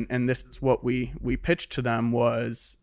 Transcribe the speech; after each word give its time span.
and 0.00 0.06
and 0.10 0.28
this 0.28 0.44
is 0.44 0.60
what 0.60 0.84
we 0.84 1.12
we 1.20 1.36
pitched 1.36 1.72
to 1.72 1.82
them 1.82 2.12
was 2.12 2.78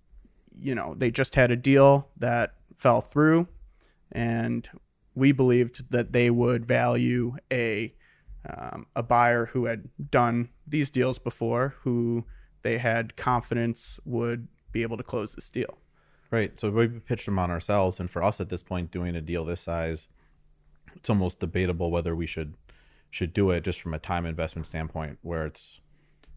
you 0.51 0.73
know 0.73 0.95
they 0.97 1.11
just 1.11 1.35
had 1.35 1.51
a 1.51 1.55
deal 1.55 2.09
that 2.17 2.55
fell 2.75 3.01
through 3.01 3.47
and 4.11 4.69
we 5.15 5.31
believed 5.31 5.91
that 5.91 6.11
they 6.11 6.29
would 6.29 6.65
value 6.65 7.35
a 7.51 7.93
um, 8.49 8.85
a 8.95 9.03
buyer 9.03 9.47
who 9.47 9.65
had 9.65 9.89
done 10.09 10.49
these 10.65 10.89
deals 10.89 11.19
before 11.19 11.75
who 11.81 12.25
they 12.61 12.77
had 12.77 13.15
confidence 13.15 13.99
would 14.05 14.47
be 14.71 14.81
able 14.81 14.97
to 14.97 15.03
close 15.03 15.35
this 15.35 15.49
deal 15.49 15.77
Right. 16.29 16.59
So 16.59 16.69
we 16.69 16.87
pitched 16.87 17.25
them 17.25 17.39
on 17.39 17.51
ourselves, 17.51 17.99
and 17.99 18.11
for 18.11 18.21
us 18.21 18.41
at 18.41 18.49
this 18.49 18.61
point, 18.61 18.91
doing 18.91 19.15
a 19.15 19.21
deal 19.21 19.45
this 19.45 19.61
size, 19.61 20.09
it's 20.95 21.09
almost 21.09 21.39
debatable 21.39 21.89
whether 21.89 22.15
we 22.15 22.25
should 22.25 22.55
should 23.09 23.33
do 23.33 23.51
it 23.51 23.63
just 23.63 23.81
from 23.81 23.93
a 23.93 23.99
time 23.99 24.25
investment 24.25 24.67
standpoint. 24.67 25.19
Where 25.21 25.45
it's 25.45 25.79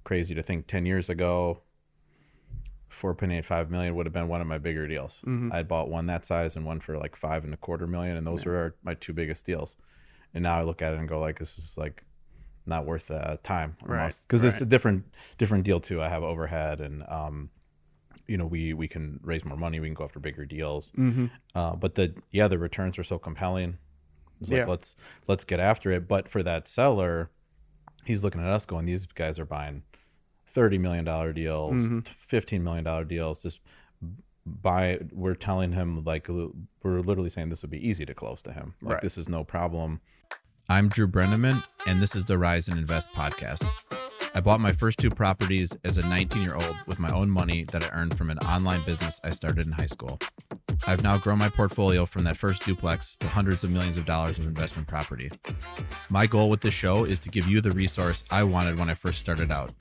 crazy 0.04 0.34
to 0.34 0.42
think 0.42 0.66
ten 0.66 0.86
years 0.86 1.08
ago, 1.08 1.62
four 2.88 3.14
point 3.14 3.32
eight 3.32 3.44
five 3.44 3.70
million 3.70 3.94
would 3.94 4.06
have 4.06 4.12
been 4.12 4.28
one 4.28 4.40
of 4.40 4.46
my 4.46 4.58
bigger 4.58 4.86
deals. 4.86 5.18
Mm-hmm. 5.26 5.52
I 5.52 5.58
had 5.58 5.68
bought 5.68 5.88
one 5.88 6.06
that 6.06 6.24
size 6.26 6.56
and 6.56 6.64
one 6.66 6.80
for 6.80 6.98
like 6.98 7.16
five 7.16 7.44
and 7.44 7.54
a 7.54 7.56
quarter 7.56 7.86
million, 7.86 8.16
and 8.16 8.26
those 8.26 8.44
were 8.44 8.76
my 8.82 8.94
two 8.94 9.12
biggest 9.12 9.46
deals. 9.46 9.76
And 10.34 10.42
now 10.42 10.58
I 10.58 10.62
look 10.62 10.80
at 10.82 10.92
it 10.92 10.98
and 11.00 11.08
go 11.08 11.18
like, 11.18 11.38
this 11.38 11.58
is 11.58 11.76
like 11.76 12.04
not 12.66 12.86
worth 12.86 13.08
the 13.08 13.38
time, 13.42 13.76
Right, 13.82 14.14
Because 14.22 14.44
it's 14.44 14.56
right. 14.56 14.62
a 14.62 14.66
different 14.66 15.04
different 15.38 15.64
deal 15.64 15.80
too. 15.80 16.00
I 16.00 16.08
have 16.08 16.22
overhead 16.22 16.80
and 16.80 17.02
um, 17.08 17.50
you 18.28 18.36
know 18.36 18.46
we 18.46 18.72
we 18.74 18.86
can 18.86 19.18
raise 19.24 19.44
more 19.44 19.56
money 19.56 19.80
we 19.80 19.88
can 19.88 19.94
go 19.94 20.04
after 20.04 20.20
bigger 20.20 20.44
deals 20.44 20.92
mm-hmm. 20.96 21.26
uh, 21.56 21.74
but 21.74 21.96
the 21.96 22.14
yeah 22.30 22.46
the 22.46 22.58
returns 22.60 22.96
are 22.96 23.02
so 23.02 23.18
compelling 23.18 23.76
it's 24.40 24.52
like 24.52 24.58
Yeah. 24.58 24.66
let's 24.66 24.94
let's 25.26 25.42
get 25.42 25.58
after 25.58 25.90
it 25.90 26.06
but 26.06 26.28
for 26.28 26.40
that 26.44 26.68
seller 26.68 27.30
he's 28.04 28.22
looking 28.22 28.40
at 28.40 28.46
us 28.46 28.66
going 28.66 28.86
these 28.86 29.06
guys 29.06 29.40
are 29.40 29.44
buying 29.44 29.82
30 30.50 30.78
million 30.78 31.04
dollar 31.04 31.32
deals 31.32 31.74
Mhm. 31.86 32.06
15 32.06 32.62
million 32.64 32.84
dollar 32.84 33.04
deals 33.04 33.42
just 33.42 33.60
buy 34.46 34.98
we're 35.12 35.34
telling 35.34 35.72
him 35.72 36.02
like 36.04 36.26
we're 36.28 37.00
literally 37.00 37.30
saying 37.30 37.50
this 37.50 37.62
would 37.62 37.70
be 37.70 37.86
easy 37.88 38.04
to 38.06 38.14
close 38.14 38.42
to 38.42 38.52
him 38.52 38.74
like 38.82 38.94
Right. 38.94 39.02
this 39.02 39.16
is 39.18 39.28
no 39.28 39.44
problem 39.44 40.00
i'm 40.68 40.88
drew 40.88 41.06
breneman 41.06 41.62
and 41.86 42.00
this 42.00 42.16
is 42.16 42.24
the 42.24 42.38
rise 42.38 42.66
and 42.68 42.78
invest 42.78 43.10
podcast 43.12 43.64
I 44.32 44.38
bought 44.40 44.60
my 44.60 44.70
first 44.70 45.00
two 45.00 45.10
properties 45.10 45.76
as 45.82 45.98
a 45.98 46.06
19 46.08 46.42
year 46.42 46.54
old 46.54 46.76
with 46.86 47.00
my 47.00 47.10
own 47.10 47.28
money 47.28 47.64
that 47.72 47.82
I 47.82 47.88
earned 47.92 48.16
from 48.16 48.30
an 48.30 48.38
online 48.38 48.80
business 48.86 49.18
I 49.24 49.30
started 49.30 49.66
in 49.66 49.72
high 49.72 49.86
school. 49.88 50.20
I've 50.86 51.02
now 51.02 51.18
grown 51.18 51.38
my 51.40 51.48
portfolio 51.48 52.06
from 52.06 52.22
that 52.22 52.36
first 52.36 52.64
duplex 52.64 53.16
to 53.18 53.26
hundreds 53.26 53.64
of 53.64 53.72
millions 53.72 53.96
of 53.96 54.06
dollars 54.06 54.38
of 54.38 54.44
investment 54.44 54.86
property. 54.86 55.32
My 56.12 56.26
goal 56.28 56.48
with 56.48 56.60
this 56.60 56.72
show 56.72 57.02
is 57.02 57.18
to 57.20 57.28
give 57.28 57.48
you 57.48 57.60
the 57.60 57.72
resource 57.72 58.22
I 58.30 58.44
wanted 58.44 58.78
when 58.78 58.88
I 58.88 58.94
first 58.94 59.18
started 59.18 59.50
out. 59.50 59.72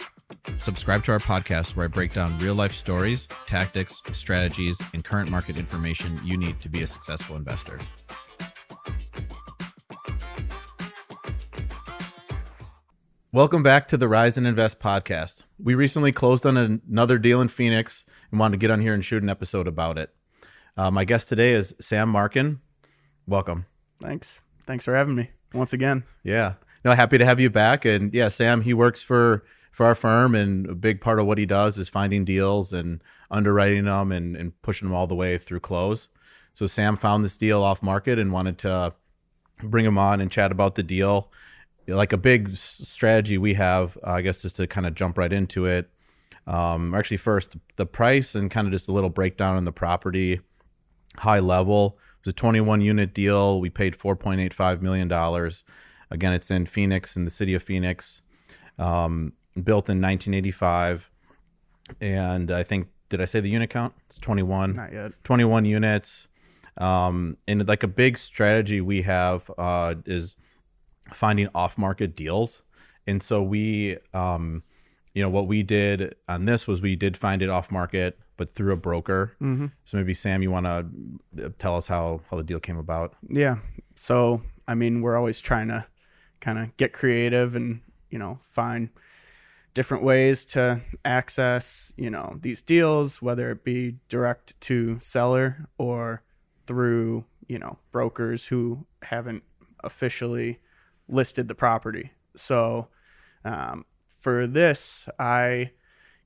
Subscribe 0.57 1.03
to 1.05 1.11
our 1.11 1.19
podcast 1.19 1.75
where 1.75 1.85
I 1.85 1.87
break 1.87 2.13
down 2.13 2.37
real 2.39 2.55
life 2.55 2.73
stories, 2.73 3.27
tactics, 3.45 4.01
strategies, 4.11 4.79
and 4.93 5.03
current 5.03 5.29
market 5.29 5.57
information 5.57 6.19
you 6.23 6.37
need 6.37 6.59
to 6.59 6.69
be 6.69 6.83
a 6.83 6.87
successful 6.87 7.35
investor. 7.35 7.79
Welcome 13.31 13.61
back 13.61 13.87
to 13.89 13.97
the 13.97 14.07
Rise 14.07 14.37
and 14.37 14.47
Invest 14.47 14.79
podcast. 14.79 15.43
We 15.59 15.75
recently 15.75 16.11
closed 16.11 16.45
on 16.45 16.57
another 16.57 17.19
deal 17.19 17.41
in 17.41 17.47
Phoenix 17.47 18.03
and 18.31 18.39
wanted 18.39 18.53
to 18.53 18.59
get 18.59 18.71
on 18.71 18.81
here 18.81 18.93
and 18.93 19.05
shoot 19.05 19.21
an 19.21 19.29
episode 19.29 19.67
about 19.67 19.97
it. 19.97 20.13
Uh, 20.75 20.89
my 20.89 21.05
guest 21.05 21.29
today 21.29 21.51
is 21.51 21.75
Sam 21.79 22.09
Markin. 22.09 22.61
Welcome. 23.27 23.65
thanks 24.01 24.41
thanks 24.65 24.85
for 24.85 24.95
having 24.95 25.13
me 25.13 25.29
once 25.53 25.73
again 25.73 26.03
Yeah. 26.23 26.55
No, 26.83 26.93
happy 26.93 27.17
to 27.17 27.25
have 27.25 27.39
you 27.39 27.49
back. 27.49 27.83
And 27.85 28.13
yeah, 28.13 28.29
Sam, 28.29 28.61
he 28.61 28.73
works 28.73 29.03
for 29.03 29.43
for 29.71 29.85
our 29.85 29.95
firm, 29.95 30.35
and 30.35 30.67
a 30.67 30.75
big 30.75 31.01
part 31.01 31.19
of 31.19 31.25
what 31.25 31.37
he 31.37 31.45
does 31.45 31.77
is 31.77 31.89
finding 31.89 32.25
deals 32.25 32.73
and 32.73 33.01
underwriting 33.31 33.85
them 33.85 34.11
and, 34.11 34.35
and 34.35 34.61
pushing 34.61 34.87
them 34.87 34.95
all 34.95 35.07
the 35.07 35.15
way 35.15 35.37
through 35.37 35.59
close. 35.59 36.09
So 36.53 36.67
Sam 36.67 36.97
found 36.97 37.23
this 37.23 37.37
deal 37.37 37.63
off 37.63 37.81
market 37.81 38.19
and 38.19 38.33
wanted 38.33 38.57
to 38.59 38.93
bring 39.63 39.85
him 39.85 39.97
on 39.97 40.21
and 40.21 40.31
chat 40.31 40.51
about 40.51 40.75
the 40.75 40.83
deal. 40.83 41.31
Like 41.87 42.13
a 42.13 42.17
big 42.17 42.55
strategy 42.55 43.37
we 43.37 43.55
have, 43.55 43.97
uh, 44.05 44.11
I 44.11 44.21
guess, 44.21 44.41
just 44.41 44.57
to 44.57 44.67
kind 44.67 44.85
of 44.85 44.93
jump 44.93 45.17
right 45.17 45.31
into 45.31 45.65
it. 45.65 45.89
Um, 46.45 46.93
actually, 46.93 47.17
first 47.17 47.57
the 47.75 47.85
price 47.85 48.35
and 48.35 48.49
kind 48.49 48.67
of 48.67 48.73
just 48.73 48.87
a 48.87 48.91
little 48.91 49.09
breakdown 49.09 49.55
on 49.55 49.65
the 49.65 49.71
property, 49.71 50.41
high 51.17 51.39
level. 51.39 51.97
It 52.19 52.25
was 52.25 52.31
a 52.31 52.35
21 52.35 52.81
unit 52.81 53.13
deal. 53.13 53.59
We 53.59 53.69
paid 53.69 53.95
4.85 53.97 54.81
million 54.81 55.07
dollars. 55.07 55.63
Again, 56.11 56.33
it's 56.33 56.49
in 56.49 56.65
Phoenix, 56.65 57.15
in 57.15 57.25
the 57.25 57.31
city 57.31 57.53
of 57.53 57.61
Phoenix, 57.61 58.21
um, 58.79 59.33
built 59.55 59.89
in 59.89 60.01
1985. 60.01 61.09
And 62.01 62.51
I 62.51 62.63
think, 62.63 62.87
did 63.09 63.21
I 63.21 63.25
say 63.25 63.39
the 63.39 63.49
unit 63.49 63.69
count? 63.69 63.93
It's 64.07 64.19
21. 64.19 64.75
not 64.75 64.93
yet 64.93 65.11
21 65.23 65.65
units. 65.65 66.27
Um, 66.77 67.37
and 67.47 67.67
like 67.67 67.83
a 67.83 67.87
big 67.87 68.17
strategy 68.17 68.79
we 68.79 69.01
have 69.01 69.51
uh, 69.57 69.95
is 70.05 70.35
finding 71.11 71.49
off 71.53 71.77
market 71.77 72.15
deals. 72.15 72.61
And 73.05 73.21
so 73.21 73.41
we, 73.41 73.97
um, 74.13 74.63
you 75.13 75.21
know, 75.21 75.29
what 75.29 75.47
we 75.47 75.63
did 75.63 76.15
on 76.27 76.45
this 76.45 76.67
was 76.67 76.81
we 76.81 76.95
did 76.95 77.17
find 77.17 77.41
it 77.41 77.49
off 77.49 77.71
market, 77.71 78.19
but 78.37 78.51
through 78.51 78.71
a 78.71 78.77
broker. 78.77 79.35
mm-hmm. 79.41 79.67
So 79.83 79.97
maybe 79.97 80.13
Sam, 80.13 80.41
you 80.41 80.51
want 80.51 80.65
to 80.65 81.49
tell 81.57 81.75
us 81.75 81.87
how 81.87 82.21
how 82.29 82.37
the 82.37 82.43
deal 82.43 82.59
came 82.59 82.77
about? 82.77 83.15
Yeah. 83.27 83.57
So, 83.95 84.43
I 84.67 84.75
mean, 84.75 85.01
we're 85.01 85.17
always 85.17 85.41
trying 85.41 85.67
to 85.69 85.87
kind 86.39 86.59
of 86.59 86.77
get 86.77 86.93
creative 86.93 87.55
and, 87.55 87.81
you 88.09 88.19
know, 88.19 88.37
find 88.41 88.89
different 89.73 90.03
ways 90.03 90.45
to 90.45 90.81
access, 91.05 91.93
you 91.95 92.09
know, 92.09 92.37
these 92.41 92.61
deals, 92.61 93.21
whether 93.21 93.51
it 93.51 93.63
be 93.63 93.97
direct 94.07 94.59
to 94.61 94.99
seller 94.99 95.67
or 95.77 96.23
through, 96.65 97.25
you 97.47 97.59
know, 97.59 97.77
brokers 97.91 98.47
who 98.47 98.85
haven't 99.03 99.43
officially 99.83 100.59
listed 101.07 101.47
the 101.47 101.55
property. 101.55 102.11
So, 102.35 102.87
um, 103.45 103.85
for 104.17 104.45
this, 104.45 105.07
I, 105.17 105.71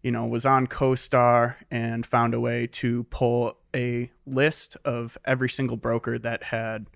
you 0.01 0.11
know, 0.11 0.25
was 0.25 0.45
on 0.45 0.67
CoStar 0.67 1.55
and 1.69 2.05
found 2.05 2.33
a 2.33 2.39
way 2.39 2.67
to 2.67 3.03
pull 3.05 3.57
a 3.75 4.11
list 4.25 4.77
of 4.83 5.17
every 5.25 5.49
single 5.49 5.77
broker 5.77 6.17
that 6.19 6.43
had 6.45 6.87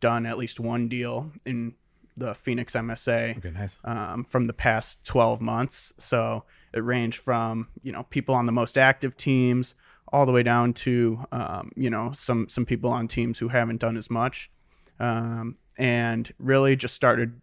done 0.00 0.26
at 0.26 0.38
least 0.38 0.60
one 0.60 0.88
deal 0.88 1.32
in 1.44 1.74
the 2.16 2.34
Phoenix 2.34 2.74
MSA 2.74 3.36
Okay, 3.38 3.50
nice. 3.50 3.78
um, 3.84 4.24
from 4.24 4.46
the 4.46 4.52
past 4.52 5.04
12 5.04 5.40
months. 5.40 5.92
So 5.98 6.44
it 6.72 6.80
ranged 6.80 7.18
from 7.18 7.68
you 7.82 7.92
know 7.92 8.04
people 8.04 8.34
on 8.34 8.46
the 8.46 8.52
most 8.52 8.76
active 8.78 9.16
teams 9.16 9.74
all 10.12 10.24
the 10.24 10.32
way 10.32 10.42
down 10.42 10.72
to 10.72 11.24
um, 11.32 11.72
you 11.76 11.90
know 11.90 12.12
some 12.12 12.48
some 12.48 12.64
people 12.64 12.90
on 12.90 13.08
teams 13.08 13.38
who 13.40 13.48
haven't 13.48 13.80
done 13.80 13.96
as 13.96 14.08
much, 14.10 14.50
um, 15.00 15.56
and 15.78 16.32
really 16.38 16.76
just 16.76 16.94
started 16.94 17.40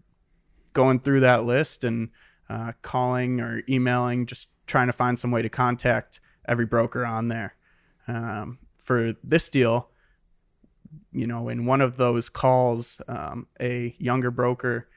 going 0.74 1.00
through 1.00 1.20
that 1.20 1.44
list 1.44 1.84
and 1.84 2.10
uh, 2.50 2.72
calling 2.82 3.40
or 3.40 3.62
emailing, 3.70 4.26
just 4.26 4.50
trying 4.66 4.88
to 4.88 4.94
find 4.94 5.20
some 5.20 5.30
way 5.32 5.42
to 5.42 5.50
contact 5.50 6.20
every 6.48 6.66
broker 6.66 7.06
on 7.06 7.28
there. 7.28 7.56
Um, 8.08 8.58
for 8.80 9.14
this 9.24 9.50
deal, 9.50 9.90
you 11.12 11.28
know, 11.28 11.50
in 11.50 11.66
one 11.66 11.82
of 11.82 11.98
those 11.98 12.30
calls, 12.30 13.02
um, 13.08 13.48
a 13.60 13.96
younger 14.00 14.32
broker 14.32 14.88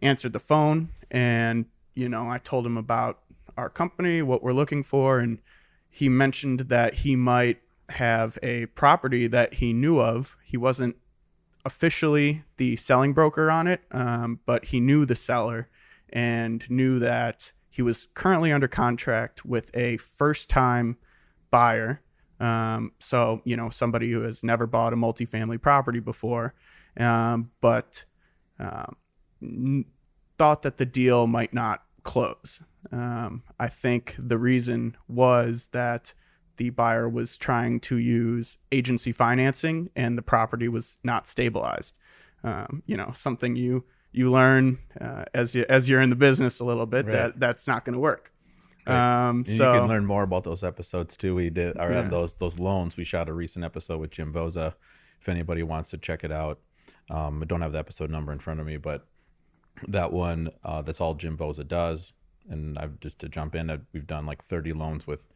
answered 0.00 0.32
the 0.32 0.38
phone 0.38 0.90
and, 1.10 1.66
you 1.94 2.08
know, 2.08 2.28
I 2.28 2.38
told 2.38 2.66
him 2.66 2.76
about 2.76 3.20
our 3.56 3.70
company, 3.70 4.22
what 4.22 4.42
we're 4.42 4.52
looking 4.52 4.82
for. 4.82 5.18
And 5.18 5.38
he 5.88 6.08
mentioned 6.08 6.60
that 6.60 6.94
he 6.94 7.16
might 7.16 7.60
have 7.90 8.38
a 8.42 8.66
property 8.66 9.26
that 9.28 9.54
he 9.54 9.72
knew 9.72 10.00
of. 10.00 10.36
He 10.44 10.56
wasn't 10.56 10.96
officially 11.64 12.44
the 12.58 12.76
selling 12.76 13.12
broker 13.12 13.50
on 13.50 13.66
it, 13.66 13.82
um, 13.90 14.40
but 14.46 14.66
he 14.66 14.80
knew 14.80 15.04
the 15.04 15.16
seller 15.16 15.68
and 16.10 16.68
knew 16.70 16.98
that 16.98 17.52
he 17.68 17.82
was 17.82 18.08
currently 18.14 18.52
under 18.52 18.68
contract 18.68 19.44
with 19.44 19.76
a 19.76 19.96
first 19.98 20.48
time 20.48 20.96
buyer. 21.50 22.00
Um, 22.38 22.92
so, 22.98 23.40
you 23.44 23.56
know, 23.56 23.70
somebody 23.70 24.10
who 24.12 24.22
has 24.22 24.44
never 24.44 24.66
bought 24.66 24.92
a 24.92 24.96
multifamily 24.96 25.60
property 25.60 26.00
before, 26.00 26.54
um, 26.98 27.50
but 27.60 28.04
um, 28.58 28.96
n- 29.42 29.84
thought 30.38 30.62
that 30.62 30.76
the 30.76 30.84
deal 30.86 31.26
might 31.26 31.54
not 31.54 31.82
close. 32.02 32.62
Um, 32.92 33.42
I 33.58 33.68
think 33.68 34.14
the 34.18 34.38
reason 34.38 34.96
was 35.08 35.68
that 35.72 36.14
the 36.56 36.70
buyer 36.70 37.08
was 37.08 37.36
trying 37.36 37.80
to 37.80 37.98
use 37.98 38.58
agency 38.72 39.12
financing 39.12 39.90
and 39.96 40.16
the 40.16 40.22
property 40.22 40.68
was 40.68 40.98
not 41.02 41.26
stabilized. 41.26 41.94
Um, 42.44 42.82
you 42.86 42.96
know, 42.96 43.10
something 43.12 43.56
you 43.56 43.84
you 44.12 44.30
learn 44.30 44.78
uh, 45.00 45.24
as 45.34 45.54
you 45.54 45.66
as 45.68 45.88
you're 45.90 46.00
in 46.00 46.10
the 46.10 46.16
business 46.16 46.60
a 46.60 46.64
little 46.64 46.86
bit 46.86 47.06
Right. 47.06 47.12
that 47.12 47.40
that's 47.40 47.66
not 47.66 47.84
going 47.84 47.94
to 47.94 47.98
work. 47.98 48.32
Right. 48.86 49.28
Um, 49.28 49.44
so 49.44 49.72
you 49.72 49.80
can 49.80 49.88
learn 49.88 50.06
more 50.06 50.22
about 50.22 50.44
those 50.44 50.62
episodes 50.62 51.16
too. 51.16 51.34
We 51.34 51.50
did 51.50 51.76
or 51.78 51.90
Yeah. 51.90 52.02
those 52.02 52.34
those 52.34 52.58
loans. 52.58 52.96
We 52.96 53.04
shot 53.04 53.28
a 53.28 53.32
recent 53.32 53.64
episode 53.64 53.98
with 53.98 54.10
Jim 54.10 54.32
Boza. 54.32 54.74
If 55.20 55.28
anybody 55.28 55.62
wants 55.62 55.90
to 55.90 55.98
check 55.98 56.22
it 56.22 56.30
out, 56.30 56.60
um, 57.10 57.42
I 57.42 57.46
don't 57.46 57.62
have 57.62 57.72
the 57.72 57.78
episode 57.78 58.10
number 58.10 58.32
in 58.32 58.38
front 58.38 58.60
of 58.60 58.66
me, 58.66 58.76
but 58.76 59.06
that 59.88 60.12
one 60.12 60.50
uh, 60.64 60.82
that's 60.82 61.00
all 61.00 61.14
Jim 61.14 61.36
Boza 61.36 61.66
does. 61.66 62.12
and 62.48 62.78
I've 62.78 63.00
just 63.00 63.18
to 63.18 63.28
jump 63.28 63.56
in, 63.56 63.86
we've 63.92 64.06
done 64.06 64.24
like 64.24 64.44
30 64.44 64.72
loans 64.72 65.04
with 65.04 65.26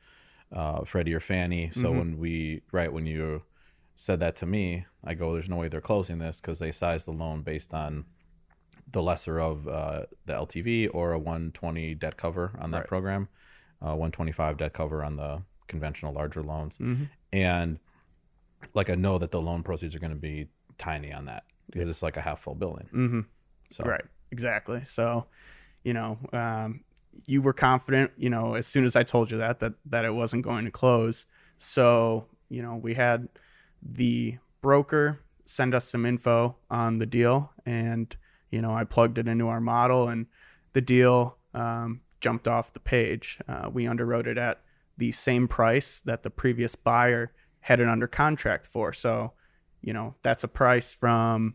uh, 0.52 0.84
Freddie 0.84 1.14
or 1.14 1.20
Fannie. 1.20 1.70
So 1.70 1.88
mm-hmm. 1.88 1.98
when 1.98 2.18
we 2.18 2.62
right 2.72 2.92
when 2.92 3.06
you 3.06 3.42
said 3.96 4.20
that 4.20 4.36
to 4.36 4.46
me, 4.46 4.86
I 5.04 5.14
go, 5.14 5.32
"There's 5.32 5.48
no 5.48 5.56
way 5.56 5.68
they're 5.68 5.80
closing 5.80 6.18
this 6.18 6.40
because 6.40 6.58
they 6.58 6.72
sized 6.72 7.06
the 7.06 7.12
loan 7.12 7.42
based 7.42 7.74
on 7.74 8.04
the 8.90 9.02
lesser 9.02 9.40
of 9.40 9.68
uh, 9.68 10.06
the 10.26 10.32
LTV 10.34 10.88
or 10.92 11.12
a 11.12 11.18
120 11.18 11.94
debt 11.94 12.16
cover 12.16 12.52
on 12.58 12.70
that 12.72 12.78
right. 12.78 12.88
program, 12.88 13.28
uh, 13.82 13.94
125 13.94 14.58
debt 14.58 14.72
cover 14.72 15.04
on 15.04 15.16
the 15.16 15.42
conventional 15.66 16.12
larger 16.12 16.42
loans, 16.42 16.78
mm-hmm. 16.78 17.04
and 17.32 17.78
like 18.74 18.90
I 18.90 18.94
know 18.94 19.18
that 19.18 19.30
the 19.30 19.40
loan 19.40 19.62
proceeds 19.62 19.94
are 19.94 20.00
going 20.00 20.12
to 20.12 20.18
be 20.18 20.48
tiny 20.78 21.12
on 21.12 21.26
that 21.26 21.44
because 21.66 21.86
yeah. 21.86 21.90
it's 21.90 22.02
like 22.02 22.16
a 22.16 22.20
half 22.20 22.40
full 22.40 22.54
building. 22.54 22.88
Mm-hmm. 22.92 23.20
So 23.70 23.84
right, 23.84 24.04
exactly. 24.30 24.84
So, 24.84 25.26
you 25.84 25.94
know, 25.94 26.18
um, 26.32 26.80
you 27.26 27.42
were 27.42 27.52
confident, 27.52 28.10
you 28.16 28.30
know, 28.30 28.54
as 28.54 28.66
soon 28.66 28.84
as 28.84 28.96
I 28.96 29.02
told 29.02 29.30
you 29.30 29.38
that 29.38 29.60
that 29.60 29.74
that 29.86 30.04
it 30.04 30.14
wasn't 30.14 30.44
going 30.44 30.64
to 30.64 30.70
close. 30.70 31.26
So, 31.56 32.26
you 32.48 32.62
know, 32.62 32.76
we 32.76 32.94
had 32.94 33.28
the 33.82 34.38
broker 34.60 35.20
send 35.46 35.74
us 35.74 35.88
some 35.88 36.06
info 36.06 36.56
on 36.70 36.98
the 36.98 37.06
deal 37.06 37.52
and 37.66 38.14
you 38.50 38.60
know, 38.60 38.72
I 38.72 38.84
plugged 38.84 39.18
it 39.18 39.28
into 39.28 39.48
our 39.48 39.60
model 39.60 40.08
and 40.08 40.26
the 40.72 40.80
deal 40.80 41.36
um, 41.54 42.00
jumped 42.20 42.46
off 42.46 42.72
the 42.72 42.80
page. 42.80 43.38
Uh, 43.48 43.70
we 43.72 43.84
underwrote 43.84 44.26
it 44.26 44.38
at 44.38 44.60
the 44.96 45.12
same 45.12 45.48
price 45.48 46.00
that 46.00 46.22
the 46.22 46.30
previous 46.30 46.74
buyer 46.74 47.32
had 47.60 47.80
it 47.80 47.88
under 47.88 48.06
contract 48.06 48.66
for. 48.66 48.92
So, 48.92 49.32
you 49.80 49.92
know, 49.92 50.14
that's 50.22 50.44
a 50.44 50.48
price 50.48 50.94
from 50.94 51.54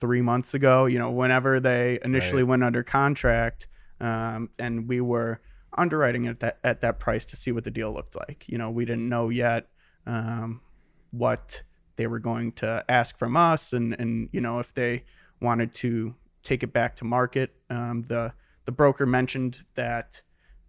three 0.00 0.22
months 0.22 0.54
ago, 0.54 0.86
you 0.86 0.98
know, 0.98 1.10
whenever 1.10 1.58
they 1.58 1.98
initially 2.04 2.42
right. 2.42 2.50
went 2.50 2.64
under 2.64 2.82
contract, 2.82 3.66
um, 4.00 4.50
and 4.58 4.88
we 4.88 5.00
were 5.00 5.40
underwriting 5.76 6.24
it 6.24 6.30
at 6.30 6.40
that, 6.40 6.58
at 6.62 6.80
that 6.82 6.98
price 6.98 7.24
to 7.26 7.36
see 7.36 7.52
what 7.52 7.64
the 7.64 7.70
deal 7.70 7.92
looked 7.92 8.16
like. 8.16 8.44
You 8.48 8.58
know, 8.58 8.70
we 8.70 8.84
didn't 8.84 9.08
know 9.08 9.28
yet 9.28 9.68
um, 10.06 10.60
what 11.10 11.62
they 11.96 12.06
were 12.06 12.18
going 12.18 12.52
to 12.52 12.84
ask 12.88 13.16
from 13.16 13.36
us, 13.36 13.72
and 13.72 13.94
and 13.98 14.28
you 14.32 14.40
know 14.40 14.58
if 14.58 14.74
they 14.74 15.04
wanted 15.40 15.74
to 15.74 16.14
take 16.42 16.62
it 16.62 16.72
back 16.72 16.96
to 16.96 17.04
market. 17.04 17.54
Um, 17.70 18.02
the 18.02 18.34
the 18.66 18.72
broker 18.72 19.06
mentioned 19.06 19.64
that 19.74 20.22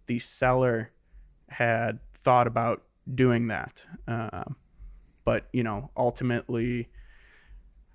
the 0.06 0.18
seller 0.18 0.92
had 1.50 2.00
thought 2.14 2.46
about 2.46 2.82
doing 3.12 3.48
that, 3.48 3.84
uh, 4.06 4.44
but 5.24 5.48
you 5.52 5.62
know 5.62 5.90
ultimately 5.96 6.88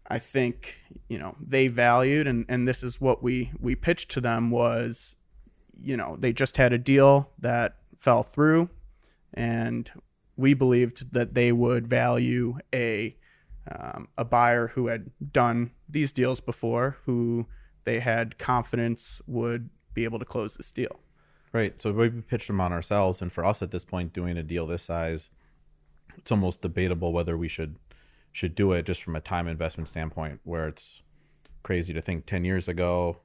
I 0.07 0.19
think 0.19 0.77
you 1.07 1.17
know 1.17 1.35
they 1.39 1.67
valued 1.67 2.27
and 2.27 2.45
and 2.47 2.67
this 2.67 2.83
is 2.83 3.01
what 3.01 3.23
we 3.23 3.51
we 3.59 3.75
pitched 3.75 4.11
to 4.11 4.21
them 4.21 4.51
was 4.51 5.15
you 5.73 5.97
know 5.97 6.17
they 6.19 6.33
just 6.33 6.57
had 6.57 6.73
a 6.73 6.77
deal 6.77 7.31
that 7.39 7.77
fell 7.97 8.23
through 8.23 8.69
and 9.33 9.89
we 10.35 10.53
believed 10.53 11.13
that 11.13 11.33
they 11.33 11.51
would 11.51 11.88
value 11.88 12.57
a 12.73 13.15
um, 13.71 14.09
a 14.17 14.25
buyer 14.25 14.67
who 14.67 14.88
had 14.88 15.09
done 15.31 15.71
these 15.88 16.11
deals 16.11 16.41
before 16.41 16.97
who 17.06 17.47
they 17.85 17.99
had 17.99 18.38
confidence 18.38 19.21
would 19.25 19.69
be 19.94 20.04
able 20.04 20.19
to 20.19 20.25
close 20.25 20.56
this 20.56 20.72
deal 20.72 21.00
right 21.51 21.81
so 21.81 21.92
we 21.92 22.10
pitched 22.10 22.48
them 22.48 22.62
on 22.62 22.74
ourselves 22.74 23.22
and 23.22 23.31
for 23.31 23.45
us 23.45 23.62
at 23.62 23.72
this 23.72 23.84
point 23.84 24.13
doing 24.13 24.38
a 24.38 24.44
deal 24.44 24.68
this 24.68 24.84
size 24.84 25.30
it's 26.18 26.31
almost 26.31 26.62
debatable 26.62 27.13
whether 27.13 27.38
we 27.38 27.48
should 27.48 27.75
should 28.31 28.56
do 28.56 28.72
it 28.72 28.86
just 28.86 29.04
from 29.04 29.16
a 29.16 29.22
time 29.22 29.48
investment 29.48 29.88
standpoint 29.88 30.40
where 30.44 30.68
it's 30.68 31.01
crazy 31.62 31.94
to 31.94 32.01
think 32.01 32.25
10 32.25 32.44
years 32.44 32.68
ago 32.68 33.18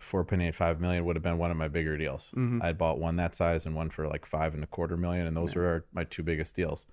4.85 0.00 0.80
million 0.80 1.04
would 1.04 1.16
have 1.16 1.22
been 1.22 1.38
one 1.38 1.50
of 1.50 1.56
my 1.56 1.68
bigger 1.68 1.96
deals 1.96 2.30
mm-hmm. 2.34 2.60
i 2.62 2.72
bought 2.72 2.98
one 2.98 3.16
that 3.16 3.34
size 3.34 3.66
and 3.66 3.74
one 3.74 3.90
for 3.90 4.08
like 4.08 4.26
five 4.26 4.54
and 4.54 4.64
a 4.64 4.66
quarter 4.66 4.96
million 4.96 5.26
and 5.26 5.36
those 5.36 5.54
yeah. 5.54 5.60
were 5.60 5.84
my 5.92 6.04
two 6.04 6.22
biggest 6.22 6.56
deals 6.56 6.86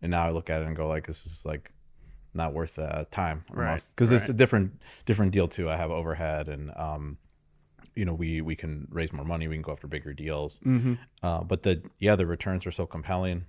and 0.00 0.10
now 0.10 0.26
i 0.26 0.30
look 0.30 0.50
at 0.50 0.60
it 0.60 0.66
and 0.66 0.76
go 0.76 0.86
like 0.86 1.06
this 1.06 1.24
is 1.24 1.44
like 1.44 1.72
not 2.34 2.52
worth 2.52 2.78
uh, 2.78 3.04
time 3.10 3.44
right 3.50 3.84
because 3.90 4.10
right. 4.10 4.20
it's 4.20 4.28
a 4.28 4.32
different 4.32 4.80
different 5.04 5.32
deal 5.32 5.48
too 5.48 5.68
i 5.68 5.76
have 5.76 5.90
overhead 5.90 6.48
and 6.48 6.72
um 6.76 7.18
you 7.94 8.04
know 8.04 8.14
we 8.14 8.40
we 8.40 8.56
can 8.56 8.86
raise 8.90 9.12
more 9.12 9.24
money 9.24 9.48
we 9.48 9.54
can 9.54 9.62
go 9.62 9.72
after 9.72 9.86
bigger 9.86 10.12
deals 10.12 10.58
mm-hmm. 10.64 10.94
uh, 11.22 11.42
but 11.42 11.62
the 11.62 11.82
yeah 11.98 12.16
the 12.16 12.26
returns 12.26 12.66
are 12.66 12.70
so 12.70 12.86
compelling 12.86 13.44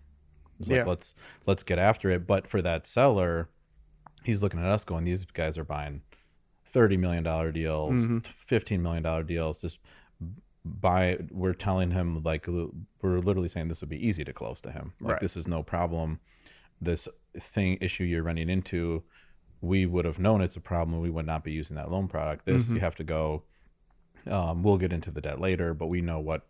it's 0.60 0.70
yeah. 0.70 0.80
like 0.80 0.88
let's 0.88 1.16
let's 1.46 1.64
get 1.64 1.80
after 1.80 2.10
it. 2.10 2.26
But 2.28 2.48
for 2.48 2.62
that 2.62 2.88
seller, 2.88 3.50
he's 4.24 4.42
looking 4.42 4.60
at 4.60 4.66
us 4.66 4.84
going, 4.84 5.04
these 5.04 5.26
guys 5.26 5.58
are 5.58 5.64
buying 5.64 6.02
thirty 6.66 6.98
million 6.98 7.24
dollar 7.24 7.52
deals, 7.52 8.02
mm-hmm. 8.02 8.20
fifteen 8.20 8.82
million 8.82 9.04
dollar 9.04 9.24
deals. 9.24 9.62
Just 9.62 9.80
buy. 10.64 11.18
We're 11.32 11.54
telling 11.54 11.92
him 11.92 12.22
like 12.24 12.48
we're 12.48 13.20
literally 13.20 13.50
saying 13.50 13.68
this 13.68 13.82
would 13.82 13.90
be 13.90 14.06
easy 14.06 14.24
to 14.24 14.34
close 14.34 14.62
to 14.62 14.72
him. 14.72 14.94
Like 15.00 15.14
right. 15.14 15.22
this 15.22 15.36
is 15.36 15.48
no 15.48 15.64
problem. 15.64 16.20
This 16.82 17.08
thing 17.38 17.78
issue 17.82 18.04
you're 18.04 18.24
running 18.24 18.50
into, 18.50 19.04
we 19.62 19.86
would 19.86 20.06
have 20.06 20.20
known 20.20 20.42
it's 20.42 20.56
a 20.58 20.62
problem. 20.62 21.02
We 21.02 21.10
would 21.10 21.26
not 21.26 21.44
be 21.44 21.52
using 21.52 21.76
that 21.78 21.92
loan 21.92 22.08
product. 22.08 22.46
This 22.46 22.66
mm-hmm. 22.66 22.76
you 22.76 22.82
have 22.82 22.96
to 22.96 23.04
go. 23.04 23.44
Um, 24.28 24.64
we'll 24.64 24.78
get 24.78 24.94
into 24.94 25.12
the 25.12 25.22
debt 25.22 25.40
later, 25.40 25.74
but 25.74 25.88
we 25.88 26.02
know 26.02 26.20
what 26.20 26.46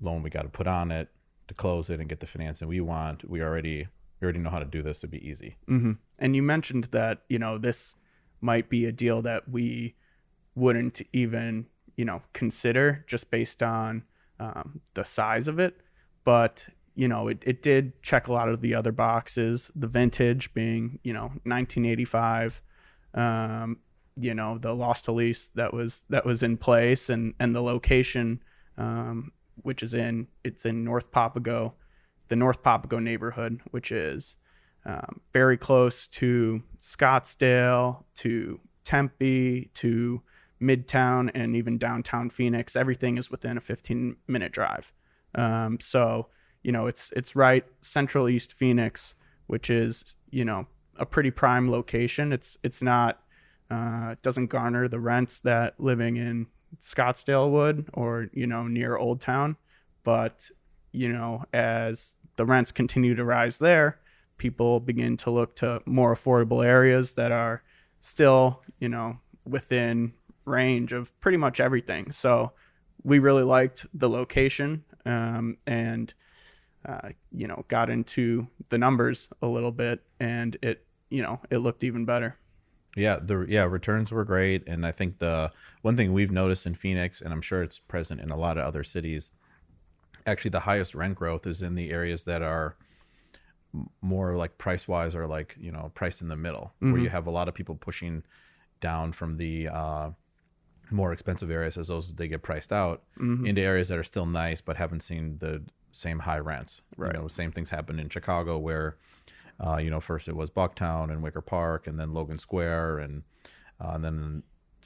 loan 0.00 0.22
we 0.22 0.30
got 0.30 0.42
to 0.42 0.48
put 0.48 0.66
on 0.66 0.90
it 0.90 1.08
to 1.48 1.54
close 1.54 1.90
it 1.90 2.00
and 2.00 2.08
get 2.08 2.20
the 2.20 2.26
financing 2.26 2.68
we 2.68 2.80
want. 2.80 3.28
We 3.28 3.42
already 3.42 3.88
we 4.20 4.24
already 4.24 4.38
know 4.38 4.50
how 4.50 4.58
to 4.58 4.64
do 4.64 4.82
this. 4.82 5.00
It'd 5.00 5.10
be 5.10 5.26
easy. 5.26 5.56
Mm-hmm. 5.68 5.92
And 6.18 6.36
you 6.36 6.42
mentioned 6.42 6.84
that 6.84 7.22
you 7.28 7.38
know 7.38 7.58
this 7.58 7.96
might 8.40 8.68
be 8.68 8.84
a 8.84 8.92
deal 8.92 9.22
that 9.22 9.48
we 9.48 9.94
wouldn't 10.54 11.02
even 11.12 11.66
you 11.96 12.04
know 12.04 12.22
consider 12.32 13.04
just 13.06 13.30
based 13.30 13.62
on 13.62 14.04
um, 14.38 14.80
the 14.94 15.04
size 15.04 15.48
of 15.48 15.58
it, 15.58 15.80
but 16.24 16.68
you 16.94 17.08
know 17.08 17.28
it, 17.28 17.42
it 17.46 17.62
did 17.62 18.02
check 18.02 18.28
a 18.28 18.32
lot 18.32 18.48
of 18.48 18.60
the 18.60 18.74
other 18.74 18.92
boxes. 18.92 19.70
The 19.74 19.88
vintage 19.88 20.52
being 20.54 20.98
you 21.02 21.12
know 21.12 21.32
1985. 21.44 22.62
Um, 23.14 23.78
you 24.16 24.34
know 24.34 24.58
the 24.58 24.74
loss 24.74 25.02
to 25.02 25.12
lease 25.12 25.48
that 25.48 25.74
was 25.74 26.04
that 26.08 26.24
was 26.24 26.42
in 26.42 26.56
place 26.56 27.10
and 27.10 27.34
and 27.38 27.54
the 27.54 27.62
location 27.62 28.40
um, 28.78 29.32
which 29.62 29.82
is 29.82 29.94
in 29.94 30.28
it's 30.44 30.64
in 30.64 30.84
North 30.84 31.10
Papago, 31.10 31.74
the 32.28 32.36
North 32.36 32.62
Papago 32.62 32.98
neighborhood, 32.98 33.60
which 33.70 33.90
is 33.90 34.36
um, 34.84 35.20
very 35.32 35.56
close 35.56 36.06
to 36.06 36.62
Scottsdale, 36.78 38.04
to 38.16 38.60
Tempe, 38.84 39.70
to 39.74 40.22
Midtown, 40.60 41.30
and 41.34 41.56
even 41.56 41.78
downtown 41.78 42.30
Phoenix. 42.30 42.76
Everything 42.76 43.18
is 43.18 43.30
within 43.30 43.56
a 43.56 43.60
15 43.60 44.16
minute 44.26 44.52
drive. 44.52 44.92
Um, 45.34 45.78
so 45.80 46.28
you 46.62 46.72
know 46.72 46.86
it's 46.86 47.12
it's 47.12 47.36
right 47.36 47.64
central 47.80 48.28
East 48.28 48.52
Phoenix, 48.52 49.16
which 49.46 49.70
is 49.70 50.16
you 50.30 50.44
know 50.44 50.66
a 50.98 51.06
pretty 51.06 51.30
prime 51.30 51.70
location. 51.70 52.32
It's 52.32 52.58
it's 52.62 52.82
not 52.82 53.20
uh, 53.70 54.10
it 54.12 54.22
doesn't 54.22 54.46
garner 54.46 54.88
the 54.88 55.00
rents 55.00 55.40
that 55.40 55.74
living 55.78 56.16
in 56.16 56.46
Scottsdale 56.80 57.50
would 57.50 57.88
or, 57.92 58.28
you 58.32 58.46
know, 58.46 58.66
near 58.66 58.96
Old 58.96 59.20
Town. 59.20 59.56
But, 60.04 60.50
you 60.92 61.12
know, 61.12 61.44
as 61.52 62.14
the 62.36 62.44
rents 62.44 62.70
continue 62.70 63.14
to 63.14 63.24
rise 63.24 63.58
there, 63.58 63.98
people 64.38 64.80
begin 64.80 65.16
to 65.16 65.30
look 65.30 65.56
to 65.56 65.82
more 65.86 66.14
affordable 66.14 66.64
areas 66.64 67.14
that 67.14 67.32
are 67.32 67.62
still, 68.00 68.62
you 68.78 68.88
know, 68.88 69.18
within 69.44 70.12
range 70.44 70.92
of 70.92 71.18
pretty 71.20 71.38
much 71.38 71.60
everything. 71.60 72.12
So 72.12 72.52
we 73.02 73.18
really 73.18 73.42
liked 73.42 73.86
the 73.94 74.08
location 74.08 74.84
um, 75.04 75.56
and, 75.66 76.12
uh, 76.84 77.10
you 77.32 77.48
know, 77.48 77.64
got 77.68 77.90
into 77.90 78.46
the 78.68 78.78
numbers 78.78 79.28
a 79.42 79.46
little 79.46 79.72
bit 79.72 80.02
and 80.20 80.56
it, 80.62 80.84
you 81.10 81.22
know, 81.22 81.40
it 81.50 81.58
looked 81.58 81.82
even 81.84 82.04
better. 82.04 82.36
Yeah, 82.96 83.18
the 83.22 83.46
yeah 83.48 83.64
returns 83.64 84.10
were 84.10 84.24
great, 84.24 84.66
and 84.66 84.86
I 84.86 84.90
think 84.90 85.18
the 85.18 85.52
one 85.82 85.96
thing 85.96 86.12
we've 86.12 86.32
noticed 86.32 86.66
in 86.66 86.74
Phoenix, 86.74 87.20
and 87.20 87.32
I'm 87.32 87.42
sure 87.42 87.62
it's 87.62 87.78
present 87.78 88.20
in 88.20 88.30
a 88.30 88.36
lot 88.36 88.56
of 88.56 88.64
other 88.64 88.82
cities, 88.82 89.30
actually 90.26 90.50
the 90.50 90.60
highest 90.60 90.94
rent 90.94 91.14
growth 91.14 91.46
is 91.46 91.62
in 91.62 91.74
the 91.74 91.90
areas 91.90 92.24
that 92.24 92.42
are 92.42 92.76
more 94.00 94.34
like 94.34 94.56
price 94.56 94.88
wise 94.88 95.14
or 95.14 95.26
like 95.26 95.56
you 95.60 95.70
know 95.70 95.92
priced 95.94 96.22
in 96.22 96.28
the 96.28 96.36
middle, 96.36 96.72
mm-hmm. 96.76 96.92
where 96.92 97.02
you 97.02 97.10
have 97.10 97.26
a 97.26 97.30
lot 97.30 97.48
of 97.48 97.54
people 97.54 97.76
pushing 97.76 98.24
down 98.80 99.12
from 99.12 99.36
the 99.36 99.68
uh, 99.68 100.10
more 100.90 101.12
expensive 101.12 101.50
areas 101.50 101.76
as 101.76 101.88
those 101.88 102.14
they 102.14 102.28
get 102.28 102.42
priced 102.42 102.72
out 102.72 103.02
mm-hmm. 103.18 103.44
into 103.46 103.60
areas 103.60 103.88
that 103.88 103.98
are 103.98 104.04
still 104.04 104.26
nice 104.26 104.60
but 104.60 104.76
haven't 104.76 105.00
seen 105.00 105.38
the 105.38 105.62
same 105.92 106.20
high 106.20 106.38
rents. 106.38 106.80
Right. 106.96 107.14
You 107.14 107.20
know, 107.20 107.28
same 107.28 107.52
things 107.52 107.70
happen 107.70 107.98
in 107.98 108.08
Chicago 108.08 108.58
where 108.58 108.96
uh, 109.64 109.78
you 109.78 109.90
know, 109.90 110.00
first 110.00 110.28
it 110.28 110.36
was 110.36 110.50
Bucktown 110.50 111.10
and 111.10 111.22
Wicker 111.22 111.40
Park, 111.40 111.86
and 111.86 111.98
then 111.98 112.12
Logan 112.12 112.38
Square, 112.38 112.98
and, 112.98 113.22
uh, 113.80 113.92
and 113.94 114.04
then 114.04 114.42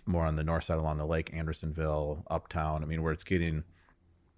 more 0.07 0.27
on 0.27 0.37
the 0.37 0.45
north 0.45 0.65
side 0.65 0.79
along 0.79 0.97
the 0.97 1.07
lake, 1.07 1.31
Andersonville, 1.33 2.25
Uptown. 2.31 2.83
I 2.83 2.87
mean, 2.87 3.03
where 3.03 3.13
it's 3.13 3.25
getting 3.25 3.65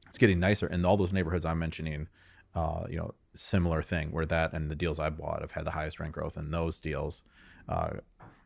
it's 0.08 0.18
getting 0.18 0.40
nicer, 0.40 0.66
and 0.66 0.84
all 0.84 0.96
those 0.96 1.12
neighborhoods 1.12 1.46
I'm 1.46 1.58
mentioning, 1.58 2.08
uh, 2.54 2.84
you 2.90 2.96
know, 2.96 3.14
similar 3.34 3.82
thing 3.82 4.10
where 4.10 4.26
that 4.26 4.52
and 4.52 4.70
the 4.70 4.76
deals 4.76 4.98
I 4.98 5.08
bought 5.08 5.40
have 5.40 5.52
had 5.52 5.64
the 5.64 5.70
highest 5.70 5.98
rent 6.00 6.12
growth, 6.12 6.36
in 6.36 6.50
those 6.50 6.80
deals, 6.80 7.22
uh, 7.68 7.90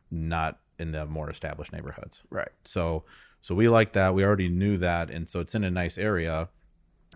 not 0.09 0.59
in 0.79 0.91
the 0.91 1.05
more 1.05 1.29
established 1.29 1.73
neighborhoods. 1.73 2.21
Right. 2.29 2.51
So 2.63 3.03
So 3.41 3.55
we 3.55 3.69
like 3.69 3.93
that. 3.93 4.13
We 4.13 4.23
already 4.23 4.49
knew 4.49 4.77
that, 4.77 5.09
and 5.09 5.29
so 5.29 5.39
it's 5.39 5.55
in 5.55 5.63
a 5.63 5.71
nice 5.71 5.97
area 5.97 6.49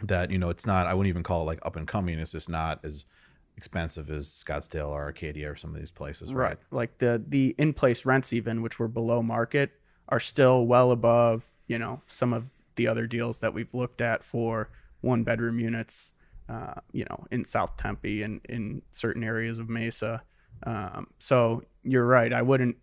that 0.01 0.31
you 0.31 0.37
know 0.37 0.49
it's 0.49 0.65
not. 0.65 0.87
I 0.87 0.93
wouldn't 0.93 1.09
even 1.09 1.23
call 1.23 1.41
it 1.41 1.45
like 1.45 1.59
up 1.63 1.75
and 1.75 1.87
coming. 1.87 2.19
It's 2.19 2.31
just 2.31 2.49
not 2.49 2.79
as 2.83 3.05
expensive 3.57 4.09
as 4.09 4.27
Scottsdale 4.27 4.89
or 4.89 5.03
Arcadia 5.03 5.51
or 5.51 5.55
some 5.55 5.73
of 5.73 5.79
these 5.79 5.91
places, 5.91 6.33
right? 6.33 6.49
right. 6.49 6.57
Like 6.71 6.97
the 6.97 7.23
the 7.25 7.55
in 7.57 7.73
place 7.73 8.05
rents, 8.05 8.33
even 8.33 8.61
which 8.61 8.79
were 8.79 8.87
below 8.87 9.21
market, 9.21 9.71
are 10.09 10.19
still 10.19 10.65
well 10.65 10.91
above 10.91 11.47
you 11.67 11.79
know 11.79 12.01
some 12.05 12.33
of 12.33 12.51
the 12.75 12.87
other 12.87 13.07
deals 13.07 13.39
that 13.39 13.53
we've 13.53 13.73
looked 13.73 14.01
at 14.01 14.23
for 14.23 14.69
one 15.01 15.23
bedroom 15.23 15.59
units. 15.59 16.13
Uh, 16.49 16.73
you 16.91 17.05
know, 17.09 17.25
in 17.31 17.45
South 17.45 17.77
Tempe 17.77 18.21
and 18.23 18.41
in 18.49 18.81
certain 18.91 19.23
areas 19.23 19.57
of 19.57 19.69
Mesa. 19.69 20.21
Um, 20.63 21.07
so 21.17 21.63
you're 21.81 22.05
right. 22.05 22.33
I 22.33 22.41
wouldn't 22.41 22.75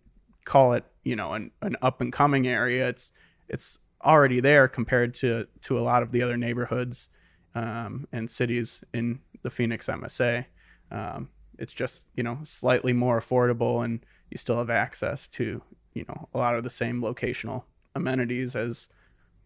call 0.43 0.73
it, 0.73 0.85
you 1.03 1.15
know, 1.15 1.33
an, 1.33 1.51
an 1.61 1.75
up 1.79 2.01
and 2.01 2.11
coming 2.11 2.47
area. 2.47 2.89
It's 2.89 3.11
it's 3.47 3.77
already 4.03 4.39
there 4.39 4.67
compared 4.67 5.13
to 5.15 5.47
to 5.61 5.77
a 5.77 5.81
lot 5.81 6.01
of 6.01 6.11
the 6.11 6.23
other 6.23 6.37
neighborhoods 6.37 7.09
um, 7.55 8.07
and 8.11 8.29
cities 8.29 8.83
in 8.93 9.19
the 9.43 9.49
Phoenix 9.49 9.87
MSA. 9.87 10.45
Um, 10.91 11.29
it's 11.57 11.73
just 11.73 12.05
you 12.15 12.23
know 12.23 12.39
slightly 12.43 12.93
more 12.93 13.19
affordable, 13.19 13.83
and 13.83 14.05
you 14.29 14.37
still 14.37 14.57
have 14.57 14.69
access 14.69 15.27
to 15.29 15.61
you 15.93 16.05
know 16.07 16.29
a 16.33 16.37
lot 16.37 16.55
of 16.55 16.63
the 16.63 16.69
same 16.69 17.01
locational 17.01 17.63
amenities 17.95 18.55
as 18.55 18.89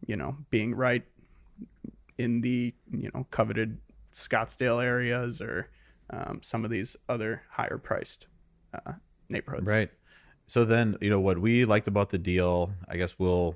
you 0.06 0.16
know 0.16 0.38
being 0.50 0.76
right 0.76 1.04
in 2.18 2.42
the 2.42 2.74
you 2.92 3.10
know 3.14 3.26
coveted 3.32 3.80
Scottsdale 4.14 4.84
areas 4.84 5.42
or 5.42 5.70
um, 6.10 6.40
some 6.42 6.64
of 6.64 6.72
these 6.72 6.96
other 7.10 7.44
higher 7.52 7.78
priced 7.78 8.28
uh, 8.74 8.94
neighborhoods. 9.30 9.68
Right. 9.68 9.90
So 10.48 10.66
then, 10.66 10.98
you 11.02 11.10
know, 11.10 11.20
what 11.20 11.40
we 11.40 11.66
liked 11.66 11.88
about 11.88 12.10
the 12.10 12.18
deal, 12.18 12.74
I 12.88 12.98
guess 12.98 13.18
we'll 13.18 13.56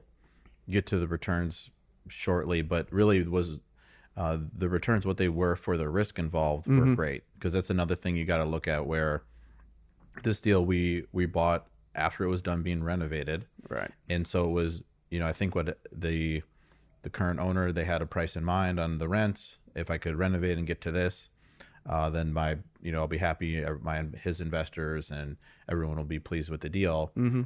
get 0.69 0.85
to 0.87 0.97
the 0.97 1.07
returns 1.07 1.69
shortly, 2.07 2.61
but 2.61 2.91
really 2.91 3.23
was 3.23 3.59
uh, 4.17 4.37
the 4.51 4.67
returns, 4.67 5.05
what 5.05 5.17
they 5.17 5.29
were 5.29 5.55
for 5.55 5.77
the 5.77 5.87
risk 5.87 6.17
involved 6.19 6.65
were 6.67 6.85
Mhm. 6.87 6.95
great. 6.95 7.23
Because 7.35 7.53
that's 7.53 7.69
another 7.69 7.93
thing 7.95 8.17
you 8.17 8.25
got 8.25 8.37
to 8.39 8.45
look 8.45 8.67
at 8.67 8.85
where 8.87 9.21
this 10.23 10.41
deal 10.41 10.65
we, 10.65 11.05
we 11.11 11.25
bought 11.27 11.67
after 11.93 12.23
it 12.23 12.27
was 12.27 12.41
done 12.41 12.63
being 12.63 12.83
renovated. 12.83 13.45
Right. 13.69 13.91
and 14.09 14.25
so 14.27 14.45
it 14.45 14.51
was 14.53 14.83
you 15.09 15.19
know 15.19 15.27
i 15.27 15.33
think 15.33 15.53
what 15.55 15.77
the 15.91 16.41
the 17.01 17.09
current 17.09 17.39
owner 17.39 17.71
they 17.73 17.83
had 17.85 18.01
a 18.01 18.05
price 18.05 18.35
in 18.37 18.43
mind 18.45 18.79
on 18.79 18.97
the 18.97 19.07
rents 19.09 19.57
if 19.75 19.91
i 19.91 19.97
could 19.97 20.15
renovate 20.15 20.57
and 20.57 20.65
get 20.65 20.79
to 20.81 20.91
this 20.91 21.29
uh, 21.85 22.09
then 22.09 22.31
my 22.33 22.57
you 22.81 22.91
know 22.93 22.99
i'll 23.01 23.07
be 23.07 23.17
happy 23.17 23.63
uh, 23.63 23.73
my 23.81 24.05
his 24.21 24.39
investors 24.41 25.11
and 25.11 25.35
everyone 25.69 25.97
will 25.97 26.03
be 26.05 26.19
pleased 26.19 26.49
with 26.49 26.61
the 26.61 26.69
deal 26.69 27.11
Mm-hmm. 27.17 27.41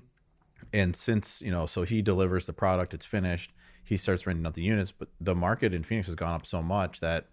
and 0.73 0.95
since 0.95 1.41
you 1.41 1.49
know 1.51 1.65
so 1.65 1.83
he 1.83 2.01
delivers 2.03 2.45
the 2.45 2.53
product 2.53 2.93
it's 2.93 3.05
finished 3.05 3.51
he 3.91 3.97
starts 3.97 4.25
renting 4.25 4.45
out 4.47 4.53
the 4.53 4.61
units 4.63 4.91
but 4.91 5.09
the 5.19 5.35
market 5.35 5.73
in 5.73 5.83
phoenix 5.83 6.07
has 6.07 6.15
gone 6.15 6.33
up 6.33 6.45
so 6.45 6.61
much 6.61 6.99
that 7.01 7.25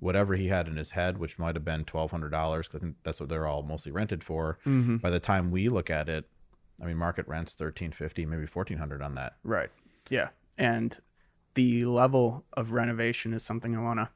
whatever 0.00 0.34
he 0.34 0.48
had 0.48 0.66
in 0.66 0.76
his 0.76 0.90
head 0.90 1.18
which 1.18 1.38
might 1.38 1.54
have 1.54 1.64
been 1.64 1.84
$1200 1.84 2.30
because 2.30 2.74
i 2.74 2.78
think 2.78 2.96
that's 3.02 3.20
what 3.20 3.28
they're 3.28 3.46
all 3.46 3.62
mostly 3.62 3.92
rented 3.92 4.22
for 4.24 4.58
Mm-hmm. 4.66 4.96
by 4.96 5.10
the 5.10 5.20
time 5.20 5.50
we 5.50 5.68
look 5.68 5.90
at 5.90 6.08
it 6.08 6.24
i 6.82 6.86
mean 6.86 6.96
market 6.96 7.26
rents 7.28 7.52
1350 7.52 8.24
maybe 8.26 8.46
1400 8.46 9.02
on 9.02 9.14
that 9.14 9.34
Right. 9.44 9.70
Yeah. 10.08 10.28
And 10.58 10.98
the 11.54 11.82
level 11.84 12.44
of 12.52 12.72
renovation 12.72 13.32
is 13.34 13.42
something 13.42 13.76
I 13.76 13.82
want 13.82 13.98
to 14.00 14.10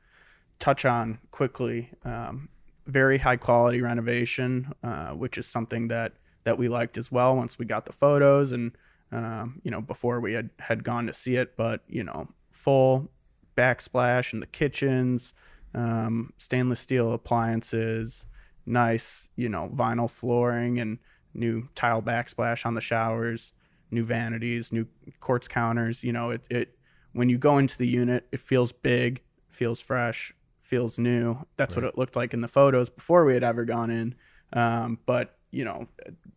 touch 0.59 0.85
on 0.85 1.19
quickly. 1.31 1.91
Um, 2.05 2.49
very 2.87 3.19
high 3.19 3.37
quality 3.37 3.81
renovation, 3.83 4.73
uh, 4.83 5.11
which 5.11 5.37
is 5.39 5.47
something 5.47 5.89
that 5.89 6.13
that 6.45 6.59
we 6.59 6.69
liked 6.69 6.97
as 6.99 7.11
well 7.11 7.35
once 7.37 7.59
we 7.59 7.65
got 7.65 7.87
the 7.87 7.93
photos 7.93 8.53
and 8.53 8.73
um, 9.13 9.61
you 9.65 9.71
know 9.71 9.81
before 9.81 10.21
we 10.21 10.33
had 10.33 10.51
had 10.59 10.85
gone 10.85 11.07
to 11.07 11.13
see 11.13 11.37
it. 11.37 11.57
But 11.57 11.83
you 11.89 12.05
know, 12.05 12.29
full 12.51 13.11
backsplash 13.57 14.33
in 14.33 14.41
the 14.41 14.47
kitchens, 14.47 15.35
um, 15.75 16.33
stainless 16.39 16.81
steel 16.81 17.13
appliances, 17.13 18.27
nice 18.67 19.29
you 19.37 19.49
know 19.49 19.71
vinyl 19.75 20.11
flooring 20.11 20.79
and 20.79 20.99
new 21.33 21.69
tile 21.75 22.03
backsplash 22.03 22.67
on 22.67 22.75
the 22.75 22.81
showers 22.81 23.53
new 23.91 24.05
vanities, 24.05 24.73
new 24.73 24.87
quartz 25.21 25.49
counters. 25.49 26.05
You 26.05 26.13
know, 26.13 26.31
it, 26.31 26.47
it 26.51 26.79
when 27.13 27.29
you 27.29 27.39
go 27.39 27.59
into 27.59 27.77
the 27.77 27.87
unit, 27.87 28.27
it 28.33 28.41
feels 28.41 28.73
big, 28.73 29.23
feels 29.49 29.81
fresh, 29.81 30.33
feels 30.59 30.99
new. 30.99 31.47
That's 31.57 31.75
what 31.75 31.85
it 31.85 31.99
looked 31.99 32.17
like 32.17 32.33
in 32.33 32.41
the 32.41 32.49
photos 32.49 32.89
before 32.89 33.25
we 33.25 33.35
had 33.35 33.43
ever 33.43 33.65
gone 33.65 33.91
in. 33.91 34.15
Um, 34.53 34.99
but 35.07 35.37
you 35.51 35.65
know, 35.65 35.89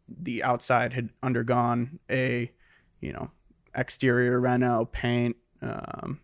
the 0.07 0.43
outside 0.43 0.93
had 0.93 1.09
undergone 1.21 1.99
a 2.09 2.51
you 3.03 3.13
know 3.13 3.31
exterior 3.75 4.39
reno, 4.39 4.85
paint, 4.85 5.35
um, 5.61 6.19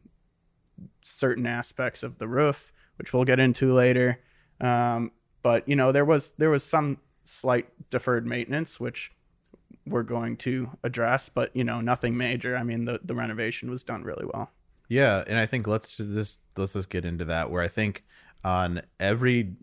certain 1.02 1.46
aspects 1.46 2.04
of 2.04 2.18
the 2.18 2.28
roof, 2.28 2.72
which 2.98 3.14
we'll 3.14 3.24
get 3.24 3.40
into 3.40 3.74
later. 3.74 4.22
Um, 4.62 5.12
but 5.42 5.68
you 5.68 5.76
know, 5.76 5.92
there 5.92 6.06
was 6.06 6.32
there 6.32 6.50
was 6.50 6.64
some 6.64 6.98
slight 7.24 7.68
deferred 7.90 8.26
maintenance, 8.26 8.80
which 8.80 9.12
we're 9.86 10.04
going 10.04 10.38
to 10.38 10.72
address, 10.84 11.30
but 11.30 11.56
you 11.56 11.64
know, 11.64 11.82
nothing 11.82 12.18
major. 12.18 12.56
I 12.56 12.64
mean, 12.64 12.86
the 12.86 13.00
the 13.04 13.16
renovation 13.16 13.70
was 13.70 13.84
done 13.84 14.04
really 14.04 14.26
well. 14.34 14.52
Yeah, 14.88 15.24
and 15.28 15.38
I 15.38 15.46
think 15.46 15.68
let's 15.68 15.98
just 15.98 16.40
let's 16.58 16.74
just 16.74 16.90
get 16.90 17.06
into 17.06 17.26
that. 17.26 17.52
Where 17.52 17.62
I 17.62 17.68
think 17.68 18.04
on 18.44 18.82
every 19.00 19.54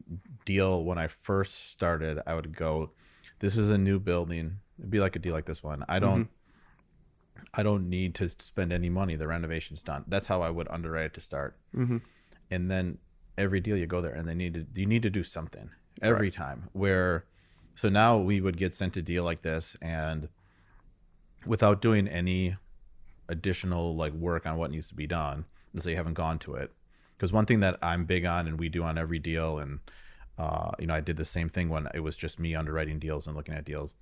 deal 0.44 0.84
when 0.84 0.98
I 0.98 1.08
first 1.08 1.70
started, 1.70 2.20
I 2.26 2.34
would 2.34 2.56
go, 2.56 2.92
"This 3.40 3.56
is 3.56 3.68
a 3.68 3.78
new 3.78 3.98
building. 3.98 4.58
It'd 4.78 4.90
be 4.90 5.00
like 5.00 5.16
a 5.16 5.18
deal 5.18 5.34
like 5.34 5.46
this 5.46 5.62
one. 5.62 5.84
I 5.88 5.98
don't, 5.98 6.28
I 7.54 7.62
don't 7.62 7.88
need 7.88 8.14
to 8.16 8.28
spend 8.38 8.72
any 8.72 8.90
money. 8.90 9.16
The 9.16 9.26
renovation's 9.26 9.82
done. 9.82 10.04
That's 10.06 10.26
how 10.26 10.42
I 10.42 10.50
would 10.50 10.68
underwrite 10.70 11.06
it 11.06 11.14
to 11.14 11.20
start. 11.20 11.56
Mhm. 11.74 12.00
And 12.50 12.70
then 12.70 12.98
every 13.38 13.60
deal 13.60 13.76
you 13.76 13.86
go 13.86 14.00
there, 14.00 14.12
and 14.14 14.28
they 14.28 14.34
need 14.34 14.54
to 14.54 14.66
you 14.80 14.86
need 14.86 15.02
to 15.02 15.10
do 15.10 15.22
something 15.24 15.70
every 16.02 16.30
time. 16.30 16.68
Where 16.72 17.24
so 17.74 17.88
now 17.88 18.16
we 18.18 18.40
would 18.40 18.56
get 18.56 18.74
sent 18.74 18.96
a 18.96 19.02
deal 19.02 19.24
like 19.24 19.42
this, 19.42 19.76
and 19.82 20.28
without 21.46 21.80
doing 21.80 22.08
any 22.08 22.56
additional 23.28 23.94
like 23.96 24.12
work 24.12 24.46
on 24.46 24.56
what 24.56 24.70
needs 24.70 24.88
to 24.88 24.94
be 24.94 25.06
done 25.06 25.44
and 25.72 25.82
so 25.82 25.90
you 25.90 25.96
haven't 25.96 26.14
gone 26.14 26.38
to 26.38 26.54
it 26.54 26.72
because 27.16 27.32
one 27.32 27.44
thing 27.44 27.58
that 27.60 27.76
i'm 27.82 28.04
big 28.04 28.24
on 28.24 28.46
and 28.46 28.58
we 28.58 28.68
do 28.68 28.82
on 28.84 28.96
every 28.96 29.18
deal 29.18 29.58
and 29.58 29.80
uh, 30.38 30.70
you 30.78 30.86
know 30.86 30.94
i 30.94 31.00
did 31.00 31.16
the 31.16 31.24
same 31.24 31.48
thing 31.48 31.68
when 31.68 31.88
it 31.92 32.00
was 32.00 32.16
just 32.16 32.38
me 32.38 32.54
underwriting 32.54 32.98
deals 32.98 33.26
and 33.26 33.36
looking 33.36 33.54
at 33.54 33.64
deals 33.64 33.94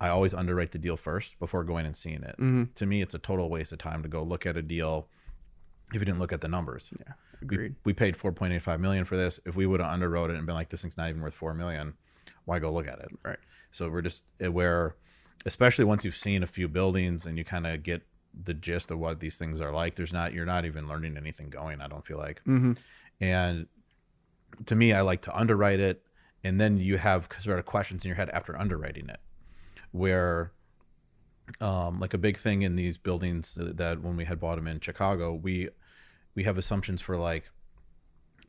i 0.00 0.08
always 0.08 0.32
underwrite 0.34 0.72
the 0.72 0.78
deal 0.78 0.96
first 0.96 1.38
before 1.38 1.62
going 1.64 1.86
and 1.86 1.94
seeing 1.96 2.22
it 2.22 2.36
Mhm. 2.38 2.74
to 2.74 2.86
me 2.86 3.02
it's 3.02 3.14
a 3.14 3.18
total 3.18 3.48
waste 3.50 3.72
of 3.72 3.78
time 3.78 4.02
to 4.02 4.08
go 4.08 4.22
look 4.22 4.46
at 4.46 4.56
a 4.56 4.62
deal 4.62 5.08
if 5.92 5.94
you 5.94 6.04
didn't 6.04 6.18
look 6.20 6.32
at 6.32 6.40
the 6.40 6.48
numbers 6.48 6.90
Yeah, 6.98 7.12
we, 7.40 7.44
agreed. 7.46 7.74
we 7.84 7.92
paid 7.92 8.16
4.85 8.16 8.80
million 8.80 9.04
for 9.04 9.16
this 9.16 9.40
if 9.44 9.56
we 9.56 9.66
would 9.66 9.80
have 9.80 9.90
underwrote 9.98 10.30
it 10.30 10.36
and 10.36 10.46
been 10.46 10.54
like 10.54 10.68
this 10.70 10.82
thing's 10.82 10.96
not 10.96 11.08
even 11.08 11.20
worth 11.20 11.34
4 11.34 11.54
million 11.54 11.94
why 12.44 12.58
go 12.58 12.72
look 12.72 12.86
at 12.88 12.98
it 13.00 13.10
Right. 13.24 13.38
so 13.72 13.88
we're 13.90 14.02
just 14.02 14.22
uh, 14.44 14.50
where, 14.50 14.96
especially 15.46 15.84
once 15.84 16.04
you've 16.04 16.16
seen 16.16 16.42
a 16.42 16.46
few 16.46 16.68
buildings 16.68 17.26
and 17.26 17.36
you 17.38 17.44
kind 17.44 17.66
of 17.66 17.82
get 17.82 18.02
the 18.32 18.54
gist 18.54 18.90
of 18.90 18.98
what 18.98 19.18
these 19.20 19.36
things 19.38 19.60
are 19.60 19.72
like. 19.72 19.96
There's 19.96 20.12
not 20.12 20.32
you're 20.32 20.46
not 20.46 20.64
even 20.64 20.86
learning 20.86 21.16
anything 21.16 21.50
going. 21.50 21.80
I 21.80 21.88
don't 21.88 22.06
feel 22.06 22.16
like. 22.18 22.40
Mm-hmm. 22.46 22.74
And 23.20 23.66
to 24.66 24.76
me, 24.76 24.92
I 24.92 25.00
like 25.00 25.22
to 25.22 25.36
underwrite 25.36 25.80
it, 25.80 26.04
and 26.44 26.60
then 26.60 26.78
you 26.78 26.98
have 26.98 27.28
sort 27.40 27.58
of 27.58 27.64
questions 27.64 28.04
in 28.04 28.08
your 28.08 28.16
head 28.16 28.28
after 28.30 28.56
underwriting 28.56 29.08
it, 29.08 29.18
where. 29.92 30.52
Um, 31.60 31.98
like 31.98 32.14
a 32.14 32.18
big 32.18 32.36
thing 32.36 32.62
in 32.62 32.76
these 32.76 32.96
buildings 32.96 33.54
that, 33.54 33.76
that 33.76 34.00
when 34.02 34.16
we 34.16 34.24
had 34.24 34.38
bought 34.38 34.54
them 34.54 34.68
in 34.68 34.78
Chicago, 34.78 35.34
we 35.34 35.68
we 36.36 36.44
have 36.44 36.56
assumptions 36.56 37.02
for 37.02 37.16
like 37.16 37.50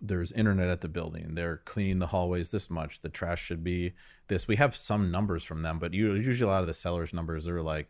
there's 0.02 0.32
internet 0.32 0.70
at 0.70 0.82
the 0.82 0.88
building. 0.88 1.36
They're 1.36 1.58
cleaning 1.58 2.00
the 2.00 2.08
hallways 2.08 2.52
this 2.52 2.70
much. 2.70 3.02
The 3.02 3.10
trash 3.10 3.44
should 3.44 3.64
be 3.64 3.94
this. 4.28 4.48
We 4.48 4.56
have 4.56 4.76
some 4.76 5.12
numbers 5.12 5.44
from 5.44 5.62
them, 5.62 5.78
but 5.78 5.94
you, 5.94 6.14
usually 6.14 6.50
a 6.50 6.52
lot 6.52 6.62
of 6.62 6.68
the 6.68 6.74
sellers' 6.74 7.14
numbers 7.14 7.48
are 7.48 7.62
like, 7.62 7.90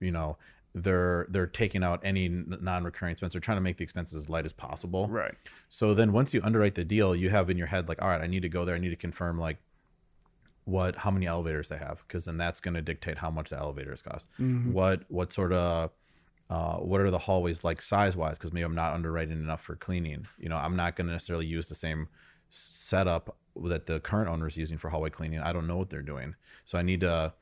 you 0.00 0.10
know, 0.10 0.38
they're 0.74 1.26
they're 1.28 1.46
taking 1.46 1.82
out 1.82 2.00
any 2.04 2.28
non-recurring 2.28 3.12
expense. 3.12 3.34
They're 3.34 3.40
trying 3.40 3.58
to 3.58 3.62
make 3.62 3.76
the 3.76 3.84
expenses 3.84 4.22
as 4.22 4.28
light 4.28 4.44
as 4.44 4.52
possible. 4.52 5.08
Right. 5.08 5.34
So 5.68 5.94
then 5.94 6.12
once 6.12 6.34
you 6.34 6.40
underwrite 6.42 6.74
the 6.74 6.84
deal, 6.84 7.14
you 7.14 7.30
have 7.30 7.50
in 7.50 7.58
your 7.58 7.68
head 7.68 7.88
like, 7.88 8.02
all 8.02 8.08
right, 8.08 8.20
I 8.20 8.26
need 8.26 8.42
to 8.42 8.48
go 8.48 8.64
there. 8.64 8.74
I 8.74 8.78
need 8.78 8.90
to 8.90 8.96
confirm 8.96 9.38
like 9.38 9.58
what 10.70 10.96
how 10.98 11.10
many 11.10 11.26
elevators 11.26 11.68
they 11.68 11.76
have 11.78 12.02
because 12.06 12.24
then 12.26 12.36
that's 12.38 12.60
going 12.60 12.74
to 12.74 12.82
dictate 12.82 13.18
how 13.18 13.30
much 13.30 13.50
the 13.50 13.58
elevators 13.58 14.02
cost. 14.02 14.28
Mhm. 14.38 14.72
What 14.72 15.02
what 15.08 15.32
sort 15.32 15.52
of 15.52 15.90
uh, 16.48 16.76
what 16.78 17.00
are 17.00 17.10
the 17.10 17.18
hallways 17.18 17.62
like 17.64 17.80
size 17.80 18.16
wise? 18.16 18.36
Because 18.38 18.52
maybe 18.52 18.64
I'm 18.64 18.74
not 18.74 18.92
underwriting 18.92 19.38
enough 19.40 19.62
for 19.62 19.76
cleaning. 19.76 20.26
You 20.38 20.48
know, 20.48 20.56
I'm 20.56 20.74
not 20.76 20.96
going 20.96 21.06
to 21.06 21.12
necessarily 21.12 21.46
use 21.46 21.68
the 21.68 21.76
same 21.76 22.08
setup 22.48 23.36
that 23.64 23.86
the 23.86 24.00
current 24.00 24.28
owner 24.28 24.46
is 24.48 24.56
using 24.56 24.76
for 24.78 24.90
hallway 24.90 25.10
cleaning. 25.10 25.40
I 25.40 25.52
don't 25.52 25.66
know 25.68 25.76
what 25.76 25.90
they're 25.90 26.02
doing, 26.02 26.34
so 26.64 26.76
I 26.78 26.82
need 26.82 27.00
to 27.02 27.34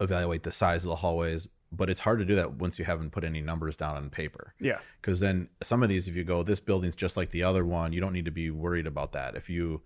evaluate 0.00 0.42
the 0.42 0.52
size 0.52 0.84
of 0.84 0.88
the 0.90 0.96
hallways. 0.96 1.48
But 1.72 1.88
it's 1.88 2.00
hard 2.00 2.18
to 2.18 2.24
do 2.24 2.34
that 2.34 2.54
once 2.54 2.78
you 2.80 2.84
haven't 2.84 3.10
put 3.10 3.22
any 3.22 3.40
numbers 3.40 3.76
down 3.76 3.96
on 3.96 4.10
paper 4.10 4.54
Yeah. 4.58 4.80
because 5.00 5.20
then 5.20 5.48
some 5.62 5.84
of 5.84 5.88
these 5.88 6.08
if 6.08 6.16
you 6.16 6.24
go 6.24 6.42
this 6.42 6.58
building's 6.58 6.96
just 6.96 7.16
like 7.16 7.30
the 7.30 7.44
other 7.44 7.64
one 7.64 7.92
you 7.92 8.00
don't 8.00 8.12
need 8.12 8.24
to 8.24 8.32
be 8.32 8.50
worried 8.50 8.88
about 8.88 9.12
that 9.12 9.36
if 9.36 9.48
you 9.48 9.80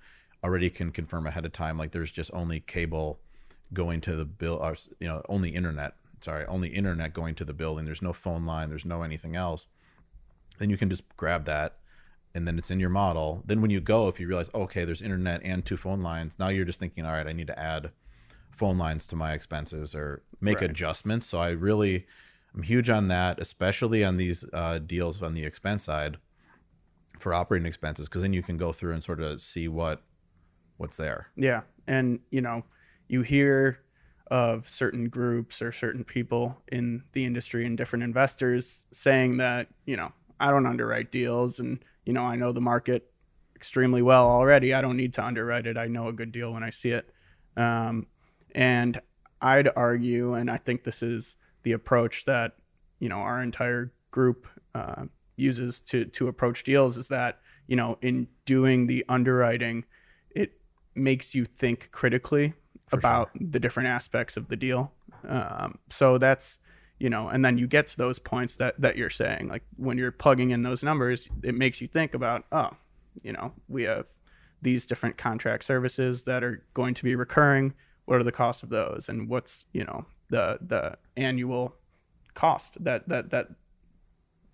already 0.44 0.70
can 0.70 0.92
confirm 0.92 1.26
ahead 1.26 1.44
of 1.44 1.52
time 1.52 1.78
like 1.78 1.92
there's 1.92 2.12
just 2.12 2.30
only 2.34 2.60
cable 2.60 3.18
going 3.72 4.00
to 4.00 4.14
the 4.14 4.24
bill 4.24 4.56
or 4.62 4.76
you 5.00 5.08
know 5.08 5.22
only 5.28 5.50
internet 5.50 5.94
sorry, 6.24 6.46
only 6.46 6.68
internet 6.68 7.12
going 7.12 7.34
to 7.36 7.44
the 7.44 7.52
building. 7.52 7.84
There's 7.84 8.02
no 8.02 8.12
phone 8.12 8.46
line. 8.46 8.70
There's 8.70 8.86
no 8.86 9.02
anything 9.02 9.36
else. 9.36 9.66
Then 10.58 10.70
you 10.70 10.76
can 10.76 10.88
just 10.88 11.04
grab 11.16 11.44
that, 11.44 11.76
and 12.34 12.48
then 12.48 12.58
it's 12.58 12.70
in 12.70 12.80
your 12.80 12.88
model. 12.88 13.42
Then 13.44 13.60
when 13.60 13.70
you 13.70 13.80
go, 13.80 14.08
if 14.08 14.18
you 14.18 14.26
realize, 14.26 14.50
okay, 14.54 14.84
there's 14.84 15.02
internet 15.02 15.42
and 15.44 15.64
two 15.64 15.76
phone 15.76 16.02
lines, 16.02 16.38
now 16.38 16.48
you're 16.48 16.64
just 16.64 16.80
thinking, 16.80 17.04
all 17.04 17.12
right, 17.12 17.26
I 17.26 17.32
need 17.32 17.48
to 17.48 17.58
add 17.58 17.92
phone 18.50 18.78
lines 18.78 19.06
to 19.08 19.16
my 19.16 19.32
expenses 19.32 19.94
or 19.94 20.22
make 20.40 20.60
Right. 20.60 20.70
adjustments. 20.70 21.26
So 21.26 21.38
I 21.38 21.50
really, 21.50 22.06
I'm 22.54 22.62
huge 22.62 22.88
on 22.88 23.08
that, 23.08 23.40
especially 23.40 24.04
on 24.04 24.16
these 24.16 24.44
uh, 24.52 24.78
deals 24.78 25.22
on 25.22 25.34
the 25.34 25.44
expense 25.44 25.84
side 25.84 26.16
for 27.18 27.34
operating 27.34 27.66
expenses, 27.66 28.08
because 28.08 28.22
then 28.22 28.32
you 28.32 28.42
can 28.42 28.56
go 28.56 28.72
through 28.72 28.94
and 28.94 29.04
sort 29.04 29.20
of 29.20 29.40
see 29.40 29.68
what 29.68 30.02
what's 30.76 30.96
there. 30.96 31.28
Yeah. 31.36 31.62
And, 31.86 32.20
you 32.30 32.40
know, 32.40 32.64
you 33.08 33.22
hear 33.22 33.80
of 34.28 34.68
certain 34.68 35.08
groups 35.08 35.60
or 35.60 35.70
certain 35.70 36.04
people 36.04 36.62
in 36.72 37.04
the 37.12 37.24
industry 37.24 37.66
and 37.66 37.76
different 37.76 38.02
investors 38.02 38.86
saying 38.92 39.36
that, 39.36 39.68
you 39.84 39.96
know, 39.96 40.12
I 40.40 40.50
don't 40.50 40.66
underwrite 40.66 41.12
deals 41.12 41.60
and, 41.60 41.84
you 42.04 42.12
know, 42.12 42.22
I 42.22 42.36
know 42.36 42.52
the 42.52 42.60
market 42.60 43.10
extremely 43.54 44.02
well 44.02 44.28
already. 44.28 44.74
I 44.74 44.82
don't 44.82 44.96
need 44.96 45.12
to 45.14 45.24
underwrite 45.24 45.66
it. 45.66 45.76
I 45.76 45.86
know 45.86 46.08
a 46.08 46.12
good 46.12 46.32
deal 46.32 46.52
when 46.52 46.62
I 46.62 46.70
see 46.70 46.90
it. 46.90 47.08
Um, 47.56 48.06
and 48.54 49.00
I'd 49.40 49.68
argue, 49.76 50.34
and 50.34 50.50
I 50.50 50.56
think 50.56 50.84
this 50.84 51.02
is 51.02 51.36
the 51.62 51.72
approach 51.72 52.24
that, 52.24 52.56
you 52.98 53.08
know, 53.08 53.18
our 53.18 53.42
entire 53.42 53.92
group 54.10 54.46
uh, 54.74 55.04
uses 55.36 55.80
to, 55.80 56.06
to 56.06 56.28
approach 56.28 56.64
deals 56.64 56.96
is 56.96 57.08
that, 57.08 57.40
you 57.66 57.76
know, 57.76 57.98
in 58.00 58.28
doing 58.46 58.86
the 58.86 59.04
underwriting, 59.08 59.78
it 59.78 59.84
makes 60.94 61.34
you 61.34 61.44
think 61.44 61.90
critically 61.90 62.54
about 62.92 63.30
the 63.34 63.60
different 63.60 63.88
aspects 63.88 64.36
of 64.36 64.48
the 64.48 64.56
deal. 64.56 64.92
Um, 65.26 65.78
so 65.88 66.18
that's 66.18 66.58
you 66.98 67.10
know, 67.10 67.28
and 67.28 67.44
then 67.44 67.58
you 67.58 67.66
get 67.66 67.88
to 67.88 67.96
those 67.96 68.18
points 68.18 68.56
that 68.56 68.80
that 68.80 68.96
you're 68.96 69.10
saying, 69.10 69.48
like 69.48 69.64
when 69.76 69.98
you're 69.98 70.12
plugging 70.12 70.50
in 70.50 70.62
those 70.62 70.82
numbers, 70.82 71.28
it 71.42 71.54
makes 71.54 71.80
you 71.80 71.86
think 71.86 72.14
about, 72.14 72.44
oh, 72.52 72.70
you 73.22 73.32
know, 73.32 73.52
we 73.68 73.82
have 73.82 74.06
these 74.62 74.86
different 74.86 75.16
contract 75.16 75.64
services 75.64 76.24
that 76.24 76.42
are 76.44 76.64
going 76.72 76.94
to 76.94 77.04
be 77.04 77.14
recurring. 77.16 77.74
What 78.04 78.20
are 78.20 78.22
the 78.22 78.32
costs 78.32 78.62
of 78.62 78.68
those, 78.68 79.08
and 79.08 79.28
what's 79.28 79.66
you 79.72 79.84
know 79.84 80.06
the 80.30 80.58
the 80.60 80.98
annual 81.16 81.74
cost 82.34 82.82
that 82.84 83.08
that 83.08 83.30
that 83.30 83.48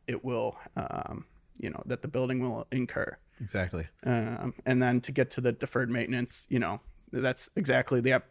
it 0.07 0.25
will 0.25 0.57
um, 0.77 1.27
you 1.59 1.71
know 1.71 1.83
that 1.87 2.03
the 2.03 2.09
building 2.09 2.41
will 2.41 2.67
incur 2.73 3.19
Exactly. 3.41 3.87
um, 4.05 4.55
and 4.67 4.83
then 4.83 5.01
to 5.01 5.13
get 5.13 5.31
to 5.31 5.41
the 5.41 5.53
deferred 5.53 5.91
maintenance 5.91 6.47
you 6.49 6.59
know 6.59 6.81
that's 7.13 7.51
exactly 7.57 8.01
the 8.01 8.23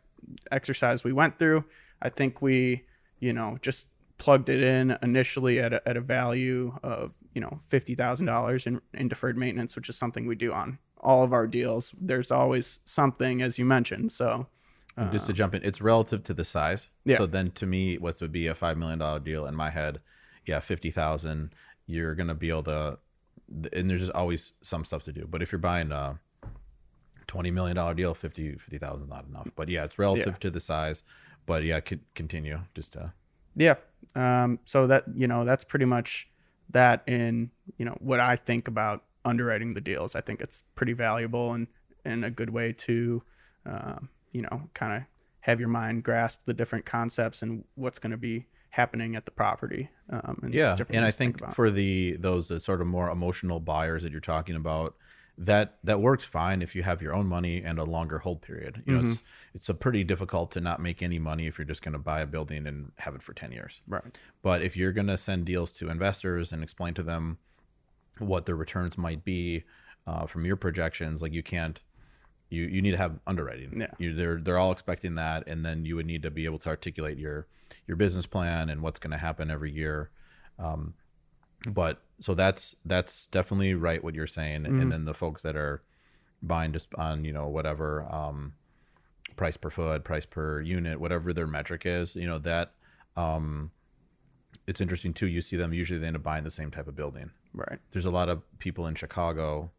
exercise 0.52 1.04
we 1.04 1.14
went 1.14 1.40
through 1.40 1.64
i 2.02 2.10
think 2.10 2.42
we 2.42 2.84
you 3.20 3.34
know 3.34 3.58
just 3.62 3.90
plugged 4.18 4.50
it 4.50 4.62
in 4.62 4.98
initially 5.02 5.60
at 5.60 5.74
a, 5.74 5.88
at 5.88 5.98
a 5.98 6.02
value 6.02 6.78
of 6.84 7.14
you 7.34 7.42
know 7.42 7.60
$50000 7.72 8.68
in, 8.68 8.82
in 8.94 9.08
deferred 9.08 9.38
maintenance 9.38 9.76
which 9.76 9.90
is 9.90 9.98
something 9.98 10.26
we 10.26 10.36
do 10.36 10.52
on 10.52 10.78
all 11.00 11.24
of 11.24 11.32
our 11.32 11.48
deals 11.48 11.96
there's 12.00 12.32
always 12.32 12.80
something 12.86 13.42
as 13.42 13.58
you 13.58 13.66
mentioned 13.66 14.12
so 14.12 14.48
just 15.12 15.28
to 15.28 15.34
jump 15.34 15.56
in, 15.56 15.64
it's 15.64 15.82
relative 15.82 16.24
to 16.24 16.34
the 16.34 16.44
size. 16.44 16.90
Yeah. 17.06 17.18
So 17.18 17.26
then, 17.26 17.52
to 17.52 17.66
me, 17.66 17.98
what 17.98 18.20
would 18.22 18.32
be 18.32 18.48
a 18.48 18.56
five 18.56 18.78
million 18.78 19.00
dollar 19.00 19.20
deal 19.20 19.46
in 19.46 19.56
my 19.56 19.70
head? 19.70 20.02
Yeah, 20.46 20.60
fifty 20.60 20.92
thousand. 20.92 21.54
You're 21.86 22.16
gonna 22.16 22.36
be 22.36 22.50
able 22.50 22.64
to, 22.64 23.00
and 23.74 23.90
there's 23.90 24.02
just 24.02 24.14
always 24.14 24.54
some 24.62 24.86
stuff 24.86 25.04
to 25.04 25.14
do. 25.14 25.28
But 25.30 25.42
if 25.42 25.52
you're 25.52 25.60
buying 25.60 25.92
a 25.92 26.20
twenty 27.28 27.52
million 27.52 27.76
dollar 27.76 27.94
deal, 27.94 28.14
50 28.14 28.56
50,000 28.56 29.04
is 29.04 29.10
not 29.10 29.26
enough. 29.28 29.50
But 29.56 29.70
yeah, 29.70 29.86
it's 29.86 30.00
relative 30.00 30.40
to 30.40 30.50
the 30.50 30.60
size. 30.60 31.04
But 31.46 31.64
yeah, 31.64 31.80
could 31.80 32.02
continue 32.16 32.62
just 32.76 32.94
to 32.94 33.14
Yeah. 33.56 33.76
Um, 34.16 34.60
so 34.66 34.88
that 34.88 35.06
you 35.16 35.28
know 35.28 35.46
that's 35.46 35.64
pretty 35.64 35.86
much 35.86 36.30
that 36.70 37.04
in 37.08 37.52
you 37.78 37.86
know 37.86 37.98
what 38.00 38.20
I 38.20 38.36
think 38.36 38.68
about 38.68 39.04
underwriting 39.26 39.74
the 39.74 39.82
deals. 39.82 40.16
I 40.16 40.22
think 40.22 40.42
it's 40.42 40.64
pretty 40.76 40.94
valuable 40.94 41.54
and 41.54 41.68
and 42.06 42.24
a 42.24 42.32
good 42.32 42.50
way 42.50 42.74
to 42.74 43.24
um, 43.66 44.10
you 44.32 44.42
know 44.42 44.70
kind 44.74 44.94
of 44.94 45.04
have 45.42 45.60
your 45.60 45.70
mind 45.70 46.04
grasp 46.04 46.42
the 46.46 46.54
different 46.54 46.86
concepts 46.86 47.42
and 47.42 47.64
what's 47.76 48.00
going 48.00 48.12
to 48.12 48.18
be 48.18 48.46
happening 48.70 49.16
at 49.16 49.26
the 49.26 49.32
property. 49.32 49.90
Um, 50.12 50.40
and 50.44 50.54
yeah 50.54 50.76
and 50.90 51.06
i 51.06 51.12
think 51.12 51.54
for 51.54 51.70
the 51.70 52.18
those 52.20 52.64
sort 52.64 52.82
of 52.82 52.88
more 52.88 53.12
emotional 53.12 53.60
buyers 53.60 54.02
that 54.02 54.12
you're 54.12 54.20
talking 54.22 54.56
about 54.56 54.96
that 55.38 55.78
that 55.84 56.02
works 56.02 56.26
fine 56.26 56.62
if 56.64 56.76
you 56.76 56.82
have 56.82 57.00
your 57.02 57.14
own 57.14 57.28
money 57.28 57.62
and 57.64 57.78
a 57.78 57.84
longer 57.84 58.18
hold 58.20 58.42
period 58.42 58.82
you 58.88 58.94
know 58.94 59.02
Mm-hmm. 59.04 59.12
it's 59.12 59.24
it's 59.54 59.70
a 59.70 59.74
pretty 59.76 60.04
difficult 60.04 60.52
to 60.54 60.62
not 60.62 60.82
make 60.82 61.04
any 61.04 61.20
money 61.20 61.46
if 61.46 61.60
you're 61.60 61.66
just 61.66 61.84
going 61.84 61.94
to 61.94 62.00
buy 62.00 62.22
a 62.22 62.26
building 62.26 62.66
and 62.66 62.92
have 62.98 63.14
it 63.14 63.22
for 63.22 63.34
10 63.34 63.52
years 63.52 63.82
right. 63.88 64.18
but 64.42 64.64
if 64.64 64.76
you're 64.76 64.92
going 64.92 65.08
to 65.08 65.18
send 65.18 65.46
deals 65.46 65.72
to 65.74 65.90
investors 65.90 66.52
and 66.52 66.64
explain 66.64 66.94
to 66.96 67.04
them 67.04 67.38
what 68.18 68.46
their 68.48 68.56
returns 68.56 68.98
might 68.98 69.24
be 69.24 69.64
uh, 70.08 70.26
from 70.26 70.44
your 70.44 70.56
projections 70.56 71.22
like 71.22 71.34
you 71.34 71.44
can't 71.44 71.82
you 72.50 72.64
you 72.64 72.82
need 72.82 72.92
to 72.92 72.98
have 72.98 73.20
underwriting 73.28 73.80
Yeah. 73.82 73.92
you, 73.98 74.14
they're 74.16 74.40
they're 74.40 74.58
all 74.58 74.72
expecting 74.72 75.16
that 75.16 75.44
and 75.48 75.66
then 75.66 75.86
you 75.86 75.96
would 75.96 76.06
need 76.06 76.24
to 76.24 76.32
be 76.32 76.46
able 76.46 76.60
to 76.60 76.70
articulate 76.70 77.18
your 77.18 77.48
your 77.88 77.96
business 77.98 78.26
plan 78.26 78.70
and 78.70 78.82
what's 78.82 79.00
going 79.00 79.12
to 79.12 79.18
happen 79.18 79.52
every 79.52 79.72
year 79.72 80.10
um, 80.58 80.94
but 81.72 82.02
so 82.20 82.34
that's 82.34 82.76
that's 82.86 83.26
definitely 83.28 83.74
right 83.74 84.04
what 84.04 84.16
you're 84.16 84.28
saying 84.28 84.66
and 84.66 84.92
then 84.92 85.06
the 85.06 85.14
folks 85.14 85.42
that 85.44 85.56
are 85.56 85.84
buying 86.42 86.72
just 86.74 86.88
on 86.96 87.24
you 87.26 87.34
know 87.34 87.48
whatever 87.48 88.08
um, 88.12 88.54
price 89.36 89.58
per 89.58 89.70
foot 89.70 90.04
price 90.04 90.26
per 90.26 90.60
unit 90.62 91.00
whatever 91.00 91.32
their 91.34 91.48
metric 91.48 91.84
is 91.86 92.16
you 92.16 92.26
know 92.28 92.40
that 92.40 92.72
um, 93.16 93.72
it's 94.68 94.82
interesting 94.82 95.14
too 95.14 95.28
you 95.28 95.42
see 95.42 95.56
them 95.58 95.74
usually 95.74 96.00
they 96.00 96.08
end 96.08 96.16
up 96.16 96.24
buying 96.24 96.44
the 96.44 96.52
same 96.52 96.72
type 96.72 96.88
of 96.88 96.96
building 96.96 97.32
Right. 97.54 97.80
there's 97.92 98.06
a 98.06 98.12
lot 98.12 98.30
of 98.30 98.42
people 98.60 98.86
in 98.88 98.94
Chicago 98.96 99.72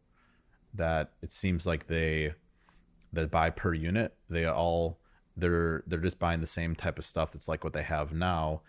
that 0.73 1.11
it 1.21 1.31
seems 1.31 1.65
like 1.65 1.87
they 1.87 2.33
that 3.13 3.31
buy 3.31 3.49
per 3.49 3.73
unit. 3.73 4.15
They 4.29 4.45
all 4.45 4.99
they're 5.35 5.83
they're 5.87 5.99
just 5.99 6.19
buying 6.19 6.39
the 6.41 6.47
same 6.47 6.75
type 6.75 6.97
of 6.99 7.05
stuff 7.05 7.33
that's 7.33 7.47
like 7.47 7.63
what 7.63 7.73
they 7.73 7.83
have 7.83 8.13
now. 8.13 8.61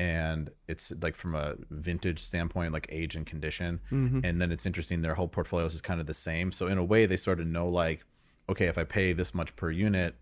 And 0.00 0.50
it's 0.68 0.92
like 1.02 1.16
from 1.16 1.34
a 1.34 1.56
vintage 1.70 2.20
standpoint, 2.20 2.72
like 2.72 2.86
age 2.88 3.16
and 3.16 3.26
condition. 3.26 3.80
And 3.90 4.40
then 4.40 4.52
it's 4.52 4.64
interesting, 4.64 5.02
their 5.02 5.14
whole 5.14 5.26
portfolios 5.26 5.74
is 5.74 5.80
kind 5.80 6.00
of 6.00 6.06
the 6.06 6.14
same. 6.14 6.52
So 6.52 6.68
in 6.68 6.78
a 6.78 6.84
way 6.84 7.04
they 7.04 7.16
sort 7.16 7.40
of 7.40 7.48
know 7.48 7.68
like, 7.68 8.04
okay, 8.48 8.66
if 8.66 8.78
I 8.78 8.84
pay 8.84 9.12
this 9.12 9.34
much 9.34 9.56
per 9.56 9.72
unit, 9.72 10.14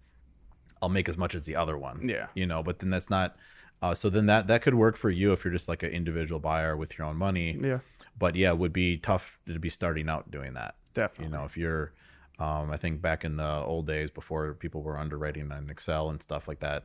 I'll 0.81 0.89
make 0.89 1.09
as 1.11 1.19
much 1.19 1.35
as 1.35 1.45
the 1.45 1.57
other 1.57 1.77
one. 1.77 2.09
Yeah. 2.09 2.29
You 2.35 2.47
know, 2.47 2.63
but 2.63 2.79
then 2.79 2.89
that's 2.91 3.11
not 3.11 3.37
uh, 3.83 3.95
so 3.95 4.09
then 4.09 4.25
that 4.27 4.47
that 4.47 4.63
could 4.63 4.75
work 4.75 4.97
for 4.97 5.11
you 5.11 5.35
if 5.35 5.45
you're 5.45 5.53
just 5.53 5.69
like 5.69 5.83
an 5.83 5.91
individual 5.91 6.41
buyer 6.41 6.75
with 6.75 6.97
your 6.97 7.07
own 7.07 7.17
money 7.19 7.59
Yeah. 7.63 7.81
but 8.19 8.35
yeah, 8.35 8.53
it 8.53 8.59
would 8.59 8.73
be 8.73 8.97
tough 8.97 9.39
to 9.47 9.59
be 9.59 9.69
starting 9.69 10.09
out 10.09 10.31
doing 10.31 10.55
that. 10.55 10.77
Definitely. 10.95 11.27
You 11.27 11.39
know, 11.39 11.45
if 11.45 11.59
you're, 11.59 11.93
um, 12.39 12.71
I 12.71 12.77
think 12.77 13.01
back 13.01 13.25
in 13.25 13.37
the 13.37 13.49
old 13.65 13.87
days 13.87 14.11
before 14.11 14.55
people 14.55 14.83
were 14.83 14.99
underwriting 14.99 15.51
on 15.53 15.71
Excel 15.71 16.11
and 16.11 16.21
stuff 16.21 16.49
like 16.49 16.61
that, 16.61 16.85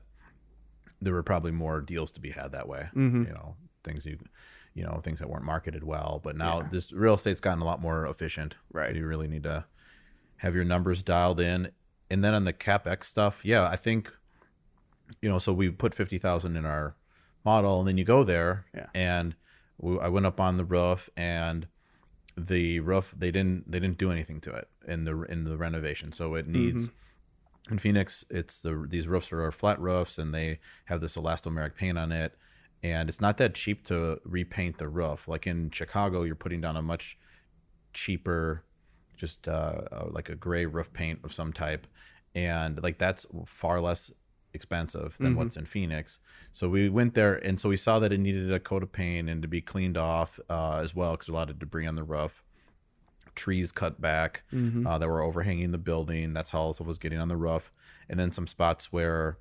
there 0.99 1.13
were 1.13 1.23
probably 1.23 1.51
more 1.51 1.81
deals 1.81 2.11
to 2.13 2.19
be 2.21 2.31
had 2.31 2.51
that 2.51 2.67
way. 2.67 2.89
Mm-hmm. 2.95 3.23
You 3.25 3.33
know, 3.33 3.55
things 3.83 4.05
you, 4.05 4.19
you 4.73 4.83
know, 4.83 5.01
things 5.03 5.19
that 5.19 5.29
weren't 5.29 5.43
marketed 5.45 5.83
well. 5.83 6.21
But 6.23 6.37
now 6.37 6.61
this 6.61 6.91
real 6.93 7.15
estate's 7.15 7.41
gotten 7.41 7.61
a 7.61 7.65
lot 7.65 7.81
more 7.81 8.05
efficient. 8.05 8.55
Right. 8.71 8.91
So 8.91 8.97
you 8.97 9.07
really 9.07 9.27
need 9.27 9.43
to 9.43 9.65
have 10.37 10.55
your 10.55 10.63
numbers 10.63 11.03
dialed 11.03 11.39
in. 11.39 11.71
And 12.09 12.23
then 12.23 12.33
on 12.33 12.45
the 12.45 12.53
capex 12.53 13.05
stuff, 13.05 13.43
yeah, 13.43 13.63
I 13.67 13.75
think, 13.75 14.11
you 15.21 15.29
know, 15.29 15.39
so 15.39 15.53
we 15.53 15.69
put 15.69 15.93
fifty 15.93 16.17
thousand 16.17 16.55
in 16.55 16.65
our 16.65 16.95
model, 17.43 17.79
and 17.79 17.87
then 17.87 17.97
you 17.97 18.03
go 18.03 18.23
there, 18.23 18.65
Yeah. 18.75 18.87
and 18.93 19.35
we, 19.77 19.97
I 19.99 20.09
went 20.09 20.25
up 20.25 20.39
on 20.39 20.57
the 20.57 20.65
roof, 20.65 21.09
and 21.17 21.67
the 22.37 22.79
roof 22.79 23.13
they 23.17 23.31
didn't 23.31 23.71
they 23.71 23.79
didn't 23.79 23.97
do 23.97 24.11
anything 24.11 24.39
to 24.41 24.51
it 24.51 24.69
in 24.87 25.05
the 25.05 25.21
in 25.23 25.43
the 25.43 25.57
renovation, 25.57 26.11
so 26.11 26.35
it 26.35 26.47
needs. 26.47 26.89
In 27.69 27.77
Phoenix, 27.77 28.25
it's 28.29 28.59
the 28.59 28.85
these 28.89 29.07
roofs 29.07 29.31
are 29.31 29.51
flat 29.51 29.79
roofs, 29.79 30.17
and 30.17 30.33
they 30.33 30.59
have 30.85 30.99
this 31.01 31.15
elastomeric 31.15 31.75
paint 31.75 31.97
on 31.97 32.11
it, 32.11 32.35
and 32.81 33.07
it's 33.07 33.21
not 33.21 33.37
that 33.37 33.53
cheap 33.53 33.85
to 33.85 34.19
repaint 34.23 34.77
the 34.77 34.87
roof. 34.87 35.27
Like 35.27 35.45
in 35.45 35.69
Chicago, 35.69 36.23
you're 36.23 36.35
putting 36.35 36.61
down 36.61 36.75
a 36.75 36.81
much 36.81 37.17
cheaper, 37.93 38.63
just 39.15 39.47
uh, 39.47 39.81
uh, 39.91 40.07
like 40.09 40.29
a 40.29 40.35
gray 40.35 40.65
roof 40.65 40.91
paint 40.91 41.19
of 41.23 41.33
some 41.33 41.53
type, 41.53 41.85
and 42.33 42.81
like 42.81 42.97
that's 42.97 43.27
far 43.45 43.79
less 43.79 44.11
expensive 44.53 45.15
than 45.17 45.35
what's 45.35 45.57
in 45.57 45.65
Phoenix. 45.65 46.19
So 46.51 46.67
we 46.69 46.89
went 46.89 47.13
there, 47.13 47.35
and 47.35 47.59
so 47.59 47.69
we 47.69 47.77
saw 47.77 47.99
that 47.99 48.11
it 48.11 48.19
needed 48.19 48.51
a 48.51 48.59
coat 48.59 48.83
of 48.83 48.91
paint 48.91 49.29
and 49.29 49.41
to 49.41 49.47
be 49.47 49.61
cleaned 49.61 49.97
off 49.97 50.39
uh, 50.49 50.77
as 50.77 50.93
well 50.95 51.11
because 51.11 51.29
a 51.29 51.33
lot 51.33 51.49
of 51.49 51.59
debris 51.59 51.85
on 51.87 51.95
the 51.95 52.03
roof. 52.03 52.43
Trees 53.33 53.71
cut 53.71 54.01
back 54.01 54.43
uh, 54.85 54.97
that 54.97 55.07
were 55.07 55.21
overhanging 55.21 55.71
the 55.71 55.77
building. 55.77 56.33
That's 56.33 56.49
how 56.51 56.71
stuff 56.73 56.85
was 56.87 56.97
getting 56.97 57.17
on 57.19 57.29
the 57.29 57.37
roof, 57.37 57.71
and 58.09 58.19
then 58.19 58.31
some 58.31 58.45
spots 58.47 58.91
where 58.91 59.37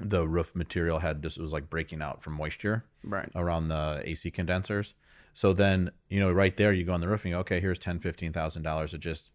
the 0.00 0.26
roof 0.26 0.54
material 0.54 1.00
had 1.00 1.22
just 1.22 1.38
was 1.38 1.52
like 1.52 1.68
breaking 1.68 2.00
out 2.02 2.22
from 2.22 2.34
moisture 2.34 2.84
Right. 3.02 3.28
around 3.34 3.68
the 3.68 4.00
AC 4.04 4.30
condensers. 4.30 4.94
So 5.34 5.52
then, 5.52 5.90
you 6.08 6.20
know, 6.20 6.32
right 6.32 6.56
there, 6.56 6.72
you 6.72 6.84
go 6.84 6.92
on 6.92 7.00
the 7.00 7.08
roof 7.08 7.24
and 7.24 7.30
you 7.30 7.36
go, 7.36 7.40
okay, 7.40 7.60
here's 7.60 7.78
ten, 7.78 7.98
fifteen 7.98 8.32
thousand 8.32 8.62
dollars 8.62 8.94
of 8.94 9.00
just 9.00 9.30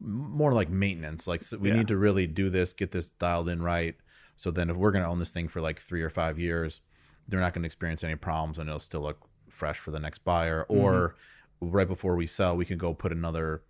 more 0.00 0.52
like 0.52 0.68
maintenance. 0.68 1.26
Like 1.26 1.42
so 1.42 1.58
we 1.58 1.68
Yeah. 1.70 1.76
need 1.76 1.88
to 1.88 1.96
really 1.96 2.26
do 2.26 2.50
this, 2.50 2.72
get 2.72 2.90
this 2.90 3.08
dialed 3.08 3.48
in 3.48 3.62
right. 3.62 3.96
So 4.40 4.50
then, 4.50 4.70
if 4.70 4.76
we're 4.76 4.90
going 4.90 5.04
to 5.04 5.10
own 5.10 5.18
this 5.18 5.32
thing 5.32 5.48
for 5.48 5.60
like 5.60 5.78
three 5.78 6.00
or 6.00 6.08
five 6.08 6.38
years, 6.38 6.80
they're 7.28 7.40
not 7.40 7.52
going 7.52 7.62
to 7.62 7.66
experience 7.66 8.02
any 8.02 8.14
problems 8.14 8.58
and 8.58 8.70
it'll 8.70 8.80
still 8.80 9.02
look 9.02 9.28
fresh 9.50 9.76
for 9.76 9.90
the 9.90 10.00
next 10.00 10.24
buyer. 10.24 10.64
Mm-hmm. 10.70 10.80
Or 10.80 11.16
right 11.60 11.86
before 11.86 12.16
we 12.16 12.26
sell, 12.26 12.56
we 12.56 12.64
can 12.64 12.78
go 12.78 12.94
put 12.94 13.12
another 13.12 13.64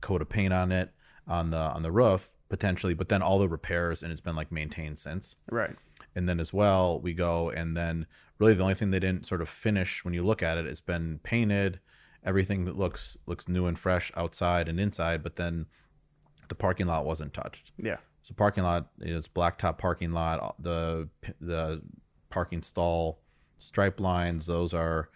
coat 0.00 0.22
of 0.22 0.30
paint 0.30 0.54
on 0.54 0.72
it 0.72 0.94
on 1.28 1.50
the 1.50 1.58
on 1.58 1.82
the 1.82 1.92
roof 1.92 2.32
potentially, 2.48 2.94
but 2.94 3.10
then 3.10 3.20
all 3.20 3.38
the 3.38 3.50
repairs 3.50 4.02
and 4.02 4.10
it's 4.10 4.22
been 4.22 4.34
like 4.34 4.50
maintained 4.50 4.98
since. 4.98 5.36
Right. 5.50 5.76
And 6.16 6.26
then 6.26 6.40
as 6.40 6.54
well, 6.54 6.98
we 6.98 7.12
go 7.12 7.50
and 7.50 7.76
then 7.76 8.06
really 8.38 8.54
the 8.54 8.62
only 8.62 8.74
thing 8.74 8.92
they 8.92 8.98
didn't 8.98 9.26
sort 9.26 9.42
of 9.42 9.50
finish 9.50 10.06
when 10.06 10.14
you 10.14 10.22
look 10.22 10.42
at 10.42 10.56
it, 10.56 10.66
it's 10.66 10.80
been 10.80 11.20
painted. 11.22 11.80
Everything 12.24 12.64
looks 12.64 13.18
looks 13.26 13.46
new 13.46 13.66
and 13.66 13.78
fresh 13.78 14.10
outside 14.16 14.70
and 14.70 14.80
inside, 14.80 15.22
but 15.22 15.36
then 15.36 15.66
the 16.48 16.54
parking 16.54 16.86
lot 16.86 17.04
wasn't 17.04 17.34
touched. 17.34 17.72
Yeah. 17.76 17.98
So 18.22 18.34
parking 18.34 18.64
lot 18.64 18.88
is 19.00 19.28
blacktop 19.28 19.78
parking 19.78 20.12
lot. 20.12 20.56
The 20.62 21.08
the 21.40 21.82
parking 22.30 22.62
stall 22.62 23.20
stripe 23.58 24.00
lines, 24.00 24.46
those 24.46 24.72
are 24.74 25.08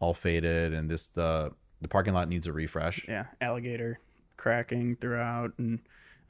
all 0.00 0.14
faded, 0.14 0.72
and 0.72 0.90
this 0.90 1.08
the 1.08 1.52
the 1.80 1.88
parking 1.88 2.14
lot 2.14 2.28
needs 2.28 2.46
a 2.46 2.52
refresh. 2.52 3.06
Yeah. 3.08 3.26
Alligator 3.40 4.00
cracking 4.36 4.96
throughout, 4.96 5.52
and 5.58 5.80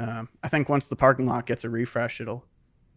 um, 0.00 0.28
I 0.42 0.48
think 0.48 0.68
once 0.68 0.86
the 0.86 0.96
parking 0.96 1.26
lot 1.26 1.46
gets 1.46 1.64
a 1.64 1.70
refresh, 1.70 2.20
it'll 2.20 2.44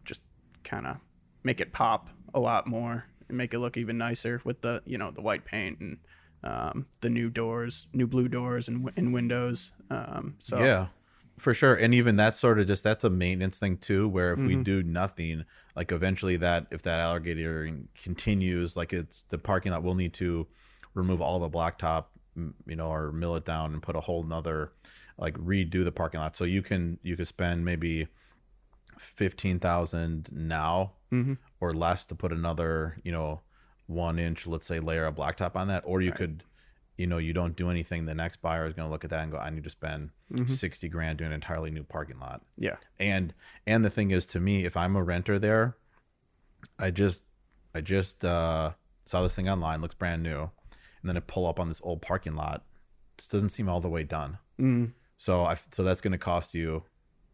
just 0.04 0.22
kind 0.64 0.86
of 0.86 0.98
make 1.42 1.60
it 1.60 1.72
pop 1.72 2.10
a 2.34 2.40
lot 2.40 2.66
more 2.66 3.06
and 3.28 3.36
make 3.36 3.54
it 3.54 3.58
look 3.58 3.76
even 3.76 3.98
nicer 3.98 4.40
with 4.44 4.60
the 4.60 4.82
you 4.84 4.98
know 4.98 5.10
the 5.10 5.22
white 5.22 5.44
paint 5.44 5.80
and 5.80 5.98
um, 6.44 6.86
the 7.00 7.10
new 7.10 7.30
doors, 7.30 7.88
new 7.92 8.06
blue 8.06 8.28
doors 8.28 8.68
and, 8.68 8.90
and 8.96 9.12
windows. 9.12 9.72
Um, 9.90 10.34
so 10.38 10.58
Yeah, 10.62 10.88
for 11.38 11.54
sure. 11.54 11.74
And 11.74 11.94
even 11.94 12.16
that's 12.16 12.38
sort 12.38 12.58
of 12.58 12.66
just 12.66 12.84
that's 12.84 13.04
a 13.04 13.10
maintenance 13.10 13.58
thing 13.58 13.76
too, 13.76 14.08
where 14.08 14.32
if 14.32 14.38
we 14.38 14.54
mm-hmm. 14.54 14.62
do 14.62 14.82
nothing, 14.82 15.44
like 15.74 15.92
eventually 15.92 16.36
that 16.36 16.66
if 16.70 16.82
that 16.82 17.00
alligator 17.00 17.70
continues, 18.00 18.76
like 18.76 18.92
it's 18.92 19.24
the 19.24 19.38
parking 19.38 19.72
lot 19.72 19.82
will 19.82 19.94
need 19.94 20.12
to 20.14 20.46
remove 20.94 21.20
all 21.20 21.38
the 21.38 21.50
blacktop, 21.50 22.06
you 22.66 22.76
know, 22.76 22.88
or 22.92 23.12
mill 23.12 23.36
it 23.36 23.44
down 23.44 23.72
and 23.72 23.82
put 23.82 23.96
a 23.96 24.00
whole 24.00 24.22
nother 24.22 24.72
like 25.18 25.34
redo 25.34 25.84
the 25.84 25.92
parking 25.92 26.20
lot. 26.20 26.36
So 26.36 26.44
you 26.44 26.62
can 26.62 26.98
you 27.02 27.16
could 27.16 27.28
spend 27.28 27.64
maybe 27.64 28.08
fifteen 28.98 29.58
thousand 29.58 30.28
now 30.32 30.92
mm-hmm. 31.12 31.34
or 31.60 31.72
less 31.74 32.06
to 32.06 32.14
put 32.14 32.32
another, 32.32 32.98
you 33.02 33.12
know, 33.12 33.40
one 33.86 34.18
inch, 34.18 34.46
let's 34.46 34.66
say, 34.66 34.80
layer 34.80 35.06
of 35.06 35.16
blacktop 35.16 35.56
on 35.56 35.68
that, 35.68 35.82
or 35.86 36.00
you 36.00 36.12
could 36.12 36.44
you 36.96 37.06
know 37.06 37.18
you 37.18 37.32
don't 37.32 37.56
do 37.56 37.70
anything 37.70 38.04
the 38.04 38.14
next 38.14 38.42
buyer 38.42 38.66
is 38.66 38.74
going 38.74 38.86
to 38.86 38.92
look 38.92 39.02
at 39.04 39.10
that 39.10 39.22
and 39.22 39.32
go 39.32 39.38
i 39.38 39.48
need 39.50 39.64
to 39.64 39.70
spend 39.70 40.10
60 40.46 40.88
grand 40.88 41.18
doing 41.18 41.28
an 41.28 41.34
entirely 41.34 41.70
new 41.70 41.82
parking 41.82 42.18
lot. 42.18 42.42
Yeah, 42.56 42.76
and 42.98 43.34
and 43.66 43.84
the 43.84 43.90
thing 43.90 44.10
is 44.10 44.26
to 44.26 44.40
me 44.40 44.64
if 44.64 44.76
i'm 44.76 44.96
a 44.96 45.02
renter 45.02 45.38
there 45.38 45.76
i 46.78 46.90
just 46.90 47.24
i 47.74 47.80
just 47.80 48.24
uh 48.24 48.72
saw 49.04 49.22
this 49.22 49.34
thing 49.34 49.48
online 49.48 49.80
looks 49.82 49.94
brand 49.94 50.22
new 50.22 50.42
and 50.42 51.04
then 51.04 51.16
i 51.16 51.20
pull 51.20 51.46
up 51.46 51.58
on 51.60 51.68
this 51.68 51.80
old 51.84 52.00
parking 52.02 52.34
lot. 52.34 52.64
This 53.16 53.28
doesn't 53.28 53.50
seem 53.50 53.68
all 53.68 53.80
the 53.80 53.90
way 53.90 54.04
done. 54.04 54.38
Mm. 54.60 54.92
so 55.18 55.44
i 55.44 55.56
so 55.72 55.82
that's 55.82 56.00
going 56.00 56.12
to 56.12 56.18
cost 56.18 56.54
you 56.54 56.84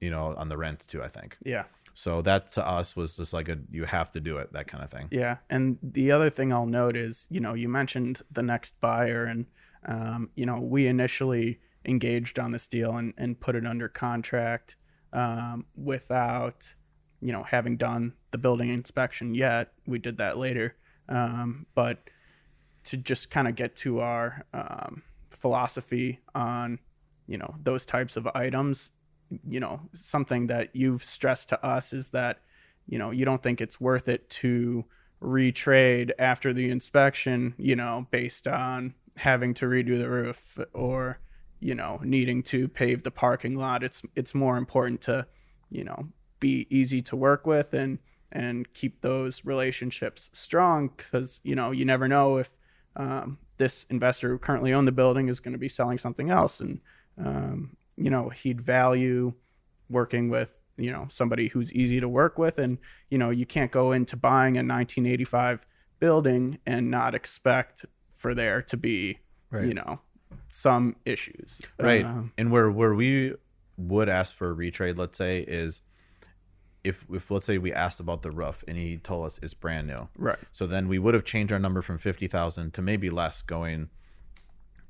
you 0.01 0.11
know 0.11 0.35
on 0.37 0.49
the 0.49 0.57
rent 0.57 0.81
too 0.89 1.03
i 1.03 1.09
think. 1.09 1.37
Yeah. 1.45 1.65
So 1.99 2.23
that 2.23 2.49
to 2.53 2.65
us 2.65 2.95
was 2.95 3.17
just 3.17 3.33
like 3.33 3.49
a 3.49 3.59
you 3.73 3.85
have 3.85 4.09
to 4.13 4.21
do 4.21 4.37
it 4.37 4.53
that 4.53 4.69
kind 4.69 4.85
of 4.85 4.89
thing 4.89 5.09
Yeah, 5.11 5.39
and 5.51 5.79
the 5.83 6.13
other 6.13 6.31
thing 6.31 6.53
I'll 6.53 6.65
note 6.65 6.97
is, 6.97 7.27
you 7.29 7.41
know, 7.41 7.55
you 7.55 7.69
mentioned 7.69 8.23
the 8.31 8.43
next 8.45 8.79
buyer, 8.79 9.25
and 9.25 9.47
um, 9.85 10.31
you 10.37 10.45
know, 10.45 10.61
we 10.61 10.87
initially 10.87 11.59
engaged 11.85 12.39
on 12.39 12.53
this 12.53 12.69
deal 12.69 12.97
and, 12.97 13.15
and 13.19 13.41
put 13.41 13.57
it 13.57 13.67
under 13.67 13.89
contract 13.89 14.77
um, 15.13 15.67
without, 15.75 16.73
you 17.21 17.33
know, 17.33 17.43
having 17.43 17.77
done 17.77 18.13
the 18.31 18.39
building 18.39 18.69
inspection 18.69 19.35
yet. 19.35 19.73
We 19.85 19.99
did 19.99 20.19
that 20.19 20.39
later, 20.39 20.77
um, 21.09 21.67
but 21.75 22.11
to 22.85 22.97
just 22.97 23.29
kind 23.29 23.49
of 23.49 23.57
get 23.57 23.75
to 23.77 23.99
our 23.99 24.47
um, 24.55 25.03
philosophy 25.31 26.21
on, 26.33 26.79
you 27.27 27.39
know, 27.39 27.57
those 27.61 27.85
types 27.85 28.17
of 28.17 28.29
items, 28.37 28.93
you 29.49 29.61
know, 29.61 29.81
something 29.93 30.47
that 30.49 30.75
you've 30.75 31.05
stressed 31.05 31.49
to 31.51 31.65
us 31.65 31.93
is 31.93 32.11
that 32.11 32.41
you 32.87 32.99
know 32.99 33.11
you 33.11 33.25
don't 33.25 33.43
think 33.43 33.61
it's 33.61 33.81
worth 33.81 34.09
it 34.09 34.29
to 34.31 34.85
retrade 35.23 36.11
after 36.19 36.53
the 36.53 36.71
inspection 36.71 37.53
you 37.59 37.75
know 37.75 38.07
based 38.13 38.47
on 38.47 38.95
having 39.17 39.53
to 39.53 39.67
redo 39.67 39.99
the 39.99 40.09
roof 40.09 40.59
or 40.73 41.19
you 41.59 41.75
know 41.75 42.01
needing 42.05 42.43
to 42.43 42.69
pave 42.69 43.03
the 43.03 43.11
parking 43.11 43.57
lot. 43.57 43.83
It's 43.83 44.03
it's 44.15 44.35
more 44.35 44.57
important 44.57 45.01
to 45.03 45.27
you 45.71 45.85
know 45.85 46.09
be 46.41 46.67
easy 46.71 47.03
to 47.03 47.17
work 47.17 47.47
with 47.47 47.75
and 47.75 47.99
and 48.31 48.73
keep 48.73 49.01
those 49.01 49.45
relationships 49.45 50.31
strong 50.33 50.91
because 50.97 51.41
you 51.43 51.55
know 51.55 51.71
you 51.71 51.85
never 51.85 52.09
know 52.09 52.37
if 52.37 52.57
um, 52.97 53.39
this 53.59 53.87
investor 53.91 54.29
who 54.29 54.39
currently 54.39 54.73
owned 54.73 54.89
the 54.89 54.93
building 54.93 55.29
is 55.29 55.41
going 55.41 55.53
to 55.53 55.59
be 55.59 55.69
selling 55.69 55.99
something 55.99 56.31
else. 56.31 56.61
And 56.61 56.81
um, 57.17 57.77
you 57.99 58.11
know 58.11 58.29
he'd 58.31 58.61
value 58.61 59.35
working 59.91 60.29
with 60.29 60.55
you 60.77 60.91
know 60.93 61.07
somebody 61.09 61.49
who's 61.49 61.73
easy 61.73 62.01
to 62.01 62.09
work 62.09 62.39
with. 62.39 62.59
And 62.59 62.79
you 63.11 63.19
know 63.19 63.31
you 63.31 63.47
can't 63.47 63.71
go 63.71 63.93
into 63.93 64.17
buying 64.17 64.57
a 64.57 64.61
1985 64.61 65.67
building 65.99 66.59
and 66.65 66.91
not 66.91 67.15
expect 67.15 67.85
for 68.11 68.35
there 68.35 68.63
to 68.63 68.77
be 68.77 69.19
Right. 69.51 69.65
you 69.65 69.75
know 69.75 70.01
some 70.51 70.97
issues. 71.07 71.61
Right. 71.79 72.05
Um, 72.05 72.33
and 72.37 72.51
where 72.53 72.71
where 72.71 72.95
we 72.95 73.35
would 73.77 74.09
ask 74.09 74.35
for 74.35 74.51
a 74.51 74.55
retrade 74.55 74.99
let's 74.99 75.17
say 75.17 75.41
is 75.41 75.81
if 76.85 77.07
if 77.11 77.31
let's 77.31 77.47
say 77.47 77.59
we 77.59 77.73
asked 77.73 77.99
about 77.99 78.23
the 78.23 78.31
roof 78.31 78.63
and 78.69 78.77
he 78.77 78.99
told 78.99 79.25
us 79.27 79.41
it's 79.43 79.55
brand 79.55 79.87
new. 79.87 80.09
Right. 80.19 80.39
So 80.53 80.67
then 80.67 80.87
we 80.87 80.99
would 80.99 81.15
have 81.15 81.25
changed 81.25 81.53
our 81.53 81.59
number 81.59 81.81
from 81.83 81.99
50,000 81.99 82.73
to 82.75 82.83
maybe 82.83 83.09
less 83.11 83.43
going 83.43 83.89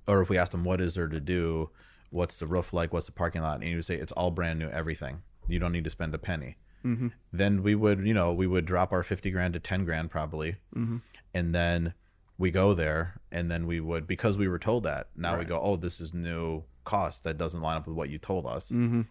or 0.06 0.22
if 0.22 0.28
we 0.28 0.36
asked 0.36 0.54
him 0.54 0.64
what 0.64 0.80
is 0.80 0.94
there 0.96 1.08
to 1.08 1.20
do 1.20 1.70
what's 2.10 2.38
the 2.38 2.46
roof 2.46 2.72
like 2.72 2.92
what's 2.92 3.06
the 3.06 3.12
parking 3.12 3.42
lot 3.42 3.56
and 3.56 3.64
he 3.64 3.74
would 3.74 3.84
say 3.84 3.94
it's 3.96 4.12
all 4.12 4.30
brand 4.30 4.58
new 4.58 4.68
everything 4.68 5.22
you 5.46 5.58
don't 5.58 5.72
need 5.72 5.84
to 5.84 5.90
spend 5.90 6.14
a 6.14 6.18
penny 6.18 6.56
Mm-hmm. 6.84 7.08
then 7.32 7.64
we 7.64 7.74
would 7.74 8.06
you 8.06 8.14
know 8.14 8.32
we 8.32 8.46
would 8.46 8.64
drop 8.64 8.92
our 8.92 9.02
50 9.02 9.32
grand 9.32 9.54
to 9.54 9.60
10 9.60 9.84
grand 9.84 10.10
probably 10.12 10.56
Mm-hmm. 10.76 10.98
and 11.34 11.52
then 11.54 11.92
we 12.38 12.52
go 12.52 12.72
there 12.72 13.20
and 13.32 13.50
then 13.50 13.66
we 13.66 13.80
would 13.80 14.06
because 14.06 14.38
we 14.38 14.46
were 14.46 14.60
told 14.60 14.84
that 14.84 15.08
now 15.16 15.36
we 15.36 15.44
go 15.44 15.60
oh 15.60 15.74
this 15.74 16.00
is 16.00 16.14
new 16.14 16.62
cost 16.84 17.24
that 17.24 17.36
doesn't 17.36 17.60
line 17.62 17.76
up 17.76 17.86
with 17.88 17.96
what 17.96 18.10
you 18.10 18.16
told 18.18 18.46
us 18.46 18.70
Mm-hmm. 18.70 19.02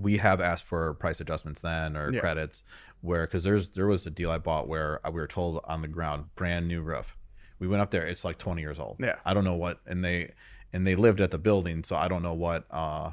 we 0.00 0.16
have 0.18 0.40
asked 0.40 0.64
for 0.64 0.92
price 0.94 1.20
adjustments 1.20 1.60
then 1.60 1.96
or 1.96 2.12
Yeah. 2.12 2.20
credits 2.20 2.64
where 3.02 3.24
because 3.24 3.44
there's 3.44 3.68
there 3.70 3.86
was 3.86 4.04
a 4.04 4.10
deal 4.10 4.32
i 4.32 4.38
bought 4.38 4.66
where 4.66 5.00
we 5.06 5.12
were 5.12 5.28
told 5.28 5.60
on 5.64 5.82
the 5.82 5.88
ground 5.88 6.34
brand 6.34 6.66
new 6.66 6.82
roof 6.82 7.16
we 7.60 7.68
went 7.68 7.82
up 7.82 7.92
there 7.92 8.04
it's 8.04 8.24
like 8.24 8.36
20 8.36 8.60
years 8.62 8.80
old 8.80 8.96
Yeah. 8.98 9.14
i 9.24 9.32
don't 9.32 9.44
know 9.44 9.54
what 9.54 9.78
and 9.86 10.04
they 10.04 10.30
and 10.76 10.86
they 10.86 10.94
lived 10.94 11.20
at 11.20 11.30
the 11.30 11.38
building 11.38 11.82
so 11.82 11.96
i 11.96 12.06
don't 12.08 12.22
know 12.22 12.34
what 12.34 12.64
uh 12.70 13.10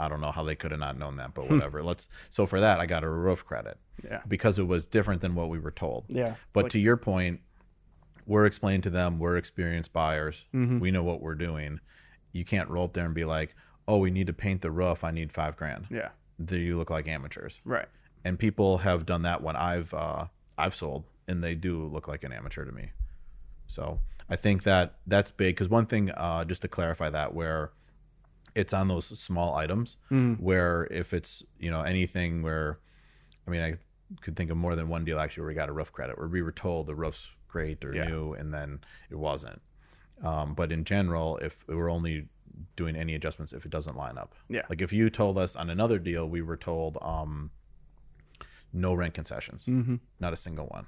i 0.00 0.08
don't 0.08 0.20
know 0.20 0.30
how 0.32 0.42
they 0.42 0.56
could 0.56 0.70
have 0.70 0.80
not 0.80 0.98
known 0.98 1.16
that 1.16 1.34
but 1.34 1.44
Hmm. 1.46 1.54
whatever 1.54 1.82
let's 1.82 2.08
so 2.30 2.46
for 2.46 2.58
that 2.60 2.80
i 2.80 2.86
got 2.86 3.04
a 3.04 3.08
roof 3.08 3.44
credit 3.44 3.76
yeah 4.08 4.20
because 4.26 4.58
it 4.58 4.66
was 4.66 4.86
different 4.86 5.20
than 5.20 5.34
what 5.34 5.48
we 5.48 5.58
were 5.58 5.70
told 5.70 6.04
yeah 6.08 6.34
but 6.52 6.64
like- 6.64 6.72
to 6.72 6.78
your 6.78 6.96
point, 6.96 7.40
we're 8.26 8.46
explaining 8.46 8.80
to 8.82 8.90
them 8.90 9.18
we're 9.18 9.36
experienced 9.36 9.92
buyers. 9.92 10.44
Mm-hmm. 10.54 10.78
We 10.78 10.90
know 10.92 11.02
what 11.02 11.20
we're 11.20 11.34
doing. 11.34 11.80
You 12.32 12.44
can't 12.44 12.68
roll 12.70 12.84
up 12.84 12.92
there 12.92 13.04
and 13.04 13.14
be 13.14 13.24
like, 13.24 13.54
"Oh, 13.88 13.98
we 13.98 14.10
need 14.12 14.28
to 14.28 14.32
paint 14.32 14.60
the 14.62 14.70
roof. 14.70 15.02
I 15.04 15.10
need 15.10 15.32
five 15.32 15.56
grand." 15.56 15.86
yeah 15.90 16.10
Do 16.42 16.56
you 16.56 16.78
look 16.78 16.88
like 16.90 17.08
amateurs? 17.08 17.60
right 17.64 17.88
And 18.24 18.38
people 18.38 18.78
have 18.78 19.04
done 19.06 19.22
that 19.22 19.42
when 19.42 19.56
I've 19.56 19.92
uh, 19.92 20.26
I've 20.56 20.74
sold, 20.74 21.02
and 21.28 21.42
they 21.44 21.54
do 21.56 21.84
look 21.94 22.06
like 22.08 22.22
an 22.24 22.32
amateur 22.32 22.64
to 22.64 22.72
me. 22.72 22.92
So 23.66 24.00
I 24.32 24.36
think 24.36 24.62
that 24.62 24.86
that's 25.06 25.30
big 25.30 25.54
because 25.54 25.68
one 25.68 25.86
thing, 25.86 26.10
uh, 26.10 26.44
just 26.44 26.62
to 26.62 26.68
clarify 26.68 27.10
that, 27.10 27.34
where 27.34 27.72
it's 28.54 28.72
on 28.72 28.88
those 28.88 29.06
small 29.18 29.54
items, 29.64 29.96
where 30.48 30.88
if 30.90 31.12
it's 31.12 31.42
you 31.58 31.70
know 31.70 31.82
anything 31.82 32.42
where, 32.42 32.78
I 33.46 33.50
mean, 33.50 33.62
I 33.62 33.70
could 34.22 34.36
think 34.36 34.50
of 34.50 34.56
more 34.56 34.74
than 34.76 34.88
one 34.88 35.04
deal 35.04 35.18
actually 35.18 35.42
where 35.42 35.48
we 35.48 35.54
got 35.54 35.68
a 35.68 35.72
roof 35.72 35.90
credit 35.92 36.18
where 36.18 36.28
we 36.28 36.42
were 36.42 36.52
told 36.52 36.86
the 36.86 36.94
roof's 36.94 37.28
great 37.48 37.84
or 37.84 37.94
Yeah. 37.94 38.08
new, 38.08 38.32
and 38.32 38.52
then 38.56 38.80
it 39.10 39.16
wasn't. 39.28 39.60
Um, 40.22 40.54
but 40.54 40.72
in 40.72 40.84
general, 40.84 41.36
if 41.38 41.64
we're 41.68 41.90
only 41.90 42.28
doing 42.76 42.96
any 42.96 43.14
adjustments 43.14 43.52
if 43.52 43.64
it 43.66 43.70
doesn't 43.70 43.96
line 43.96 44.16
up, 44.18 44.34
Yeah. 44.48 44.62
Like 44.70 44.80
if 44.82 44.92
you 44.92 45.10
told 45.10 45.36
us 45.38 45.56
on 45.56 45.68
another 45.70 45.98
deal, 45.98 46.24
we 46.28 46.42
were 46.42 46.56
told 46.56 46.96
um, 47.02 47.50
no 48.72 48.94
rent 48.94 49.14
concessions, 49.14 49.66
Mm-hmm. 49.66 49.96
not 50.20 50.32
a 50.32 50.36
single 50.36 50.66
one, 50.66 50.86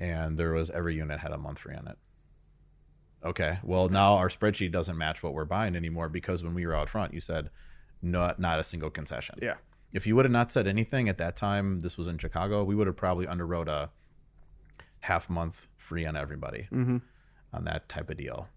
and 0.00 0.38
there 0.38 0.52
was 0.52 0.70
every 0.70 0.94
unit 0.96 1.20
had 1.20 1.32
a 1.32 1.38
month 1.38 1.60
free 1.60 1.74
on 1.76 1.86
it. 1.88 1.98
Okay, 3.24 3.58
well 3.62 3.88
now 3.88 4.14
our 4.14 4.28
spreadsheet 4.28 4.70
doesn't 4.72 4.98
match 4.98 5.22
what 5.22 5.32
we're 5.34 5.44
buying 5.46 5.74
anymore 5.76 6.08
because 6.08 6.44
when 6.44 6.54
we 6.54 6.66
were 6.66 6.74
out 6.74 6.88
front, 6.88 7.14
you 7.14 7.20
said 7.20 7.50
not 8.02 8.38
not 8.38 8.58
a 8.60 8.64
single 8.64 8.90
concession. 8.90 9.36
yeah 9.40 9.54
If 9.92 10.06
you 10.06 10.14
would 10.16 10.24
have 10.26 10.32
not 10.32 10.52
said 10.52 10.66
anything 10.66 11.08
at 11.08 11.18
that 11.18 11.34
time, 11.36 11.80
this 11.80 11.96
was 11.96 12.06
in 12.08 12.18
Chicago, 12.18 12.62
we 12.64 12.74
would 12.74 12.86
have 12.86 12.96
probably 12.96 13.26
underwrote 13.26 13.68
a 13.68 13.90
half 15.00 15.28
month 15.30 15.68
free 15.76 16.04
on 16.06 16.16
everybody 16.16 16.68
Mm-hmm. 16.72 16.98
on 17.52 17.64
that 17.64 17.88
type 17.88 18.10
of 18.10 18.16
deal. 18.16 18.48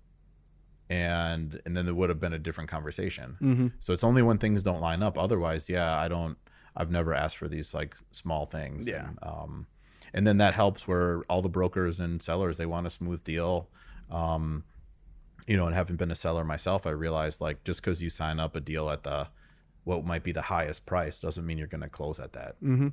And 0.89 1.59
and 1.65 1.75
then 1.75 1.85
there 1.85 1.95
would 1.95 2.09
have 2.09 2.19
been 2.19 2.33
a 2.33 2.39
different 2.39 2.69
conversation. 2.69 3.37
Mm-hmm. 3.41 3.67
So 3.79 3.93
it's 3.93 4.03
only 4.05 4.21
when 4.21 4.37
things 4.37 4.63
don't 4.63 4.79
line 4.79 5.03
up. 5.03 5.17
Otherwise, 5.17 5.67
yeah, 5.69 5.97
I 5.97 6.07
don't. 6.07 6.37
I've 6.77 6.91
never 6.91 7.13
asked 7.13 7.37
for 7.37 7.47
these 7.49 7.73
like 7.73 7.95
small 8.11 8.45
things. 8.45 8.87
Yeah. 8.87 9.07
And, 9.09 9.19
um, 9.21 9.67
and 10.13 10.25
then 10.25 10.37
that 10.37 10.53
helps 10.53 10.87
where 10.87 11.23
all 11.29 11.41
the 11.41 11.49
brokers 11.49 11.99
and 11.99 12.21
sellers 12.21 12.57
they 12.57 12.65
want 12.65 12.87
a 12.87 12.89
smooth 12.89 13.23
deal. 13.25 13.69
Um, 14.09 14.63
you 15.47 15.55
know, 15.55 15.65
and 15.65 15.75
having 15.75 15.95
been 15.95 16.11
a 16.11 16.15
seller 16.15 16.43
myself, 16.43 16.85
I 16.85 16.91
realized 16.91 17.39
like 17.41 17.63
just 17.63 17.81
because 17.81 18.01
you 18.03 18.09
sign 18.09 18.39
up 18.39 18.55
a 18.55 18.59
deal 18.59 18.89
at 18.89 19.03
the 19.03 19.29
what 19.83 20.03
might 20.05 20.23
be 20.23 20.33
the 20.33 20.41
highest 20.43 20.85
price 20.85 21.19
doesn't 21.21 21.45
mean 21.45 21.57
you're 21.57 21.67
going 21.67 21.81
to 21.81 21.89
close 21.89 22.19
at 22.19 22.33
that. 22.33 22.61
Mm-hmm. 22.61 22.89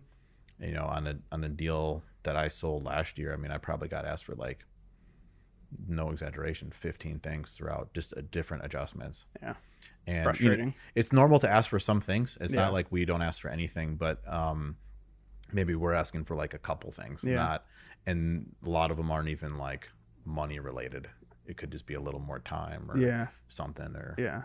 You 0.60 0.72
know, 0.72 0.84
on 0.84 1.06
a 1.08 1.16
on 1.32 1.42
a 1.42 1.48
deal 1.48 2.02
that 2.22 2.36
I 2.36 2.48
sold 2.48 2.84
last 2.84 3.18
year, 3.18 3.32
I 3.32 3.36
mean, 3.36 3.50
I 3.50 3.58
probably 3.58 3.88
got 3.88 4.04
asked 4.04 4.24
for 4.24 4.34
like 4.36 4.64
no 5.88 6.10
exaggeration, 6.10 6.70
15 6.70 7.18
things 7.18 7.54
throughout, 7.56 7.92
just 7.94 8.14
different 8.30 8.64
adjustments. 8.64 9.24
Yeah. 9.42 9.54
And, 10.06 10.14
you 10.16 10.20
know, 10.20 10.22
frustrating. 10.22 10.74
it's 10.94 11.12
normal 11.12 11.40
to 11.40 11.48
ask 11.50 11.68
for 11.68 11.80
some 11.80 12.00
things. 12.00 12.38
It's 12.40 12.54
Yeah. 12.54 12.62
not 12.62 12.72
like 12.72 12.86
we 12.92 13.04
don't 13.04 13.22
ask 13.22 13.40
for 13.42 13.48
anything, 13.50 13.96
but 13.96 14.26
um, 14.32 14.76
maybe 15.52 15.74
we're 15.74 15.92
asking 15.92 16.24
for 16.26 16.36
like 16.36 16.54
a 16.54 16.58
couple 16.58 16.92
things, 16.92 17.24
Yeah. 17.24 17.34
not, 17.34 17.66
and 18.06 18.54
a 18.64 18.70
lot 18.70 18.92
of 18.92 18.96
them 18.96 19.10
aren't 19.10 19.28
even 19.28 19.58
like 19.58 19.88
money 20.24 20.58
related. 20.58 21.08
It 21.46 21.56
could 21.56 21.70
just 21.70 21.86
be 21.86 21.94
a 21.94 22.00
little 22.00 22.20
more 22.20 22.38
time 22.40 22.90
or 22.90 22.96
Yeah. 22.98 23.28
something 23.48 23.94
or 23.96 24.14
Yeah. 24.18 24.42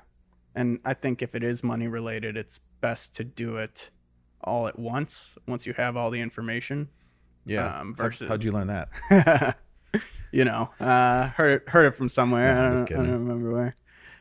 And 0.55 0.79
I 0.83 0.93
think 0.93 1.21
if 1.21 1.35
it 1.35 1.43
is 1.43 1.63
money 1.63 1.87
related, 1.87 2.35
it's 2.35 2.59
best 2.81 3.15
to 3.17 3.23
do 3.23 3.57
it 3.57 3.89
all 4.41 4.67
at 4.67 4.77
once 4.79 5.37
once 5.47 5.65
you 5.67 5.73
have 5.73 5.95
all 5.95 6.09
the 6.11 6.19
information. 6.21 6.89
yeah. 7.45 7.79
um, 7.79 7.95
How- 7.97 8.03
versus- 8.03 8.27
how'd 8.27 8.43
you 8.43 8.51
learn 8.51 8.67
that? 8.67 9.57
you 10.31 10.45
know, 10.45 10.69
uh, 10.79 11.29
heard 11.29 11.61
it, 11.61 11.69
heard 11.69 11.85
it 11.87 11.91
from 11.95 12.09
somewhere. 12.09 12.53
No, 12.53 12.61
I'm 12.61 12.71
just 12.73 12.85
don't, 12.85 12.99
I 12.99 13.03
don't 13.09 13.27
remember 13.27 13.51
where. 13.51 13.75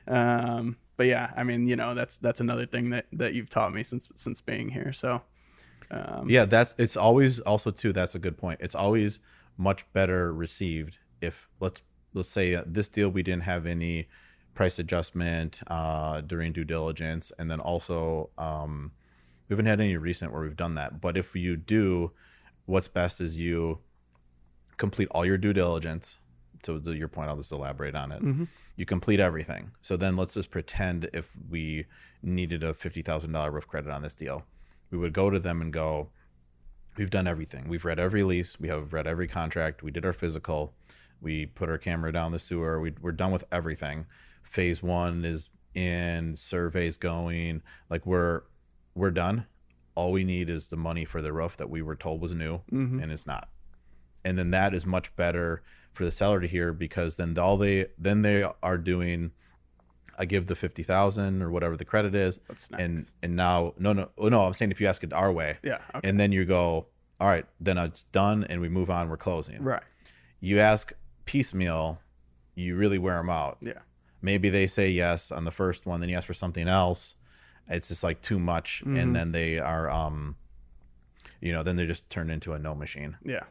Um, 0.07 0.77
but 0.97 1.07
yeah, 1.07 1.33
I 1.37 1.43
mean, 1.45 1.67
you 1.67 1.77
know, 1.77 1.95
that's 1.95 2.17
that's 2.19 2.41
another 2.41 2.65
thing 2.67 2.91
that 2.91 3.07
that 3.13 3.35
you've 3.35 3.51
taught 3.51 3.73
me 3.75 3.83
since 3.83 4.09
since 4.15 4.41
being 4.41 4.71
here. 4.71 4.93
So 4.93 5.23
um, 5.91 6.29
yeah, 6.31 6.45
that's 6.47 6.75
it's 6.79 6.97
always 6.97 7.41
also 7.41 7.71
too. 7.71 7.93
That's 7.93 8.15
a 8.15 8.19
good 8.19 8.39
point. 8.39 8.61
It's 8.63 8.75
always 8.75 9.21
much 9.59 9.91
better 9.93 10.33
received 10.33 10.99
if 11.21 11.49
let's 11.61 11.83
let's 12.15 12.29
say 12.29 12.55
uh, 12.55 12.63
this 12.67 12.89
deal 12.89 13.09
we 13.09 13.23
didn't 13.23 13.43
have 13.45 13.67
any 13.67 14.09
price 14.55 14.79
adjustment 14.79 15.61
uh, 15.69 16.21
during 16.23 16.53
due 16.53 16.65
diligence, 16.65 17.31
and 17.39 17.51
then 17.51 17.61
also 17.61 18.31
um, 18.39 18.93
we 19.49 19.55
haven't 19.55 19.67
had 19.67 19.81
any 19.81 19.97
recent 19.97 20.33
where 20.33 20.43
we've 20.43 20.57
done 20.57 20.75
that. 20.75 21.01
But 21.01 21.17
if 21.17 21.35
you 21.37 21.57
do, 21.57 22.13
what's 22.67 22.89
best 22.89 23.21
is 23.21 23.39
you 23.39 23.79
complete 24.77 25.09
all 25.13 25.25
your 25.25 25.39
due 25.39 25.53
diligence. 25.53 26.17
So 26.65 26.79
to 26.79 26.93
your 26.93 27.07
point, 27.09 27.29
I'll 27.29 27.37
just 27.37 27.53
elaborate 27.53 27.95
on 27.95 28.11
it. 28.11 28.21
Mhm. 28.23 28.49
You 28.75 28.85
complete 28.85 29.21
everything. 29.21 29.71
So 29.81 29.97
then 29.97 30.17
let's 30.17 30.35
just 30.35 30.51
pretend 30.51 31.09
if 31.13 31.37
we 31.49 31.87
needed 32.21 32.65
a 32.65 32.75
fifty 32.75 33.01
thousand 33.03 33.31
dollar 33.33 33.53
roof 33.53 33.67
credit 33.69 33.91
on 33.93 34.03
this 34.03 34.15
deal, 34.17 34.45
we 34.91 34.99
would 34.99 35.13
go 35.13 35.31
to 35.31 35.39
them 35.39 35.63
and 35.63 35.73
go, 35.73 36.11
"We've 36.97 37.11
done 37.11 37.29
everything. 37.29 37.69
We've 37.69 37.85
read 37.85 38.01
every 38.01 38.25
lease. 38.25 38.59
We 38.59 38.67
have 38.69 38.93
read 38.93 39.07
every 39.07 39.29
contract. 39.29 39.85
We 39.85 39.93
did 39.93 40.05
our 40.05 40.13
physical. 40.13 40.75
We 41.21 41.47
put 41.47 41.69
our 41.69 41.79
camera 41.79 42.13
down 42.13 42.33
the 42.33 42.39
sewer. 42.39 42.81
We, 42.81 42.95
we're 43.01 43.13
done 43.13 43.33
with 43.33 43.45
everything. 43.51 44.07
Phase 44.43 44.83
one 44.83 45.25
is 45.25 45.51
in. 45.75 46.37
Surveys 46.37 46.97
going. 46.97 47.63
Like 47.91 48.07
we're 48.07 48.43
we're 48.95 49.11
done. 49.11 49.47
All 49.95 50.13
we 50.13 50.25
need 50.25 50.49
is 50.49 50.69
the 50.69 50.77
money 50.77 51.05
for 51.05 51.21
the 51.21 51.33
roof 51.33 51.57
that 51.57 51.69
we 51.71 51.83
were 51.83 51.97
told 51.97 52.21
was 52.21 52.35
new, 52.35 52.61
Mhm. 52.73 53.03
and 53.03 53.11
it's 53.13 53.27
not. 53.27 53.49
And 54.25 54.39
then 54.39 54.51
that 54.53 54.75
is 54.75 54.87
much 54.87 55.15
better 55.17 55.63
for 55.93 56.05
the 56.05 56.11
seller 56.11 56.39
to 56.41 56.47
hear 56.47 56.73
because 56.73 57.17
then 57.17 57.37
all 57.39 57.57
they 57.57 57.87
then 57.99 58.23
they 58.23 58.45
are 58.63 58.79
doing. 58.79 59.33
I 60.21 60.25
give 60.25 60.47
the 60.49 60.57
fifty 60.57 60.83
thousand 60.83 61.43
or 61.43 61.51
whatever 61.51 61.77
the 61.77 61.85
credit 61.85 62.15
is, 62.15 62.39
and 62.77 63.07
and 63.23 63.37
now 63.37 63.75
no 63.79 63.93
no 63.93 64.11
oh, 64.19 64.29
no 64.29 64.43
I'm 64.47 64.53
saying 64.55 64.71
if 64.73 64.81
you 64.81 64.87
ask 64.89 65.03
it 65.05 65.13
our 65.13 65.31
way, 65.33 65.59
yeah, 65.63 65.79
okay. 65.95 66.09
and 66.09 66.19
then 66.19 66.33
you 66.33 66.45
go 66.45 66.87
all 67.21 67.27
right 67.29 67.47
then 67.61 67.79
it's 67.79 68.05
done 68.05 68.45
and 68.45 68.61
we 68.61 68.69
move 68.69 68.91
on 68.91 69.09
we're 69.09 69.17
closing. 69.17 69.63
right. 69.63 69.83
You 70.41 70.61
ask 70.61 70.93
piecemeal, 71.29 72.01
you 72.55 72.75
really 72.75 72.99
wear 72.99 73.19
them 73.19 73.29
out. 73.29 73.59
Yeah. 73.61 73.81
Maybe 74.23 74.49
they 74.49 74.67
say 74.67 74.89
yes 74.91 75.31
on 75.31 75.45
the 75.45 75.51
first 75.51 75.85
one, 75.87 76.01
then 76.01 76.09
you 76.09 76.17
ask 76.17 76.27
for 76.27 76.35
something 76.35 76.67
else. 76.67 77.15
It's 77.69 77.89
just 77.89 78.03
like 78.03 78.23
too 78.23 78.39
much, 78.39 78.83
Mhm. 78.85 78.99
and 78.99 79.15
then 79.15 79.33
they 79.33 79.59
are 79.59 79.91
um, 79.91 80.37
you 81.41 81.53
know, 81.53 81.63
then 81.63 81.77
they 81.77 81.87
just 81.87 82.09
turn 82.11 82.31
into 82.31 82.53
a 82.55 82.59
no 82.59 82.75
machine. 82.75 83.17
Yeah. 83.25 83.45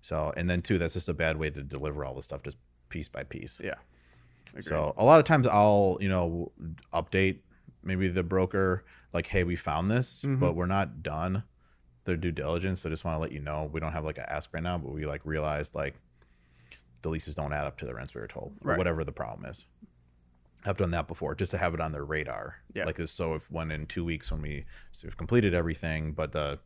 So 0.00 0.32
and 0.36 0.48
then 0.48 0.62
too, 0.62 0.78
that's 0.78 0.94
just 0.94 1.08
a 1.08 1.14
bad 1.14 1.36
way 1.36 1.50
to 1.50 1.62
deliver 1.62 2.04
all 2.04 2.14
the 2.14 2.22
stuff, 2.22 2.42
just 2.42 2.56
piece 2.88 3.08
by 3.10 3.24
piece. 3.24 3.60
Yeah. 3.62 3.74
Agreed. 4.50 4.64
So 4.64 4.94
a 4.96 5.04
lot 5.04 5.18
of 5.20 5.26
times 5.26 5.46
I'll, 5.46 5.98
you 6.00 6.08
know, 6.08 6.50
update 6.94 7.40
maybe 7.82 8.08
the 8.08 8.22
broker 8.22 8.84
like, 9.12 9.26
hey, 9.26 9.44
we 9.44 9.54
found 9.56 9.90
this, 9.90 10.22
Mhm. 10.22 10.40
but 10.40 10.54
we're 10.56 10.66
not 10.66 11.02
done 11.02 11.44
their 12.04 12.16
due 12.16 12.32
diligence. 12.32 12.80
So 12.80 12.88
just 12.88 13.04
want 13.04 13.14
to 13.16 13.20
let 13.20 13.32
you 13.32 13.40
know 13.40 13.68
we 13.70 13.80
don't 13.80 13.92
have 13.92 14.04
like 14.04 14.16
an 14.18 14.24
ask 14.28 14.52
right 14.54 14.62
now, 14.62 14.78
but 14.78 14.92
we 14.92 15.04
like 15.06 15.20
realized 15.24 15.74
like 15.74 15.94
the 17.02 17.08
leases 17.10 17.34
don't 17.34 17.52
add 17.52 17.64
up 17.66 17.78
to 17.78 17.86
the 17.86 17.94
rents 17.94 18.14
we 18.14 18.20
were 18.20 18.26
told, 18.28 18.56
or 18.62 18.70
Right. 18.70 18.78
whatever 18.78 19.04
the 19.04 19.12
problem 19.12 19.48
is. 19.50 19.64
I've 20.64 20.76
done 20.76 20.90
that 20.90 21.06
before 21.06 21.34
just 21.36 21.52
to 21.52 21.58
have 21.58 21.72
it 21.74 21.80
on 21.80 21.92
their 21.92 22.04
radar. 22.04 22.56
Yeah. 22.74 22.84
Like 22.84 22.96
this, 22.96 23.12
so 23.12 23.34
if 23.34 23.50
when 23.50 23.70
in 23.70 23.86
two 23.86 24.04
weeks 24.04 24.32
when 24.32 24.42
we 24.42 24.64
so 24.90 25.06
we've 25.06 25.16
completed 25.16 25.54
everything, 25.54 26.12
but 26.12 26.32
the 26.32 26.58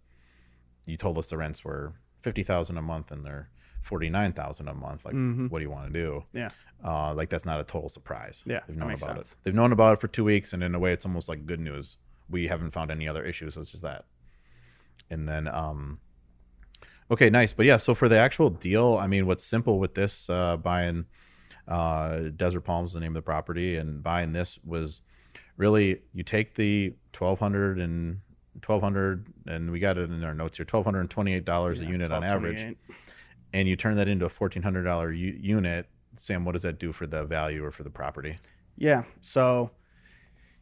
you 0.86 0.96
told 0.96 1.18
us 1.18 1.28
the 1.28 1.36
rents 1.36 1.62
were 1.64 1.94
fifty 2.20 2.42
thousand 2.42 2.78
a 2.78 2.82
month 2.82 3.10
and 3.12 3.24
they're 3.24 3.50
forty 3.82 4.08
nine 4.08 4.32
thousand 4.32 4.68
a 4.68 4.74
month. 4.74 5.04
Like, 5.04 5.14
Mhm. 5.14 5.50
what 5.50 5.58
do 5.58 5.64
you 5.64 5.70
want 5.70 5.92
to 5.92 6.00
do? 6.00 6.24
Yeah. 6.32 6.50
Uh, 6.82 7.12
like 7.14 7.28
that's 7.28 7.44
not 7.44 7.60
a 7.60 7.64
total 7.64 7.88
surprise. 7.90 8.42
Yeah, 8.46 8.60
they've 8.66 8.76
known 8.76 8.92
about 8.92 9.16
sense. 9.16 9.32
it. 9.32 9.38
They've 9.44 9.54
known 9.54 9.72
about 9.72 9.92
it 9.94 10.00
for 10.00 10.08
two 10.08 10.24
weeks, 10.24 10.52
and 10.54 10.62
in 10.64 10.74
a 10.74 10.78
way, 10.78 10.92
it's 10.92 11.04
almost 11.06 11.28
like 11.28 11.44
good 11.46 11.60
news. 11.60 11.98
We 12.30 12.46
haven't 12.48 12.70
found 12.70 12.90
any 12.90 13.06
other 13.06 13.22
issues, 13.24 13.54
so 13.54 13.60
it's 13.60 13.70
just 13.70 13.82
that. 13.82 14.06
And 15.10 15.28
then, 15.28 15.46
um, 15.46 16.00
okay, 17.10 17.30
nice. 17.30 17.52
But 17.52 17.66
yeah, 17.66 17.76
so 17.76 17.94
for 17.94 18.08
the 18.08 18.18
actual 18.18 18.50
deal, 18.50 18.98
I 19.00 19.06
mean, 19.06 19.26
what's 19.26 19.44
simple 19.44 19.78
with 19.78 19.94
this 19.94 20.28
uh, 20.30 20.56
buying 20.56 21.06
uh, 21.68 22.30
Desert 22.36 22.62
Palms, 22.62 22.92
the 22.92 23.00
name 23.00 23.12
of 23.12 23.14
the 23.14 23.22
property, 23.22 23.76
and 23.76 24.02
buying 24.02 24.32
this 24.32 24.58
was 24.64 25.00
really 25.56 26.02
you 26.12 26.22
take 26.22 26.54
the 26.54 26.94
twelve 27.12 27.38
hundred 27.38 27.78
and 27.78 28.20
twelve 28.60 28.82
hundred, 28.82 29.26
and 29.46 29.70
we 29.70 29.80
got 29.80 29.98
it 29.98 30.10
in 30.10 30.24
our 30.24 30.34
notes 30.34 30.58
here, 30.58 30.66
twelve 30.66 30.84
hundred 30.84 31.00
and 31.00 31.10
twenty 31.10 31.34
eight 31.34 31.44
dollars 31.44 31.80
a 31.80 31.84
unit 31.84 32.10
on 32.10 32.24
average 32.24 32.76
and 33.52 33.68
you 33.68 33.76
turn 33.76 33.96
that 33.96 34.08
into 34.08 34.24
a 34.24 34.28
fourteen 34.28 34.62
hundred 34.62 34.84
dollar 34.84 35.12
u- 35.12 35.38
unit, 35.38 35.86
Sam, 36.16 36.44
what 36.44 36.52
does 36.52 36.62
that 36.62 36.78
do 36.78 36.92
for 36.92 37.06
the 37.06 37.24
value 37.24 37.64
or 37.64 37.70
for 37.70 37.82
the 37.82 37.90
property? 37.90 38.38
Yeah. 38.76 39.04
So, 39.20 39.70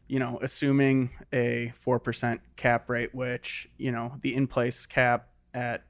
you 0.07 0.19
know, 0.19 0.39
assuming 0.41 1.11
a 1.31 1.71
4% 1.75 2.39
cap 2.55 2.89
rate, 2.89 3.15
which, 3.15 3.69
you 3.77 3.91
know, 3.91 4.17
the 4.21 4.35
in 4.35 4.47
place 4.47 4.85
cap 4.85 5.29
at 5.53 5.85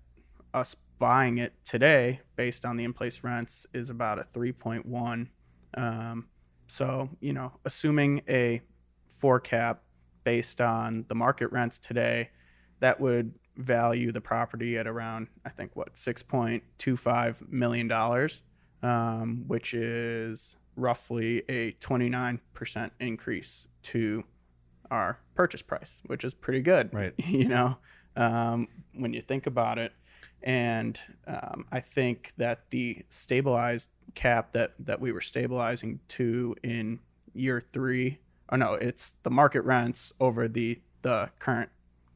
us 0.53 0.75
buying 0.99 1.37
it 1.37 1.53
today 1.63 2.21
based 2.35 2.63
on 2.63 2.77
the 2.77 2.83
in 2.83 2.93
place 2.93 3.23
rents 3.23 3.65
is 3.73 3.89
about 3.89 4.19
a 4.19 4.23
3.1. 4.23 5.27
Um, 5.73 6.27
so, 6.67 7.09
you 7.19 7.33
know, 7.33 7.53
assuming 7.65 8.21
a 8.29 8.61
4 9.07 9.39
cap 9.39 9.81
based 10.23 10.61
on 10.61 11.05
the 11.07 11.15
market 11.15 11.51
rents 11.51 11.77
today, 11.77 12.29
that 12.79 12.99
would 12.99 13.33
value 13.57 14.11
the 14.11 14.21
property 14.21 14.77
at 14.77 14.87
around, 14.87 15.27
I 15.45 15.49
think, 15.49 15.75
what, 15.75 15.95
$6.25 15.95 17.49
million, 17.49 17.91
um, 18.83 19.43
which 19.47 19.73
is 19.73 20.55
roughly 20.75 21.43
a 21.49 21.73
29% 21.73 22.91
increase 22.99 23.67
to 23.83 24.23
our 24.89 25.19
purchase 25.35 25.61
price, 25.61 26.01
which 26.05 26.23
is 26.23 26.33
pretty 26.33 26.61
good. 26.61 26.93
Right. 26.93 27.13
You 27.25 27.47
know, 27.47 27.77
um, 28.15 28.67
when 28.93 29.13
you 29.13 29.21
think 29.21 29.47
about 29.47 29.79
it. 29.79 29.93
And 30.43 30.99
um, 31.27 31.65
I 31.71 31.79
think 31.79 32.33
that 32.37 32.69
the 32.71 33.03
stabilized 33.09 33.89
cap 34.15 34.53
that, 34.53 34.73
that 34.79 34.99
we 34.99 35.11
were 35.11 35.21
stabilizing 35.21 35.99
to 36.09 36.55
in 36.63 36.99
year 37.33 37.61
three, 37.73 38.19
oh 38.49 38.55
no, 38.55 38.73
it's 38.73 39.15
the 39.23 39.29
market 39.31 39.61
rents 39.61 40.11
over 40.19 40.47
the, 40.47 40.81
the 41.01 41.29
current 41.39 41.69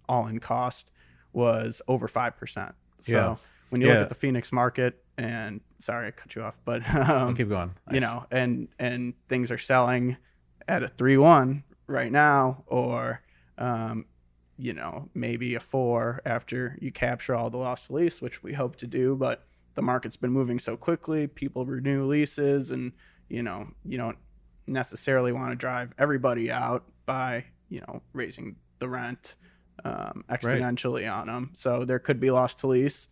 all 0.10 0.28
in 0.28 0.40
cost 0.40 0.92
was 1.34 1.82
over 1.88 2.08
5%. 2.08 2.74
So 3.00 3.12
Yeah. 3.14 3.36
when 3.70 3.82
you 3.82 3.88
look 3.88 3.98
at 4.04 4.10
the 4.10 4.16
Phoenix 4.16 4.52
market, 4.52 5.02
and 5.18 5.62
sorry 5.80 6.08
I 6.08 6.12
cut 6.12 6.36
you 6.36 6.44
off, 6.44 6.60
but 6.66 6.82
um, 7.10 7.36
Keep 7.36 7.50
going. 7.50 7.72
you 7.92 8.00
know, 8.02 8.26
and 8.32 8.68
and 8.80 9.14
things 9.30 9.50
are 9.52 9.58
selling 9.58 10.18
at 10.68 10.84
a 10.84 10.88
three 10.88 11.18
one 11.18 11.64
right 11.88 12.12
now, 12.12 12.64
or 12.68 13.22
um, 13.58 14.06
you 14.58 14.74
know, 14.74 15.10
maybe 15.14 15.56
a 15.56 15.60
four 15.60 16.22
after 16.26 16.78
you 16.82 16.92
capture 16.92 17.36
all 17.36 17.50
the 17.50 17.58
lost 17.58 17.88
to 17.88 17.94
lease, 17.94 18.22
which 18.22 18.42
we 18.42 18.54
hope 18.54 18.76
to 18.78 18.88
do. 18.88 19.16
But 19.16 19.46
the 19.76 19.82
market's 19.82 20.16
been 20.16 20.32
moving 20.32 20.60
so 20.60 20.78
quickly, 20.78 21.28
people 21.28 21.66
renew 21.66 22.06
leases, 22.06 22.72
and 22.72 22.94
you 23.28 23.44
know, 23.44 23.68
you 23.84 23.98
don't 23.98 24.18
necessarily 24.68 25.32
want 25.32 25.52
to 25.52 25.56
drive 25.56 25.94
everybody 25.98 26.50
out 26.50 26.86
by 27.06 27.46
you 27.70 27.82
know 27.82 28.02
raising 28.14 28.56
the 28.80 28.88
rent 28.90 29.36
um, 29.84 30.24
exponentially 30.30 31.12
on 31.12 31.28
them. 31.28 31.50
So 31.54 31.86
there 31.86 32.00
could 32.00 32.20
be 32.20 32.32
lost 32.32 32.60
to 32.60 32.68
lease 32.68 33.10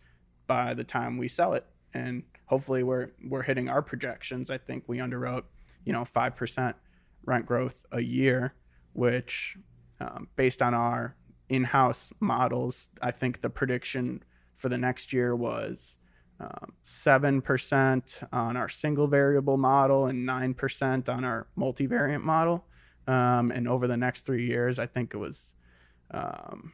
by 0.48 0.74
the 0.74 0.84
time 0.84 1.18
we 1.18 1.28
sell 1.28 1.54
it, 1.54 1.66
and 1.94 2.24
hopefully 2.46 2.84
we're 2.84 3.10
we're 3.28 3.44
hitting 3.44 3.68
our 3.68 3.82
projections. 3.82 4.50
I 4.50 4.58
think 4.58 4.86
we 4.88 4.98
underwrote 5.00 5.44
you 5.84 5.92
know 5.92 6.06
five 6.06 6.36
percent 6.36 6.78
rent 7.26 7.46
growth 7.46 7.86
a 7.92 8.02
year, 8.02 8.54
which 8.94 9.58
um, 10.00 10.30
based 10.36 10.62
on 10.62 10.74
our 10.74 11.16
in-house 11.50 12.14
models, 12.20 12.90
I 13.02 13.12
think 13.12 13.42
the 13.42 13.50
prediction 13.50 14.24
for 14.56 14.70
the 14.70 14.78
next 14.78 15.14
year 15.14 15.36
was 15.36 15.98
um, 16.40 16.74
seven 16.82 17.42
percent 17.42 18.22
on 18.32 18.58
our 18.58 18.70
single 18.70 19.08
variable 19.08 19.58
model 19.58 20.08
and 20.08 20.26
nine 20.26 20.54
percent 20.54 21.08
on 21.10 21.24
our 21.24 21.48
multivariant 21.58 22.24
model. 22.24 22.66
Um, 23.08 23.52
and 23.52 23.68
over 23.68 23.88
the 23.88 23.98
next 23.98 24.26
three 24.26 24.46
years, 24.48 24.80
I 24.80 24.86
think 24.86 25.14
it 25.14 25.18
was, 25.18 25.56
um, 26.12 26.72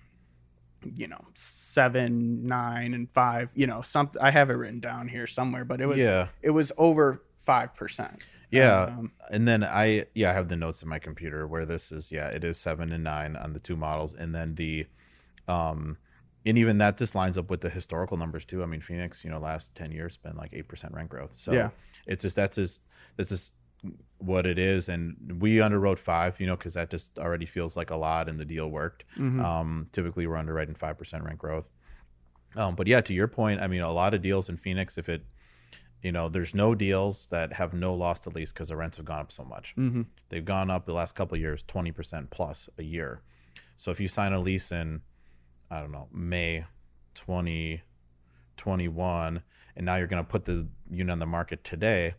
you 0.96 1.08
know, 1.08 1.26
seven, 1.34 2.46
nine, 2.46 2.94
and 2.94 3.12
five. 3.12 3.52
You 3.56 3.68
know, 3.68 3.82
some 3.82 4.12
I 4.22 4.32
have 4.32 4.50
it 4.50 4.54
written 4.54 4.80
down 4.80 5.08
here 5.08 5.28
somewhere, 5.28 5.66
but 5.66 5.82
it 5.82 5.88
was 5.88 6.00
Yeah. 6.00 6.28
it 6.42 6.52
was 6.52 6.72
over 6.78 7.24
five 7.38 7.74
percent. 7.76 8.22
Yeah. 8.52 8.84
Um, 8.98 9.12
and 9.32 9.48
then 9.48 9.64
I 9.64 10.06
yeah, 10.16 10.32
I 10.32 10.34
have 10.34 10.48
the 10.50 10.56
notes 10.56 10.82
in 10.84 10.90
my 10.90 11.00
computer 11.00 11.48
where 11.48 11.66
this 11.66 11.92
is 11.92 12.12
yeah, 12.12 12.28
it 12.28 12.44
is 12.44 12.58
seven 12.58 12.92
and 12.92 13.04
nine 13.04 13.36
on 13.36 13.54
the 13.54 13.60
two 13.60 13.76
models. 13.76 14.14
And 14.14 14.34
then 14.34 14.56
the 14.56 14.88
um 15.48 15.98
and 16.46 16.58
even 16.58 16.78
that 16.80 16.98
just 16.98 17.16
lines 17.16 17.38
up 17.38 17.50
with 17.50 17.62
the 17.62 17.70
historical 17.70 18.18
numbers 18.18 18.46
too. 18.46 18.64
I 18.64 18.66
mean, 18.66 18.82
Phoenix, 18.82 19.24
you 19.24 19.30
know, 19.30 19.40
last 19.40 19.76
ten 19.76 19.92
years 19.92 20.18
been 20.18 20.36
like 20.38 20.52
eight 20.54 20.68
percent 20.68 20.94
rent 20.94 21.10
growth. 21.10 21.34
So 21.38 21.52
Yeah. 21.52 21.70
it's 22.08 22.24
just 22.24 22.36
that's 22.36 22.56
just 22.56 22.82
that's 23.18 23.30
just 23.30 23.54
what 24.18 24.46
it 24.46 24.58
is. 24.60 24.90
And 24.90 25.38
we 25.42 25.58
underwrote 25.58 26.00
five, 26.00 26.40
you 26.40 26.48
know, 26.48 26.56
because 26.58 26.74
that 26.74 26.90
just 26.90 27.18
already 27.20 27.46
feels 27.46 27.78
like 27.78 27.92
a 27.92 27.96
lot 27.96 28.28
and 28.28 28.40
the 28.40 28.46
deal 28.46 28.70
worked. 28.70 29.04
mhm. 29.18 29.44
Um, 29.44 29.88
typically 29.92 30.26
we're 30.28 30.38
underwriting 30.38 30.76
five 30.76 30.98
percent 30.98 31.24
rent 31.24 31.38
growth. 31.38 31.70
Um, 32.56 32.76
but 32.76 32.88
yeah, 32.88 33.00
to 33.02 33.14
your 33.14 33.28
point, 33.28 33.62
I 33.62 33.68
mean, 33.68 33.82
a 33.82 33.92
lot 33.92 34.14
of 34.16 34.22
deals 34.24 34.50
in 34.50 34.58
Phoenix, 34.58 34.98
if 34.98 35.08
it, 35.08 35.24
you 36.02 36.12
know, 36.12 36.30
there's 36.30 36.56
no 36.56 36.76
deals 36.76 37.28
that 37.28 37.54
have 37.54 37.74
no 37.74 37.94
loss 37.94 38.20
to 38.22 38.30
lease 38.30 38.52
because 38.54 38.70
the 38.70 38.76
rents 38.78 38.98
have 38.98 39.06
gone 39.06 39.20
up 39.20 39.32
so 39.32 39.44
much. 39.44 39.76
Mhm. 39.76 40.06
They've 40.30 40.46
gone 40.46 40.70
up 40.70 40.86
the 40.86 40.94
last 40.94 41.14
couple 41.16 41.36
of 41.36 41.42
years, 41.42 41.64
twenty 41.64 41.92
percent 41.92 42.30
plus 42.30 42.70
a 42.78 42.84
year. 42.84 43.22
So 43.76 43.92
if 43.92 44.00
you 44.00 44.08
sign 44.08 44.34
a 44.34 44.40
lease 44.40 44.72
in, 44.72 45.02
I 45.70 45.80
don't 45.82 45.92
know, 45.92 46.08
May, 46.12 46.66
twenty 47.16 47.82
twenty 48.58 48.88
one, 48.88 49.44
and 49.76 49.86
now 49.86 49.96
you're 49.96 50.08
going 50.08 50.24
to 50.24 50.30
put 50.30 50.46
the 50.46 50.68
unit 50.90 51.12
on 51.12 51.20
the 51.20 51.26
market 51.26 51.64
today. 51.64 52.16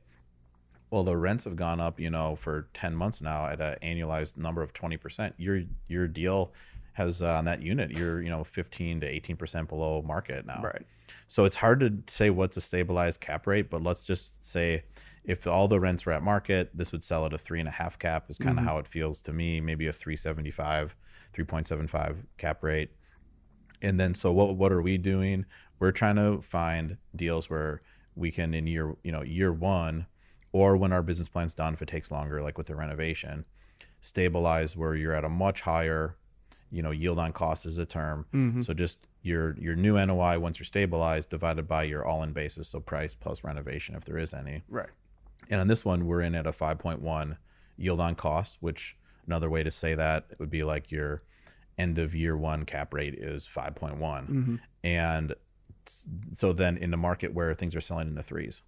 Well, 0.91 1.05
the 1.05 1.17
rents 1.17 1.45
have 1.45 1.55
gone 1.57 1.81
up, 1.81 2.01
you 2.01 2.11
know, 2.11 2.35
for 2.35 2.69
ten 2.75 2.95
months 2.97 3.21
now 3.21 3.47
at 3.47 3.61
an 3.61 3.77
annualized 3.83 4.37
number 4.37 4.63
of 4.63 4.73
twenty 4.73 4.97
percent. 4.97 5.35
Your 5.39 5.63
your 5.87 6.09
deal 6.09 6.53
has 6.95 7.23
uh, 7.23 7.35
on 7.35 7.45
that 7.45 7.63
unit, 7.63 7.91
you're 7.91 8.23
you 8.23 8.31
know 8.31 8.45
fifteen 8.45 9.01
to 9.01 9.07
eighteen 9.07 9.37
percent 9.37 9.69
below 9.69 10.03
market 10.03 10.47
now. 10.47 10.61
Right. 10.63 10.87
So 11.29 11.45
it's 11.45 11.57
hard 11.57 11.81
to 11.81 12.13
say 12.13 12.31
what's 12.31 12.57
a 12.57 12.61
stabilized 12.61 13.21
cap 13.21 13.47
rate, 13.47 13.71
but 13.71 13.83
let's 13.83 14.05
just 14.05 14.49
say 14.49 14.85
if 15.25 15.47
all 15.47 15.69
the 15.69 15.81
rents 15.81 16.07
were 16.07 16.13
at 16.13 16.23
market, 16.23 16.71
this 16.75 16.93
would 16.93 17.05
sell 17.05 17.27
at 17.27 17.33
a 17.33 17.39
three 17.39 17.61
and 17.61 17.69
a 17.69 17.73
half 17.73 17.99
cap 17.99 18.31
is 18.31 18.39
kind 18.39 18.59
of 18.59 18.65
how 18.65 18.79
it 18.79 18.89
feels 18.89 19.21
to 19.23 19.33
me. 19.33 19.61
Maybe 19.61 19.87
a 19.87 19.93
375, 19.93 20.97
3.75 21.35 22.17
cap 22.39 22.63
rate. 22.63 22.91
And 23.83 24.01
then 24.01 24.15
so 24.15 24.33
what 24.33 24.57
what 24.57 24.73
are 24.73 24.83
we 24.83 24.99
doing? 24.99 25.47
We're 25.79 25.93
trying 25.93 26.17
to 26.17 26.41
find 26.43 26.99
deals 27.15 27.49
where 27.49 27.83
we 28.15 28.31
can 28.31 28.55
in 28.55 28.67
year, 28.67 28.97
you 29.03 29.13
know, 29.13 29.23
year 29.23 29.53
one 29.53 30.07
or 30.53 30.77
when 30.77 30.93
our 30.93 31.03
business 31.03 31.29
plan's 31.29 31.55
done, 31.55 31.75
if 31.75 31.83
it 31.83 31.89
takes 31.89 32.11
longer, 32.11 32.43
like 32.43 32.59
with 32.59 32.67
the 32.67 32.75
renovation, 32.75 33.45
stabilize 34.01 34.77
where 34.77 34.95
you're 34.95 35.15
at 35.15 35.25
a 35.25 35.29
much 35.29 35.63
higher, 35.63 36.17
you 36.71 36.83
know, 36.83 36.91
yield 36.91 37.19
on 37.19 37.33
cost 37.33 37.67
is 37.67 37.79
a 37.79 37.87
term. 37.87 38.27
Mhm. 38.33 38.65
So 38.65 38.75
just 38.75 38.99
your 39.23 39.57
your 39.59 39.77
new 39.77 39.97
NOI 39.97 40.39
once 40.39 40.59
you're 40.59 40.65
stabilized 40.65 41.29
divided 41.31 41.67
by 41.69 41.83
your 41.85 42.05
all 42.05 42.23
in 42.23 42.33
basis, 42.33 42.69
so 42.69 42.81
price 42.81 43.15
plus 43.15 43.45
renovation 43.45 43.95
if 43.95 44.05
there 44.05 44.19
is 44.19 44.33
any. 44.33 44.63
Right. 44.69 44.89
And 45.51 45.61
on 45.61 45.67
this 45.69 45.85
one, 45.85 46.07
we're 46.07 46.21
in 46.23 46.35
at 46.35 46.47
a 46.47 46.53
5.1 46.53 47.37
yield 47.77 48.01
on 48.01 48.15
cost, 48.15 48.59
which 48.61 48.97
another 49.27 49.51
way 49.51 49.63
to 49.63 49.71
say 49.71 49.95
that 49.95 50.27
would 50.39 50.51
be 50.51 50.63
like 50.63 50.91
your 50.93 51.23
end 51.79 51.99
of 51.99 52.15
year 52.15 52.37
one 52.37 52.65
cap 52.65 52.93
rate 52.95 53.15
is 53.15 53.47
5.1. 53.47 54.27
Mhm. 54.29 54.61
And 54.85 55.35
so 56.35 56.53
then 56.53 56.77
in 56.77 56.91
the 56.91 56.97
market 56.97 57.33
where 57.35 57.55
things 57.55 57.75
are 57.75 57.81
selling 57.81 58.09
in 58.09 58.15
the 58.15 58.23
threes. 58.23 58.63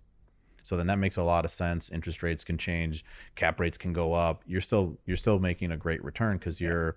So 0.64 0.76
then 0.76 0.86
that 0.86 0.98
makes 0.98 1.16
a 1.16 1.22
lot 1.22 1.44
of 1.44 1.50
sense. 1.50 1.90
Interest 1.90 2.22
rates 2.22 2.44
can 2.44 2.56
change, 2.56 3.04
cap 3.34 3.60
rates 3.60 3.76
can 3.76 3.92
go 3.92 4.12
up. 4.14 4.42
You're 4.46 4.60
still 4.60 4.98
you're 5.04 5.16
still 5.16 5.38
making 5.38 5.70
a 5.72 5.76
great 5.76 6.02
return 6.04 6.38
because 6.38 6.60
you're 6.60 6.96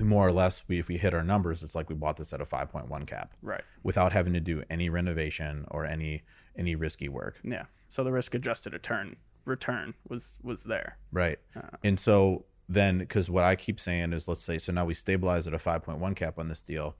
more 0.00 0.26
or 0.26 0.32
less 0.32 0.64
we 0.68 0.78
if 0.78 0.88
we 0.88 0.96
hit 0.98 1.14
our 1.14 1.24
numbers, 1.24 1.62
it's 1.62 1.74
like 1.74 1.88
we 1.88 1.94
bought 1.94 2.16
this 2.16 2.32
at 2.32 2.40
a 2.40 2.44
5.1 2.44 3.06
cap 3.06 3.32
Right. 3.42 3.62
without 3.82 4.12
having 4.12 4.32
to 4.34 4.40
do 4.40 4.62
any 4.70 4.88
renovation 4.88 5.64
or 5.70 5.84
any 5.86 6.22
any 6.56 6.74
risky 6.74 7.08
work. 7.08 7.40
Yeah. 7.44 7.64
So 7.88 8.02
the 8.04 8.12
risk 8.12 8.34
adjusted 8.34 8.72
return 8.72 9.16
return 9.44 9.94
was 10.08 10.38
was 10.42 10.64
there. 10.64 10.98
Right. 11.12 11.38
Uh. 11.56 11.76
And 11.84 11.98
so 11.98 12.44
then, 12.68 12.98
because 12.98 13.30
what 13.30 13.44
I 13.44 13.56
keep 13.56 13.80
saying 13.80 14.12
is, 14.12 14.28
let's 14.28 14.42
say, 14.42 14.58
so 14.58 14.72
now 14.72 14.84
we 14.84 14.92
stabilize 14.94 15.48
at 15.48 15.54
a 15.54 15.58
5.1 15.58 16.14
cap 16.14 16.38
on 16.38 16.48
this 16.48 16.60
deal. 16.60 16.96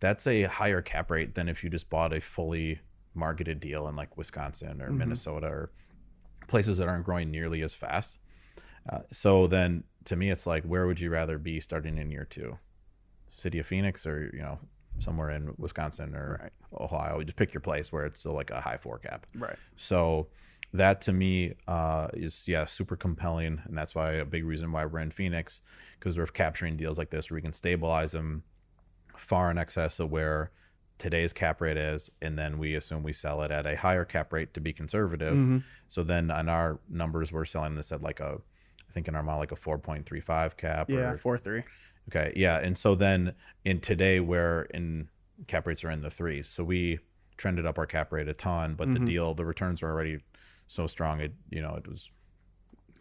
That's 0.00 0.26
a 0.26 0.42
higher 0.42 0.82
cap 0.82 1.10
rate 1.10 1.34
than 1.34 1.48
if 1.48 1.64
you 1.64 1.70
just 1.70 1.88
bought 1.88 2.12
a 2.12 2.20
fully 2.20 2.80
marketed 3.14 3.58
deal 3.60 3.88
in 3.88 3.96
like 3.96 4.16
Wisconsin 4.18 4.82
or 4.82 4.90
Mhm. 4.90 4.96
Minnesota 4.98 5.46
or 5.46 5.70
places 6.48 6.76
that 6.78 6.88
aren't 6.88 7.04
growing 7.06 7.30
nearly 7.30 7.62
as 7.62 7.72
fast. 7.72 8.18
Uh, 8.88 9.00
so 9.12 9.46
then 9.46 9.84
to 10.04 10.16
me, 10.16 10.30
it's 10.30 10.46
like, 10.46 10.64
where 10.64 10.86
would 10.86 10.98
you 11.00 11.10
rather 11.10 11.38
be 11.38 11.60
starting 11.60 11.98
in 11.98 12.10
year 12.10 12.24
two? 12.28 12.58
City 13.34 13.58
of 13.58 13.66
Phoenix 13.66 14.06
or, 14.06 14.30
you 14.34 14.40
know, 14.42 14.58
somewhere 14.98 15.30
in 15.30 15.54
Wisconsin 15.56 16.14
or 16.14 16.38
Right. 16.42 16.52
Ohio? 16.80 17.18
You 17.18 17.24
just 17.24 17.36
pick 17.36 17.54
your 17.54 17.60
place 17.60 17.92
where 17.92 18.04
it's 18.04 18.20
still 18.20 18.34
like 18.34 18.50
a 18.50 18.60
high 18.60 18.76
four 18.76 18.98
cap. 18.98 19.26
Right. 19.36 19.56
So 19.76 20.28
that 20.74 21.00
to 21.02 21.12
me 21.12 21.54
uh, 21.68 22.08
is 22.14 22.48
yeah 22.48 22.64
super 22.66 22.96
compelling, 22.96 23.60
and 23.64 23.76
that's 23.76 23.94
why 23.94 24.12
a 24.12 24.24
big 24.24 24.44
reason 24.44 24.72
why 24.72 24.84
we're 24.86 25.00
in 25.00 25.10
Phoenix 25.10 25.60
because 25.98 26.16
we're 26.18 26.26
capturing 26.26 26.76
deals 26.76 26.98
like 26.98 27.10
this 27.10 27.30
where 27.30 27.36
we 27.36 27.42
can 27.42 27.52
stabilize 27.52 28.12
them 28.12 28.42
far 29.16 29.50
in 29.50 29.58
excess 29.58 30.00
of 30.00 30.10
where 30.10 30.50
today's 30.98 31.32
cap 31.32 31.60
rate 31.60 31.76
is, 31.76 32.10
and 32.22 32.38
then 32.38 32.58
we 32.58 32.74
assume 32.74 33.02
we 33.02 33.12
sell 33.12 33.42
it 33.42 33.50
at 33.50 33.66
a 33.66 33.76
higher 33.76 34.04
cap 34.06 34.32
rate 34.32 34.54
to 34.54 34.60
be 34.60 34.72
conservative. 34.72 35.34
Mhm. 35.34 35.62
So 35.88 36.02
then 36.02 36.30
on 36.30 36.48
our 36.48 36.80
numbers, 36.88 37.32
we're 37.32 37.44
selling 37.44 37.74
this 37.74 37.92
at 37.92 38.02
like 38.02 38.20
a 38.20 38.40
I 38.92 38.94
think 38.94 39.08
in 39.08 39.14
our 39.14 39.22
model 39.22 39.40
like 39.40 39.52
a 39.52 39.56
four 39.56 39.78
point 39.78 40.04
three 40.04 40.20
five 40.20 40.58
cap. 40.58 40.90
Yeah. 40.90 41.12
Or, 41.12 41.16
Four 41.16 41.38
three. 41.38 41.62
Okay, 42.10 42.30
yeah, 42.36 42.58
and 42.58 42.76
so 42.76 42.94
then 42.94 43.34
in 43.64 43.80
today 43.80 44.20
where 44.20 44.62
in 44.64 45.08
cap 45.46 45.66
rates 45.66 45.82
are 45.82 45.90
in 45.90 46.02
the 46.02 46.10
three, 46.10 46.42
so 46.42 46.62
we 46.62 46.98
trended 47.38 47.64
up 47.64 47.78
our 47.78 47.86
cap 47.86 48.12
rate 48.12 48.28
a 48.28 48.34
ton, 48.34 48.74
but 48.74 48.88
Mhm. 48.88 48.94
the 48.94 49.00
deal 49.06 49.32
the 49.34 49.46
returns 49.46 49.80
were 49.80 49.90
already 49.90 50.18
so 50.68 50.86
strong. 50.86 51.20
It 51.20 51.32
you 51.48 51.62
know 51.62 51.74
it 51.76 51.88
was 51.88 52.10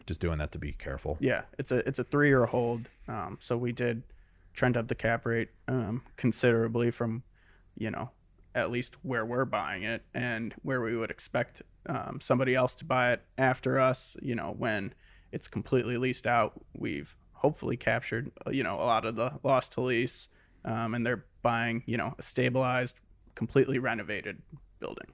just 0.05 0.21
doing 0.21 0.37
that 0.37 0.53
to 0.53 0.59
be 0.59 0.71
careful. 0.71 1.17
Yeah. 1.19 1.41
It's 1.59 1.73
a 1.73 1.85
it's 1.85 1.99
a 1.99 2.05
three 2.05 2.29
year 2.29 2.45
hold. 2.45 2.89
Um. 3.09 3.37
So 3.41 3.57
we 3.57 3.73
did 3.73 4.03
trend 4.53 4.77
up 4.77 4.87
the 4.87 4.95
cap 4.95 5.25
rate 5.25 5.49
um 5.67 6.03
considerably 6.15 6.89
from, 6.89 7.23
you 7.77 7.91
know, 7.91 8.11
at 8.55 8.71
least 8.71 8.95
where 9.03 9.25
we're 9.25 9.45
buying 9.45 9.83
it 9.83 10.05
and 10.13 10.53
where 10.61 10.81
we 10.81 10.95
would 10.95 11.11
expect 11.11 11.61
um, 11.87 12.19
somebody 12.21 12.53
else 12.55 12.75
to 12.75 12.85
buy 12.85 13.11
it 13.11 13.23
after 13.37 13.77
us. 13.79 14.15
You 14.21 14.35
know, 14.35 14.53
when 14.57 14.93
it's 15.31 15.47
completely 15.47 15.97
leased 15.97 16.27
out, 16.27 16.53
we've 16.73 17.15
hopefully 17.33 17.75
captured 17.75 18.31
you 18.51 18.63
know 18.63 18.75
a 18.75 18.85
lot 18.85 19.05
of 19.05 19.15
the 19.15 19.33
loss 19.43 19.69
to 19.69 19.81
lease, 19.81 20.29
um, 20.65 20.93
and 20.93 21.05
they're 21.05 21.25
buying 21.41 21.83
you 21.85 21.97
know 21.97 22.13
a 22.17 22.21
stabilized, 22.21 22.99
completely 23.35 23.79
renovated 23.79 24.41
building. 24.79 25.11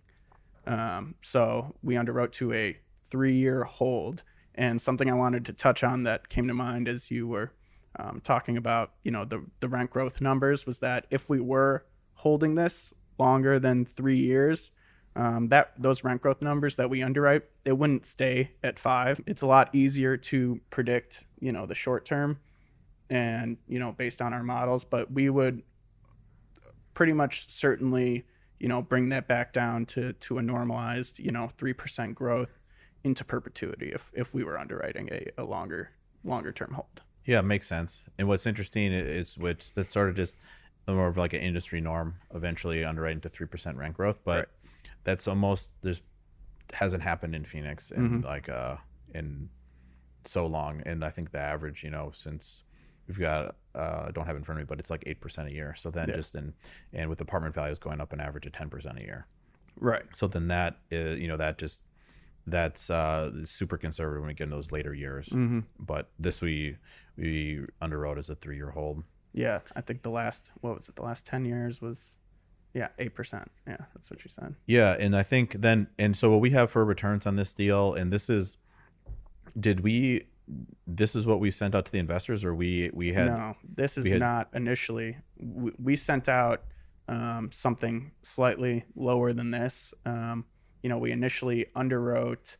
Um, 0.66 1.16
so 1.22 1.76
we 1.82 1.96
underwrote 1.96 2.34
to 2.34 2.54
a 2.54 2.78
three-year 3.10 3.64
hold, 3.64 4.24
and 4.56 4.82
something 4.82 5.10
I 5.10 5.14
wanted 5.14 5.46
to 5.46 5.54
touch 5.54 5.84
on 5.84 6.04
that 6.04 6.30
came 6.30 6.48
to 6.48 6.54
mind 6.54 6.88
as 6.88 7.10
you 7.10 7.28
were 7.28 7.54
um, 7.98 8.22
talking 8.22 8.58
about 8.58 8.94
you 9.04 9.12
know 9.12 9.26
the 9.26 9.46
the 9.60 9.70
rent 9.70 9.90
growth 9.90 10.22
numbers 10.22 10.66
was 10.66 10.80
that 10.80 11.06
if 11.10 11.30
we 11.30 11.40
were 11.40 11.86
holding 12.16 12.56
this 12.56 12.94
longer 13.18 13.60
than 13.60 13.86
three 13.86 14.18
years, 14.18 14.72
um, 15.18 15.50
that 15.50 15.74
those 15.82 16.04
rent 16.04 16.22
growth 16.22 16.42
numbers 16.42 16.76
that 16.76 16.90
we 16.90 17.02
underwrite, 17.02 17.44
it 17.66 17.78
wouldn't 17.78 18.06
stay 18.06 18.52
at 18.64 18.78
five. 18.78 19.20
It's 19.26 19.42
a 19.42 19.48
lot 19.48 19.74
easier 19.74 20.16
to 20.16 20.62
predict, 20.70 21.26
you 21.40 21.52
know, 21.52 21.66
the 21.66 21.76
short 21.76 22.06
term, 22.06 22.40
and 23.10 23.58
you 23.68 23.80
know, 23.80 23.92
based 23.92 24.22
on 24.22 24.32
our 24.32 24.44
models. 24.44 24.86
But 24.86 25.12
we 25.12 25.30
would 25.30 25.64
pretty 26.94 27.14
much 27.14 27.50
certainly, 27.50 28.26
you 28.60 28.68
know, 28.68 28.82
bring 28.82 29.10
that 29.10 29.28
back 29.28 29.54
down 29.54 29.86
to 29.88 30.14
to 30.14 30.38
a 30.38 30.42
normalized, 30.44 31.18
you 31.20 31.32
know, 31.32 31.48
three 31.48 31.74
percent 31.74 32.14
growth 32.14 32.60
into 33.04 33.26
perpetuity 33.26 33.92
if 33.92 34.12
if 34.14 34.36
we 34.36 34.44
were 34.44 34.60
underwriting 34.60 35.10
a, 35.12 35.28
a 35.40 35.44
longer 35.44 35.90
longer 36.24 36.52
term 36.52 36.74
hold. 36.74 37.02
Yeah, 37.26 37.40
it 37.40 37.44
makes 37.46 37.68
sense. 37.68 38.04
And 38.20 38.28
what's 38.28 38.46
interesting 38.46 38.94
is 38.94 39.38
which 39.38 39.74
that 39.74 39.90
sort 39.90 40.10
of 40.10 40.16
just 40.16 40.36
more 40.88 41.08
of 41.08 41.18
like 41.18 41.34
an 41.34 41.42
industry 41.42 41.82
norm, 41.82 42.16
eventually 42.34 42.86
underwriting 42.86 43.20
to 43.22 43.30
three 43.30 43.48
percent 43.48 43.78
rent 43.78 43.96
growth, 43.96 44.20
but 44.24 44.38
Right. 44.38 44.48
That's 45.08 45.26
almost 45.28 45.70
there's 45.84 46.02
hasn't 46.74 47.02
happened 47.02 47.34
in 47.34 47.46
Phoenix 47.46 47.92
in 47.92 48.22
like 48.22 48.50
uh 48.50 48.76
in 49.16 49.50
so 50.26 50.46
long, 50.46 50.82
and 50.86 51.04
I 51.06 51.10
think 51.10 51.32
the 51.32 51.40
average, 51.40 51.82
you 51.86 51.90
know, 51.90 52.12
since 52.14 52.64
we've 53.08 53.18
got 53.20 53.56
uh 53.74 54.12
don't 54.12 54.26
have 54.26 54.36
in 54.36 54.44
front 54.44 54.60
of 54.60 54.64
me, 54.66 54.68
but 54.70 54.80
it's 54.82 54.90
like 54.90 55.04
eight 55.08 55.22
percent 55.22 55.48
a 55.48 55.54
year. 55.54 55.74
So 55.76 55.90
then 55.90 56.10
Yeah. 56.10 56.18
just 56.18 56.36
in 56.36 56.54
and 56.92 57.10
with 57.10 57.22
apartment 57.22 57.56
values 57.56 57.80
going 57.80 58.02
up 58.02 58.12
an 58.12 58.20
average 58.20 58.46
of 58.46 58.52
ten 58.52 58.70
percent 58.70 59.00
a 59.00 59.02
year. 59.02 59.28
Right. 59.80 60.04
So 60.14 60.28
then 60.28 60.50
that 60.50 60.80
is, 60.92 61.20
you 61.22 61.28
know, 61.30 61.38
that 61.38 61.58
just 61.58 61.84
that's 62.46 62.90
uh 62.90 63.46
super 63.46 63.78
conservative 63.78 64.22
when 64.22 64.28
we 64.28 64.34
get 64.34 64.46
in 64.46 64.50
those 64.50 64.72
later 64.74 64.94
years. 64.94 65.30
Mm-hmm. 65.30 65.60
But 65.80 66.10
this 66.20 66.42
we 66.42 66.76
we 67.16 67.62
underwrote 67.82 68.18
as 68.20 68.30
a 68.30 68.36
three 68.36 68.58
year 68.58 68.72
hold. 68.72 69.04
Yeah, 69.34 69.60
I 69.76 69.82
think 69.82 70.02
the 70.02 70.10
last 70.10 70.52
what 70.60 70.76
was 70.76 70.90
it? 70.90 70.96
The 70.98 71.04
last 71.04 71.26
ten 71.26 71.46
years 71.46 71.82
was, 71.82 72.20
Yeah, 72.78 72.90
eight 73.00 73.16
percent. 73.16 73.50
Yeah, 73.66 73.78
that's 73.96 74.12
what 74.12 74.24
you 74.24 74.30
said. 74.30 74.54
Yeah, 74.68 74.96
and 75.00 75.16
I 75.16 75.24
think 75.24 75.54
then 75.54 75.88
and 75.98 76.16
so 76.16 76.30
what 76.30 76.42
we 76.42 76.52
have 76.52 76.70
for 76.70 76.86
returns 76.86 77.26
on 77.26 77.36
this 77.36 77.56
deal, 77.56 77.96
and 77.96 78.14
this 78.14 78.30
is, 78.30 78.58
did 79.60 79.80
we? 79.80 80.28
This 80.86 81.16
is 81.16 81.26
what 81.26 81.40
we 81.40 81.50
sent 81.50 81.74
out 81.74 81.88
to 81.88 81.92
the 81.92 81.98
investors, 81.98 82.46
or 82.46 82.54
we 82.54 82.92
we 82.94 83.14
had 83.14 83.28
no, 83.28 83.56
this 83.68 83.98
is 83.98 84.12
had- 84.12 84.20
not 84.20 84.50
initially. 84.54 85.18
We, 85.40 85.72
we 85.82 85.96
sent 85.96 86.30
out 86.30 86.66
um, 87.08 87.50
something 87.52 88.12
slightly 88.22 88.86
lower 88.96 89.34
than 89.34 89.50
this. 89.50 89.96
Um, 90.06 90.46
you 90.84 90.90
know, 90.90 91.00
we 91.00 91.12
initially 91.12 91.66
underwrote 91.76 92.58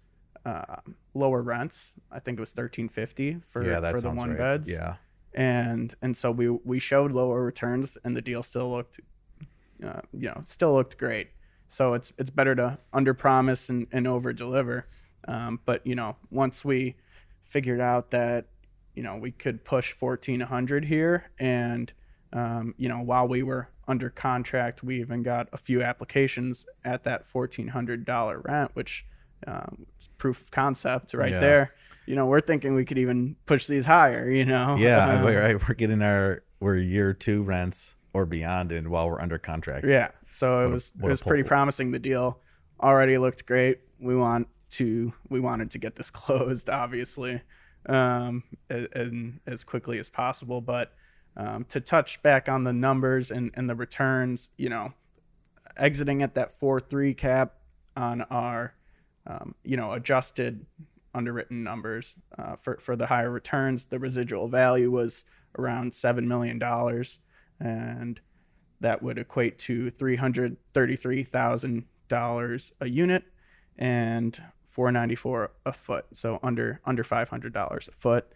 uh, 0.48 0.78
lower 1.14 1.44
rents. 1.44 1.94
I 2.12 2.20
think 2.20 2.40
it 2.40 2.42
was 2.42 2.54
thirteen 2.54 2.90
fifty 2.90 3.38
for 3.52 3.64
yeah 3.64 3.92
for 3.92 4.02
the 4.02 4.10
one 4.10 4.30
right. 4.30 4.38
beds. 4.40 4.68
Yeah, 4.68 4.96
and 5.36 5.94
and 6.02 6.18
so 6.18 6.32
we 6.32 6.50
we 6.50 6.80
showed 6.80 7.12
lower 7.12 7.46
returns, 7.46 8.00
and 8.04 8.16
the 8.16 8.22
deal 8.22 8.42
still 8.42 8.72
looked, 8.72 9.00
uh, 9.86 10.02
you 10.14 10.28
know, 10.28 10.42
still 10.44 10.74
looked 10.74 10.98
great. 10.98 11.30
So 11.68 11.94
it's 11.94 12.14
it's 12.18 12.30
better 12.30 12.56
to 12.56 12.80
under 12.94 13.14
promise 13.14 13.70
and, 13.70 13.88
and 13.92 14.08
over 14.08 14.32
deliver. 14.34 14.88
Um, 15.28 15.60
but 15.66 15.86
you 15.86 15.96
know, 15.96 16.16
once 16.32 16.64
we 16.64 16.96
figured 17.42 17.82
out 17.82 18.12
that 18.12 18.46
you 18.96 19.04
know 19.04 19.18
we 19.18 19.32
could 19.32 19.64
push 19.66 19.92
fourteen 19.92 20.40
hundred 20.42 20.86
here, 20.86 21.30
and 21.38 21.92
um, 22.34 22.74
you 22.78 22.88
know 22.88 23.00
while 23.02 23.28
we 23.28 23.44
were 23.44 23.70
under 23.88 24.10
contract, 24.10 24.82
we 24.84 25.00
even 25.02 25.24
got 25.24 25.50
a 25.52 25.58
few 25.58 25.82
applications 25.82 26.66
at 26.86 27.04
that 27.04 27.26
fourteen 27.26 27.68
hundred 27.70 28.06
dollar 28.06 28.40
rent, 28.46 28.72
which 28.74 29.06
um, 29.46 29.86
proof 30.18 30.42
of 30.42 30.52
concept 30.52 31.14
right 31.14 31.34
Yeah. 31.34 31.40
there. 31.40 31.74
You 32.06 32.16
know, 32.16 32.26
we're 32.26 32.40
thinking 32.40 32.74
we 32.74 32.86
could 32.86 32.98
even 32.98 33.36
push 33.46 33.68
these 33.68 33.86
higher. 33.86 34.32
You 34.32 34.46
know, 34.46 34.78
yeah, 34.78 35.10
Um, 35.20 35.26
we're, 35.26 35.42
right. 35.42 35.68
We're 35.68 35.76
getting 35.76 36.02
our 36.02 36.44
we're 36.62 36.78
year 36.78 37.14
two 37.14 37.44
rents 37.44 37.97
or 38.18 38.26
beyond, 38.26 38.72
and 38.72 38.90
while 38.90 39.08
we're 39.10 39.22
under 39.22 39.38
contract. 39.38 39.86
Yeah. 39.88 40.10
So 40.30 40.66
it 40.66 40.72
was 40.72 40.92
it 41.02 41.06
was 41.06 41.22
pretty 41.22 41.44
promising. 41.44 41.92
The 41.92 42.00
deal 42.00 42.40
already 42.82 43.18
looked 43.18 43.46
great. 43.46 43.80
We 44.00 44.16
want 44.16 44.48
to 44.72 45.14
we 45.30 45.40
wanted 45.40 45.72
to 45.72 45.78
get 45.78 45.96
this 45.96 46.10
closed, 46.22 46.70
obviously, 46.70 47.42
um, 47.86 48.44
and 48.70 49.40
as 49.46 49.64
quickly 49.64 50.00
as 50.00 50.10
possible. 50.10 50.62
But 50.62 50.94
um, 51.36 51.66
to 51.66 51.80
touch 51.80 52.22
back 52.24 52.50
on 52.50 52.64
the 52.64 52.74
numbers 52.74 53.30
and, 53.30 53.52
and 53.54 53.70
the 53.70 53.76
returns, 53.76 54.50
you 54.58 54.70
know, 54.70 54.94
exiting 55.78 56.24
at 56.24 56.34
that 56.34 56.52
four 56.52 56.80
three 56.80 57.14
cap 57.14 57.54
on 57.96 58.24
our 58.24 58.74
um, 59.28 59.54
you 59.64 59.78
know 59.78 59.94
adjusted 59.94 60.66
underwritten 61.14 61.64
numbers 61.64 62.16
uh, 62.38 62.56
for 62.56 62.78
for 62.80 62.96
the 62.96 63.08
higher 63.08 63.30
returns, 63.30 63.86
the 63.86 64.00
residual 64.00 64.48
value 64.48 64.90
was 64.90 65.24
around 65.58 65.94
seven 65.94 66.28
million 66.28 66.58
dollars, 66.58 67.20
and 67.60 68.22
that 68.80 69.02
would 69.02 69.18
equate 69.18 69.58
to 69.60 69.90
three 69.90 70.16
hundred 70.16 70.58
thirty-three 70.74 71.24
thousand 71.24 71.86
dollars 72.08 72.72
a 72.80 72.88
unit 72.88 73.24
and 73.78 74.42
four 74.66 74.92
ninety-four 74.92 75.52
a 75.66 75.74
foot. 75.74 76.06
So 76.14 76.40
under 76.44 76.80
under 76.86 77.04
five 77.04 77.30
hundred 77.30 77.54
dollars 77.54 77.88
a 77.88 77.92
foot. 77.92 78.28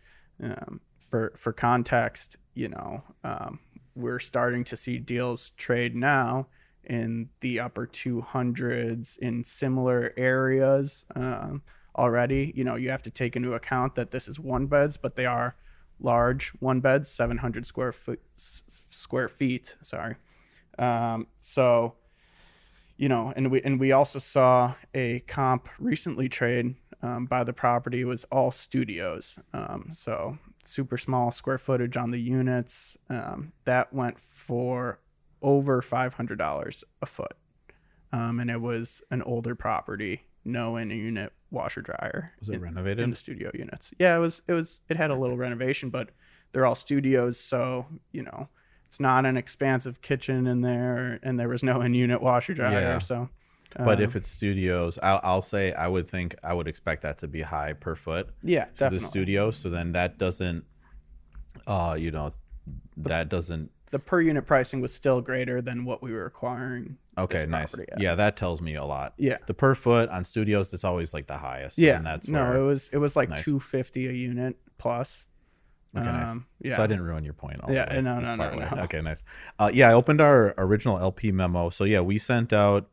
Um, 0.43 0.81
for 1.09 1.33
for 1.35 1.53
context, 1.53 2.37
you 2.55 2.69
know, 2.69 3.03
um, 3.23 3.59
we're 3.95 4.19
starting 4.19 4.63
to 4.63 4.75
see 4.75 4.97
deals 4.97 5.51
trade 5.51 5.95
now 5.95 6.47
in 6.83 7.29
the 7.41 7.59
upper 7.59 7.85
two 7.85 8.21
hundreds 8.21 9.17
in 9.17 9.43
similar 9.43 10.13
areas 10.17 11.05
um, 11.15 11.61
already. 11.95 12.53
You 12.55 12.63
know, 12.63 12.75
you 12.75 12.89
have 12.89 13.03
to 13.03 13.11
take 13.11 13.35
into 13.35 13.53
account 13.53 13.95
that 13.95 14.11
this 14.11 14.27
is 14.27 14.39
one 14.39 14.65
beds, 14.65 14.97
but 14.97 15.15
they 15.15 15.25
are 15.25 15.55
large 16.01 16.49
one 16.59 16.81
seven 17.03 17.37
hundred 17.37 17.65
square 17.65 17.91
foot 17.91 18.21
square 18.35 19.27
feet. 19.27 19.75
Sorry. 19.81 20.15
Um, 20.79 21.27
so, 21.39 21.95
you 22.97 23.09
know, 23.09 23.33
and 23.35 23.51
we 23.51 23.61
and 23.61 23.79
we 23.79 23.91
also 23.91 24.19
saw 24.19 24.73
a 24.93 25.19
comp 25.21 25.69
recently 25.79 26.29
trade 26.29 26.75
um, 27.01 27.25
by 27.25 27.43
the 27.43 27.53
property 27.53 28.03
was 28.03 28.23
all 28.25 28.51
studios. 28.51 29.39
Um, 29.53 29.89
so 29.93 30.37
super 30.63 30.97
small 30.97 31.31
square 31.31 31.57
footage 31.57 31.97
on 31.97 32.11
the 32.11 32.19
units. 32.19 32.97
Um, 33.09 33.53
that 33.65 33.93
went 33.93 34.19
for 34.19 34.99
over 35.41 35.81
five 35.81 36.13
hundred 36.15 36.37
dollars 36.37 36.83
a 37.01 37.05
foot, 37.05 37.35
um, 38.11 38.39
and 38.39 38.49
it 38.49 38.61
was 38.61 39.01
an 39.11 39.21
older 39.23 39.55
property, 39.55 40.23
no 40.45 40.77
in 40.77 40.89
unit 40.89 41.33
washer 41.49 41.81
dryer. 41.81 42.31
Was 42.39 42.49
it 42.49 42.55
in- 42.55 42.61
renovated? 42.61 42.99
in 42.99 43.09
the 43.11 43.15
studio 43.15 43.51
units. 43.53 43.93
Yeah, 43.99 44.15
it 44.17 44.19
was. 44.19 44.41
It 44.47 44.53
was. 44.53 44.81
It 44.89 44.97
had 44.97 45.11
a 45.11 45.15
little 45.15 45.37
renovation, 45.37 45.89
but 45.89 46.09
they're 46.51 46.65
all 46.65 46.75
studios, 46.75 47.39
so 47.39 47.85
you 48.11 48.23
know 48.23 48.49
it's 48.87 48.99
not 48.99 49.25
an 49.25 49.37
expansive 49.37 50.01
kitchen 50.01 50.47
in 50.47 50.61
there, 50.61 51.19
and 51.23 51.39
there 51.39 51.47
was 51.47 51.63
no 51.63 51.79
in-unit 51.81 52.21
washer 52.21 52.53
dryer. 52.53 52.79
Yeah. 52.81 52.99
So, 52.99 53.29
But 53.77 53.99
um, 53.99 54.03
if 54.03 54.17
it's 54.17 54.27
studios, 54.29 54.99
I'll, 55.01 55.21
I'll 55.23 55.41
say 55.41 55.71
I 55.71 55.87
would 55.87 56.09
think 56.09 56.35
I 56.43 56.53
would 56.53 56.67
expect 56.67 57.03
that 57.03 57.17
to 57.19 57.27
be 57.29 57.41
high 57.41 57.71
per 57.71 57.95
foot. 57.95 58.29
yeah, 58.41 58.65
to 58.65 58.71
definitely 58.73 58.97
the 58.97 59.05
studio. 59.05 59.51
So 59.51 59.69
then 59.69 59.93
that 59.93 60.17
doesn't, 60.17 60.65
uh, 61.67 61.95
you 61.97 62.11
know, 62.11 62.31
that 62.97 63.29
doesn't. 63.29 63.71
the 63.91 63.99
per 63.99 64.19
unit 64.21 64.45
pricing 64.45 64.81
was 64.81 64.93
still 64.93 65.21
greater 65.21 65.61
than 65.61 65.85
what 65.85 66.01
we 66.03 66.11
were 66.11 66.25
acquiring. 66.25 66.97
Okay, 67.17 67.45
nice. 67.45 67.75
Yeah, 67.97 68.15
that 68.15 68.37
tells 68.37 68.61
me 68.61 68.75
a 68.75 68.85
lot. 68.85 69.13
Yeah. 69.17 69.37
The 69.45 69.53
per 69.53 69.75
foot 69.75 70.09
on 70.09 70.23
studios, 70.23 70.73
it's 70.73 70.83
always 70.85 71.13
like 71.13 71.27
the 71.27 71.37
highest. 71.37 71.77
Yeah, 71.77 71.97
and 71.97 72.05
that's 72.05 72.27
no, 72.27 72.53
it 72.59 72.63
was 72.65 72.89
it 72.93 72.97
was 72.99 73.15
like 73.15 73.29
Nice. 73.29 73.43
two 73.43 73.59
fifty 73.59 74.07
a 74.07 74.11
unit 74.11 74.55
plus. 74.77 75.27
Okay, 75.93 76.05
nice. 76.05 76.29
Um, 76.29 76.45
yeah, 76.61 76.77
So 76.77 76.83
I 76.83 76.87
didn't 76.87 77.03
ruin 77.03 77.25
your 77.25 77.33
point. 77.33 77.59
All 77.61 77.69
Yeah, 77.73 77.93
way, 77.93 78.01
no, 78.01 78.17
no, 78.19 78.37
part 78.37 78.53
no, 78.53 78.59
way. 78.59 78.67
no. 78.75 78.83
Okay, 78.83 79.01
nice. 79.01 79.25
Uh, 79.59 79.69
yeah, 79.73 79.89
I 79.89 79.93
opened 79.93 80.21
our 80.21 80.53
original 80.57 80.97
LP 80.97 81.33
memo. 81.33 81.69
So 81.69 81.83
yeah, 81.83 81.99
we 81.99 82.17
sent 82.17 82.53
out 82.53 82.89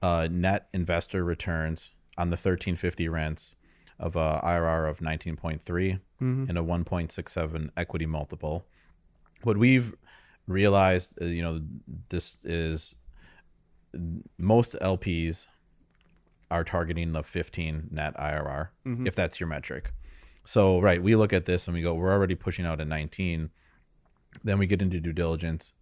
uh, 0.00 0.28
net 0.30 0.68
investor 0.72 1.24
returns 1.24 1.90
on 2.16 2.28
the 2.30 2.34
1350 2.36 3.08
rents 3.08 3.56
of 3.98 4.14
a 4.14 4.40
IRR 4.44 4.88
of 4.88 5.00
19.3 5.00 5.98
Mhm. 6.20 6.48
and 6.48 6.56
a 6.56 6.62
1.67 6.62 7.70
equity 7.76 8.06
multiple. 8.06 8.66
What 9.42 9.56
we've 9.58 9.92
realized, 10.46 11.14
uh, 11.20 11.24
you 11.24 11.42
know, 11.42 11.60
this 12.08 12.38
is 12.44 12.94
most 14.38 14.74
LPs 14.80 15.46
are 16.50 16.64
targeting 16.64 17.12
the 17.12 17.22
15 17.22 17.88
net 17.90 18.14
IRR 18.18 18.68
Mhm. 18.86 19.06
if 19.06 19.14
that's 19.14 19.40
your 19.40 19.48
metric. 19.48 19.92
So, 20.44 20.80
right, 20.80 21.02
we 21.02 21.14
look 21.16 21.32
at 21.32 21.46
this 21.46 21.66
and 21.66 21.74
we 21.74 21.82
go, 21.82 21.94
we're 21.94 22.12
already 22.12 22.34
pushing 22.34 22.66
out 22.66 22.80
a 22.80 22.84
19. 22.84 23.50
Then 24.42 24.58
we 24.58 24.66
get 24.66 24.82
into 24.82 25.00
due 25.00 25.12
diligence. 25.12 25.72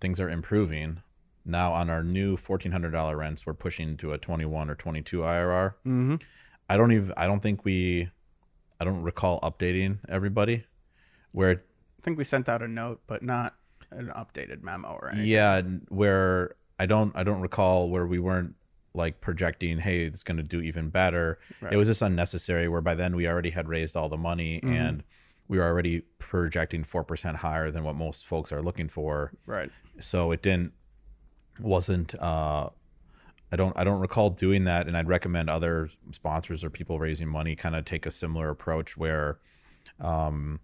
Things 0.00 0.20
are 0.20 0.30
improving. 0.30 1.02
Now, 1.44 1.72
on 1.72 1.90
our 1.90 2.02
new 2.02 2.36
$1,400 2.36 3.14
rents, 3.16 3.44
we're 3.44 3.54
pushing 3.54 3.96
to 3.98 4.12
a 4.12 4.18
21 4.18 4.70
or 4.70 4.74
22 4.74 5.22
IRR. 5.24 5.74
Mhm. 5.84 6.22
I 6.70 6.76
don't 6.78 6.92
even, 6.92 7.12
I 7.16 7.26
don't 7.26 7.40
think 7.42 7.64
we, 7.64 8.10
I 8.80 8.84
don't 8.84 9.02
recall 9.02 9.40
updating 9.42 9.98
everybody 10.08 10.64
where 11.32 11.50
I 11.98 12.02
think 12.02 12.16
we 12.16 12.24
sent 12.24 12.48
out 12.48 12.62
a 12.62 12.68
note, 12.68 13.02
but 13.06 13.22
not 13.22 13.56
an 13.90 14.08
updated 14.08 14.62
memo 14.62 14.88
or 15.00 15.10
anything. 15.10 15.28
yeah 15.28 15.60
where 15.88 16.54
i 16.78 16.86
don't 16.86 17.14
i 17.16 17.22
don't 17.22 17.40
recall 17.40 17.88
where 17.90 18.06
we 18.06 18.18
weren't 18.18 18.54
like 18.94 19.20
projecting 19.20 19.78
hey 19.78 20.04
it's 20.04 20.22
going 20.22 20.36
to 20.36 20.42
do 20.42 20.60
even 20.60 20.88
better 20.90 21.38
Right. 21.60 21.72
it 21.72 21.76
was 21.76 21.88
just 21.88 22.02
unnecessary 22.02 22.68
where 22.68 22.80
by 22.80 22.94
then 22.94 23.16
we 23.16 23.26
already 23.26 23.50
had 23.50 23.68
raised 23.68 23.96
all 23.96 24.08
the 24.08 24.16
money 24.16 24.60
Mhm. 24.62 24.70
and 24.74 25.04
we 25.48 25.58
were 25.58 25.64
already 25.64 26.02
projecting 26.18 26.84
4% 26.84 27.36
higher 27.36 27.70
than 27.70 27.84
what 27.84 27.96
most 27.96 28.26
folks 28.26 28.50
are 28.52 28.62
looking 28.62 28.88
for 28.88 29.32
Right. 29.46 29.70
so 30.00 30.30
it 30.32 30.42
didn't 30.42 30.72
wasn't 31.60 32.14
uh 32.20 32.70
I 33.52 33.56
don't 33.56 33.76
I 33.78 33.84
don't 33.84 34.00
recall 34.00 34.30
doing 34.30 34.64
that 34.64 34.88
and 34.88 34.96
I'd 34.96 35.06
recommend 35.06 35.48
other 35.48 35.90
sponsors 36.10 36.64
or 36.64 36.70
people 36.70 36.98
raising 36.98 37.28
money 37.28 37.54
kind 37.54 37.76
of 37.76 37.84
take 37.84 38.04
a 38.06 38.10
similar 38.10 38.48
approach 38.50 38.96
where 38.96 39.38
um 40.00 40.58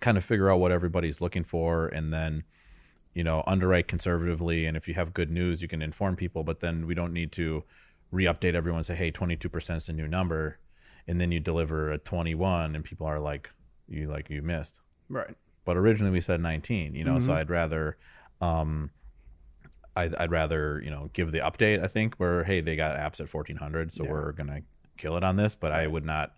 kind 0.00 0.16
of 0.16 0.24
figure 0.24 0.48
out 0.50 0.60
what 0.60 0.70
everybody's 0.72 1.20
looking 1.20 1.44
for 1.44 1.86
and 1.88 2.12
then 2.12 2.44
you 3.18 3.24
know 3.28 3.42
underwrite 3.52 3.88
conservatively 3.88 4.58
and 4.66 4.76
if 4.76 4.86
you 4.88 4.94
have 4.94 5.08
good 5.20 5.30
news 5.40 5.60
you 5.62 5.68
can 5.72 5.82
inform 5.82 6.14
people 6.24 6.42
but 6.44 6.60
then 6.60 6.86
we 6.86 6.94
don't 6.94 7.12
need 7.20 7.30
to 7.32 7.46
re-update 8.18 8.54
everyone 8.54 8.78
and 8.78 8.86
say 8.86 8.94
hey 8.94 9.10
22% 9.10 9.76
is 9.76 9.86
the 9.86 9.92
new 9.92 10.06
number 10.18 10.58
and 11.08 11.20
then 11.20 11.32
you 11.32 11.40
deliver 11.40 11.90
a 11.90 11.98
21 11.98 12.74
and 12.76 12.84
people 12.84 13.06
are 13.06 13.18
like 13.30 13.44
you 13.88 14.06
like 14.08 14.30
you 14.30 14.40
missed 14.40 14.80
Right. 15.08 15.34
but 15.64 15.76
originally 15.76 16.12
we 16.12 16.20
said 16.20 16.40
19 16.40 16.94
you 16.94 17.02
know 17.08 17.18
so 17.18 17.32
Mhm. 17.32 17.36
i'd 17.38 17.50
rather 17.50 17.96
um 18.40 18.90
I'd, 19.96 20.14
I'd 20.14 20.30
rather 20.30 20.80
you 20.84 20.90
know 20.94 21.10
give 21.12 21.32
the 21.32 21.40
update 21.40 21.82
i 21.82 21.88
think 21.88 22.14
where 22.20 22.44
hey 22.44 22.60
they 22.60 22.76
got 22.76 22.96
apps 22.98 23.20
at 23.20 23.28
1400 23.32 23.92
so 23.92 24.04
Yeah. 24.04 24.10
we're 24.12 24.32
gonna 24.32 24.60
kill 24.96 25.16
it 25.16 25.24
on 25.24 25.34
this 25.36 25.56
but 25.56 25.72
i 25.72 25.86
would 25.88 26.04
not 26.04 26.36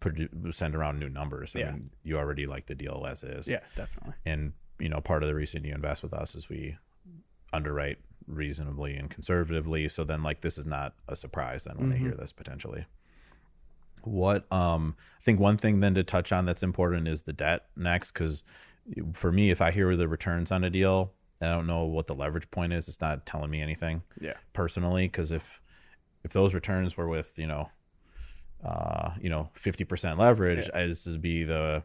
produ- 0.00 0.54
send 0.54 0.74
around 0.74 0.98
new 1.00 1.10
numbers 1.10 1.54
i 1.54 1.58
Yeah. 1.58 1.72
mean 1.72 1.90
you 2.02 2.16
already 2.16 2.46
like 2.46 2.66
the 2.66 2.74
deal 2.74 3.04
as 3.06 3.22
is 3.22 3.46
Yeah, 3.46 3.60
definitely. 3.74 4.14
and 4.24 4.52
you 4.78 4.88
know 4.88 5.00
part 5.00 5.22
of 5.22 5.28
the 5.28 5.34
reason 5.34 5.64
you 5.64 5.74
invest 5.74 6.02
with 6.02 6.12
us 6.12 6.34
is 6.34 6.48
we 6.48 6.76
underwrite 7.52 7.98
reasonably 8.26 8.94
and 8.96 9.10
conservatively 9.10 9.88
so 9.88 10.04
then 10.04 10.22
like 10.22 10.42
this 10.42 10.58
is 10.58 10.66
not 10.66 10.94
a 11.08 11.16
surprise 11.16 11.64
then 11.64 11.76
when 11.78 11.88
they 11.90 11.96
hear 11.98 12.12
this 12.14 12.32
potentially 12.32 12.84
what 14.02 14.50
um 14.52 14.94
i 15.18 15.22
think 15.22 15.40
one 15.40 15.56
thing 15.56 15.80
then 15.80 15.94
to 15.94 16.04
touch 16.04 16.30
on 16.30 16.44
that's 16.44 16.62
important 16.62 17.08
is 17.08 17.22
the 17.22 17.32
debt 17.32 17.66
next 17.76 18.12
because 18.12 18.44
for 19.12 19.32
me 19.32 19.50
if 19.50 19.60
i 19.60 19.70
hear 19.70 19.96
the 19.96 20.06
returns 20.08 20.52
on 20.52 20.62
a 20.64 20.70
deal 20.70 21.12
and 21.40 21.50
I 21.50 21.54
don't 21.54 21.68
know 21.68 21.84
what 21.84 22.08
the 22.08 22.16
leverage 22.16 22.50
point 22.50 22.72
is. 22.72 22.88
It's 22.88 23.00
not 23.00 23.24
telling 23.24 23.48
me 23.48 23.60
anything 23.62 24.02
Yeah. 24.20 24.34
personally 24.52 25.06
because 25.06 25.30
if 25.30 25.60
if 26.24 26.32
those 26.32 26.52
returns 26.52 26.96
were 26.96 27.06
with 27.06 27.38
you 27.38 27.46
know 27.46 27.70
uh 28.64 29.12
you 29.20 29.30
know 29.30 29.50
50% 29.56 30.18
leverage 30.18 30.68
I, 30.74 30.86
this 30.86 31.06
would 31.06 31.22
be 31.22 31.44
the 31.44 31.84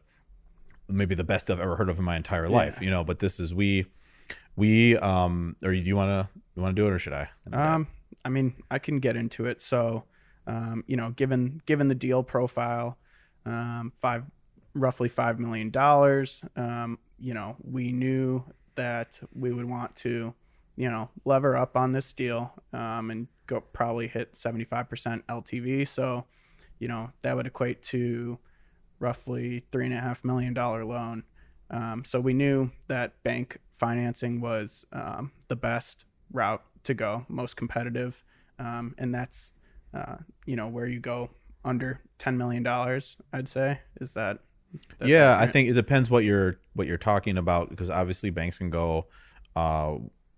maybe 0.88 1.16
the 1.16 1.24
best 1.24 1.50
i've 1.50 1.60
ever 1.60 1.76
heard 1.76 1.90
of 1.90 1.98
in 1.98 2.04
my 2.06 2.16
entire 2.16 2.50
life 2.50 2.82
you 2.82 2.90
know 2.90 3.04
but 3.04 3.20
this 3.20 3.40
is 3.40 3.54
we 3.54 3.86
we 4.56 4.98
um 4.98 5.56
or 5.64 5.72
do 5.72 5.78
you 5.78 5.96
want 5.96 6.10
to 6.10 6.30
you 6.56 6.62
want 6.62 6.76
to 6.76 6.82
do 6.82 6.88
it 6.88 6.92
or 6.92 7.00
should 7.00 7.14
i 7.14 7.28
Um, 7.74 7.88
I 8.26 8.30
mean, 8.30 8.54
I 8.70 8.80
can 8.80 9.00
get 9.00 9.16
into 9.16 9.46
it. 9.48 9.62
So, 9.62 10.04
um, 10.48 10.84
you 10.88 10.96
know, 10.96 11.10
given 11.12 11.62
given 11.66 11.88
the 11.88 11.96
deal 11.96 12.24
profile, 12.24 12.98
um, 13.46 13.92
five 14.00 14.24
roughly 14.76 15.10
five 15.10 15.40
million 15.40 15.70
dollars. 15.72 16.44
Um, 16.56 17.00
you 17.20 17.34
know, 17.34 17.56
we 17.64 17.92
knew 17.92 18.44
that 18.76 19.20
we 19.34 19.52
would 19.52 19.66
want 19.66 19.96
to, 19.98 20.34
you 20.76 20.90
know, 20.90 21.10
lever 21.26 21.56
up 21.58 21.76
on 21.76 21.92
this 21.92 22.14
deal, 22.14 22.54
um, 22.72 23.10
and 23.12 23.28
go 23.48 23.62
probably 23.62 24.08
hit 24.08 24.36
seventy 24.36 24.64
five 24.66 24.88
percent 24.90 25.26
LTV. 25.28 25.88
So, 25.88 26.26
you 26.80 26.88
know, 26.88 27.12
that 27.24 27.36
would 27.36 27.48
equate 27.48 27.82
to 27.84 28.38
roughly 29.04 29.66
three 29.72 29.86
and 29.86 29.94
a 29.94 30.00
half 30.00 30.24
million 30.24 30.54
dollar 30.54 30.84
loan. 30.84 31.24
Um, 31.70 32.04
so 32.06 32.20
we 32.20 32.34
knew 32.34 32.72
that 32.88 33.22
bank 33.24 33.60
financing 33.72 34.40
was 34.40 34.86
um, 34.94 35.32
the 35.50 35.56
best 35.56 36.06
route 36.32 36.64
to 36.86 36.94
go, 36.94 37.26
most 37.28 37.58
competitive, 37.58 38.24
um, 38.58 38.96
and 38.98 39.14
that's 39.14 39.52
uh, 39.94 40.16
you 40.46 40.56
know 40.56 40.68
where 40.68 40.88
you 40.88 41.00
go 41.00 41.30
under 41.66 42.02
ten 42.18 42.38
million 42.38 42.64
dollars. 42.64 43.18
I'd 43.32 43.48
say 43.48 43.82
is 44.00 44.14
that. 44.14 44.40
yeah 45.06 45.38
i 45.40 45.46
think 45.46 45.70
it 45.70 45.74
depends 45.74 46.10
what 46.10 46.24
you're 46.24 46.58
what 46.74 46.88
you're 46.88 46.98
talking 46.98 47.38
about 47.38 47.70
because 47.70 47.92
obviously 47.92 48.32
banks 48.32 48.58
can 48.58 48.72
go 48.72 49.06
uh 49.56 49.94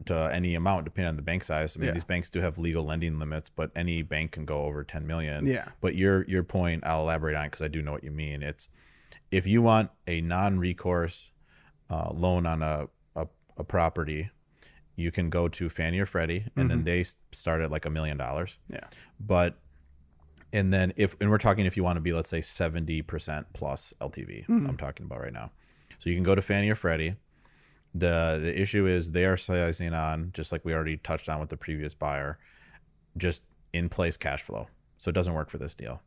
to 0.05 0.29
any 0.33 0.55
amount 0.55 0.83
depending 0.83 1.07
on 1.09 1.15
the 1.15 1.21
bank 1.21 1.43
size. 1.43 1.75
I 1.75 1.79
mean 1.79 1.87
Yeah. 1.87 1.93
these 1.93 2.03
banks 2.03 2.29
do 2.29 2.41
have 2.41 2.57
legal 2.57 2.83
lending 2.83 3.17
limits 3.17 3.49
but 3.49 3.71
any 3.75 4.01
bank 4.01 4.31
can 4.31 4.45
go 4.45 4.63
over 4.65 4.83
10 4.83 5.07
million. 5.07 5.45
Yeah. 5.45 5.69
but 5.79 5.95
your 5.95 6.25
your 6.25 6.43
point 6.43 6.83
i'll 6.85 7.01
elaborate 7.01 7.35
on 7.35 7.47
because 7.47 7.61
i 7.61 7.67
do 7.69 7.81
know 7.81 7.93
what 7.93 8.03
you 8.03 8.11
mean. 8.11 8.43
It's 8.43 8.67
if 9.31 9.47
you 9.47 9.61
want 9.61 9.91
a 10.07 10.21
non-recourse 10.21 11.31
uh, 11.89 12.09
loan 12.13 12.45
on 12.45 12.61
a, 12.61 12.87
a, 13.15 13.27
a 13.57 13.63
property 13.63 14.29
you 14.97 15.11
can 15.11 15.29
go 15.29 15.47
to 15.47 15.69
fannie 15.69 15.99
or 15.99 16.05
freddie 16.05 16.45
and 16.55 16.69
then 16.71 16.83
they 16.83 17.03
start 17.31 17.61
at 17.61 17.69
like 17.71 17.85
a 17.85 17.89
million 17.89 18.17
dollars. 18.17 18.57
Yeah. 18.69 18.87
but 19.19 19.59
and 20.53 20.73
then 20.73 20.93
if 20.95 21.15
and 21.19 21.29
we're 21.29 21.37
talking 21.37 21.65
if 21.65 21.75
you 21.77 21.83
want 21.83 21.97
to 21.97 22.01
be 22.01 22.13
let's 22.13 22.29
say 22.29 22.39
70% 22.39 23.45
plus 23.53 23.93
ltv 23.99 24.47
i'm 24.49 24.77
talking 24.77 25.05
about 25.05 25.19
right 25.21 25.33
now. 25.33 25.51
So 25.99 26.09
you 26.09 26.15
can 26.15 26.23
go 26.23 26.35
to 26.35 26.41
fannie 26.41 26.69
or 26.69 26.75
freddie 26.75 27.15
the 27.97 28.37
the 28.41 28.61
issue 28.61 28.85
is 28.85 29.11
they 29.11 29.25
are 29.25 29.37
sizing 29.37 29.93
on 29.93 30.31
just 30.33 30.51
like 30.51 30.65
we 30.65 30.73
already 30.73 30.97
touched 30.97 31.29
on 31.29 31.39
with 31.39 31.49
the 31.49 31.57
previous 31.57 31.93
buyer 31.93 32.37
just 33.17 33.43
in 33.71 33.87
place 33.87 34.17
cash 34.17 34.43
flow. 34.43 34.67
So 34.97 35.09
it 35.09 35.13
doesn't 35.13 35.33
work 35.33 35.49
for 35.49 35.57
this 35.57 35.73
deal. 35.73 36.01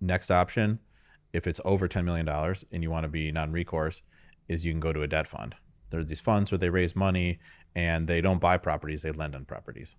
Next 0.00 0.30
option 0.30 0.78
if 1.32 1.48
it's 1.48 1.60
over 1.64 1.88
$10 1.88 2.04
million 2.04 2.28
and 2.28 2.82
you 2.82 2.90
want 2.90 3.02
to 3.02 3.08
be 3.08 3.32
non-recourse 3.32 4.02
is 4.46 4.64
you 4.64 4.72
can 4.72 4.78
go 4.78 4.92
to 4.92 5.02
a 5.02 5.08
debt 5.08 5.26
fund. 5.26 5.56
There 5.90 5.98
are 5.98 6.04
these 6.04 6.20
funds 6.20 6.52
where 6.52 6.58
they 6.58 6.70
raise 6.70 6.94
money 6.94 7.40
and 7.74 8.06
they 8.06 8.20
don't 8.20 8.40
buy 8.40 8.56
properties 8.56 9.02
they 9.02 9.10
lend 9.10 9.34
on 9.34 9.44
properties. 9.44 9.96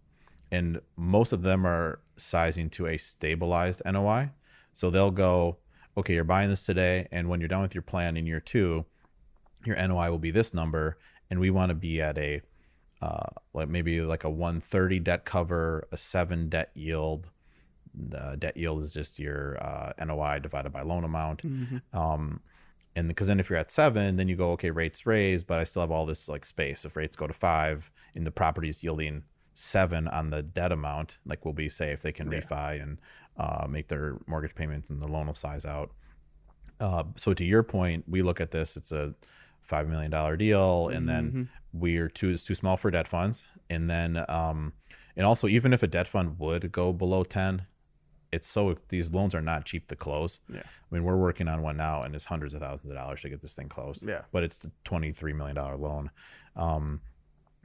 And 0.49 0.79
most 0.95 1.33
of 1.33 1.41
them 1.41 1.65
are 1.65 1.99
sizing 2.15 2.69
to 2.71 2.87
a 2.87 2.97
stabilized 2.97 3.81
NOI. 3.85 4.31
So 4.73 4.89
they'll 4.89 5.11
go, 5.11 5.57
okay, 5.97 6.13
you're 6.13 6.23
buying 6.23 6.49
this 6.49 6.65
today, 6.65 7.07
and 7.11 7.29
when 7.29 7.39
you're 7.39 7.49
done 7.49 7.61
with 7.61 7.73
your 7.73 7.81
plan 7.81 8.15
in 8.15 8.25
year 8.25 8.39
two, 8.39 8.85
your 9.65 9.75
NOI 9.75 10.09
will 10.09 10.19
be 10.19 10.31
this 10.31 10.53
number, 10.53 10.97
and 11.29 11.39
we 11.39 11.49
want 11.49 11.69
to 11.69 11.75
be 11.75 12.01
at 12.01 12.17
a 12.17 12.41
uh, 13.01 13.27
like 13.53 13.69
maybe 13.69 14.01
like 14.01 14.23
a 14.23 14.29
130 14.29 14.99
debt 14.99 15.25
cover, 15.25 15.87
a 15.91 15.97
seven 15.97 16.49
debt 16.49 16.71
yield. 16.73 17.29
The 17.93 18.35
debt 18.37 18.57
yield 18.57 18.81
is 18.81 18.93
just 18.93 19.19
your 19.19 19.57
uh, 19.63 19.93
NOI 20.03 20.39
divided 20.39 20.71
by 20.71 20.81
loan 20.81 21.03
amount. 21.03 21.41
Um, 21.93 22.41
and 22.95 23.07
because 23.07 23.27
then 23.27 23.39
if 23.39 23.49
you're 23.49 23.59
at 23.59 23.71
seven, 23.71 24.15
then 24.15 24.27
you 24.27 24.35
go, 24.35 24.51
okay, 24.51 24.71
rates 24.71 25.05
raise, 25.05 25.43
but 25.43 25.59
I 25.59 25.65
still 25.65 25.81
have 25.81 25.91
all 25.91 26.05
this 26.05 26.29
like 26.29 26.45
space. 26.45 26.85
If 26.85 26.95
rates 26.95 27.15
go 27.15 27.27
to 27.27 27.33
five 27.33 27.91
and 28.15 28.25
the 28.25 28.31
property's 28.31 28.83
yielding 28.83 29.23
seven 29.53 30.07
on 30.07 30.29
the 30.29 30.41
debt 30.41 30.71
amount, 30.71 31.17
like 31.25 31.43
we'll 31.43 31.53
be 31.53 31.69
say 31.69 31.91
if 31.91 32.01
they 32.01 32.11
can 32.11 32.29
refi 32.29 32.81
and 32.81 32.99
uh, 33.37 33.67
make 33.69 33.89
their 33.89 34.17
mortgage 34.27 34.55
payments 34.55 34.89
and 34.89 35.01
the 35.01 35.07
loan 35.07 35.27
will 35.27 35.33
size 35.33 35.65
out. 35.65 35.91
Uh, 36.79 37.03
so 37.17 37.33
to 37.33 37.43
your 37.43 37.63
point, 37.63 38.05
we 38.07 38.21
look 38.21 38.39
at 38.39 38.51
this, 38.51 38.77
it's 38.77 38.91
a 38.91 39.13
five 39.65 39.87
million 39.89 40.11
dollar 40.11 40.37
deal, 40.37 40.87
and 40.89 41.09
then 41.09 41.49
we're 41.73 42.07
too 42.09 42.29
it's 42.29 42.45
too 42.45 42.55
small 42.55 42.77
for 42.77 42.89
debt 42.91 43.07
funds, 43.07 43.45
and 43.69 43.89
then 43.89 44.23
um, 44.29 44.73
and 45.15 45.25
also 45.25 45.47
even 45.47 45.73
if 45.73 45.83
a 45.83 45.87
debt 45.87 46.07
fund 46.07 46.39
would 46.39 46.71
go 46.71 46.93
below 46.93 47.23
ten, 47.23 47.63
it's 48.31 48.47
so 48.47 48.77
these 48.89 49.11
loans 49.11 49.35
are 49.35 49.41
not 49.41 49.65
cheap 49.65 49.87
to 49.87 49.95
close. 49.95 50.39
Yeah. 50.51 50.61
I 50.63 50.95
mean, 50.95 51.03
we're 51.03 51.17
working 51.17 51.47
on 51.47 51.61
one 51.61 51.77
now, 51.77 52.03
and 52.03 52.15
it's 52.15 52.25
hundreds 52.25 52.53
of 52.53 52.61
thousands 52.61 52.89
of 52.91 52.95
dollars 52.97 53.21
to 53.23 53.29
get 53.29 53.41
this 53.41 53.53
thing 53.55 53.67
closed. 53.69 54.03
Yeah. 54.07 54.21
but 54.31 54.43
it's 54.43 54.57
the 54.59 54.71
twenty 54.83 55.11
three 55.11 55.33
million 55.33 55.55
dollar 55.55 55.75
loan, 55.77 56.11
um, 56.55 57.01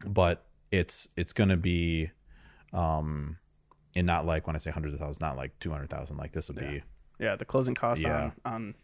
but 0.07 0.47
it's 0.71 1.09
it's 1.17 1.33
going 1.33 1.51
to 1.51 1.57
be, 1.57 2.11
um, 2.73 3.37
and 3.95 4.07
not 4.07 4.25
like 4.27 4.47
when 4.47 4.57
I 4.57 4.59
say 4.61 4.71
hundreds 4.71 4.95
of 4.95 5.01
thousands, 5.01 5.21
not 5.21 5.37
like 5.37 5.59
two 5.61 5.71
hundred 5.71 5.91
thousand. 5.91 6.17
Like 6.17 6.33
this 6.33 6.49
would 6.49 6.59
be 6.59 6.83
Yeah. 7.19 7.37
The 7.37 7.45
closing 7.45 7.75
costs 7.75 8.05
Yeah. 8.05 8.31
on 8.45 8.53
on 8.55 8.75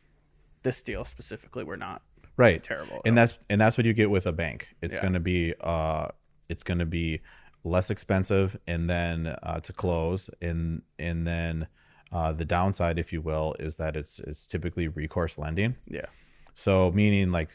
this 0.63 0.83
deal 0.83 1.05
specifically 1.05 1.63
were 1.63 1.77
not 1.77 2.03
right. 2.37 2.63
Terrible. 2.63 3.01
and 3.05 3.17
that's 3.17 3.39
and 3.51 3.61
that's 3.61 3.77
what 3.79 3.85
you 3.87 3.93
get 3.93 4.11
with 4.11 4.27
a 4.27 4.33
bank. 4.33 4.69
It's 4.83 4.95
Yeah. 4.97 5.01
going 5.03 5.13
to 5.15 5.21
be 5.21 5.55
uh 5.61 6.09
it's 6.49 6.63
going 6.63 6.79
to 6.79 6.87
be 6.87 7.21
less 7.65 7.91
expensive 7.91 8.57
and 8.67 8.89
then 8.89 9.27
uh, 9.43 9.61
to 9.61 9.73
close. 9.73 10.31
And 10.41 10.83
and 10.99 11.27
then 11.27 11.67
uh, 12.13 12.33
the 12.33 12.45
downside 12.45 12.99
if 12.99 13.13
you 13.13 13.21
will 13.21 13.57
is 13.59 13.77
that 13.77 13.97
it's 13.97 14.21
it's 14.21 14.47
typically 14.47 14.87
recourse 14.89 15.37
lending. 15.39 15.77
Yeah. 15.89 16.07
so 16.55 16.91
meaning 16.93 17.33
like 17.33 17.51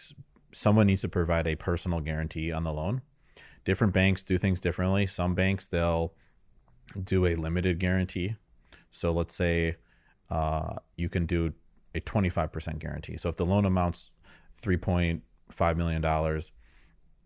someone 0.54 0.88
needs 0.88 1.02
to 1.02 1.08
provide 1.10 1.48
a 1.48 1.56
personal 1.56 2.02
guarantee 2.02 2.52
on 2.52 2.64
the 2.64 2.74
loan. 2.74 3.02
Different 3.64 3.94
banks 3.94 4.24
do 4.24 4.38
things 4.38 4.60
differently. 4.60 5.08
Some 5.08 5.34
banks 5.36 5.68
they'll 5.68 6.14
do 7.02 7.26
a 7.26 7.36
limited 7.36 7.80
guarantee. 7.80 8.36
So 8.90 9.14
let's 9.14 9.34
say 9.34 9.76
uh, 10.30 10.76
you 10.98 11.08
can 11.08 11.26
do 11.26 11.54
a 11.96 12.02
25% 12.02 12.80
guarantee. 12.80 13.16
So 13.18 13.30
if 13.30 13.38
the 13.38 13.46
loan 13.46 13.64
amounts 13.66 14.10
3.5 14.60 15.76
million 15.78 16.02
dollars 16.02 16.52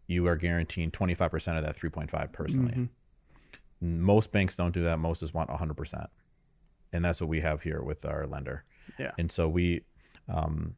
you 0.07 0.27
are 0.27 0.35
guaranteeing 0.35 0.91
25% 0.91 1.57
of 1.57 1.63
that 1.65 1.75
3.5 1.75 2.31
personally 2.31 2.89
most 3.81 4.31
banks 4.31 4.55
don't 4.55 4.73
do 4.73 4.83
that 4.83 4.97
most 4.97 5.19
just 5.19 5.33
want 5.33 5.49
100% 5.49 6.07
and 6.93 7.03
that's 7.03 7.19
what 7.19 7.29
we 7.29 7.41
have 7.41 7.61
here 7.61 7.81
with 7.81 8.05
our 8.05 8.25
lender 8.27 8.63
Yeah. 8.99 9.11
and 9.17 9.31
so 9.31 9.47
we 9.49 9.81
um, 10.27 10.75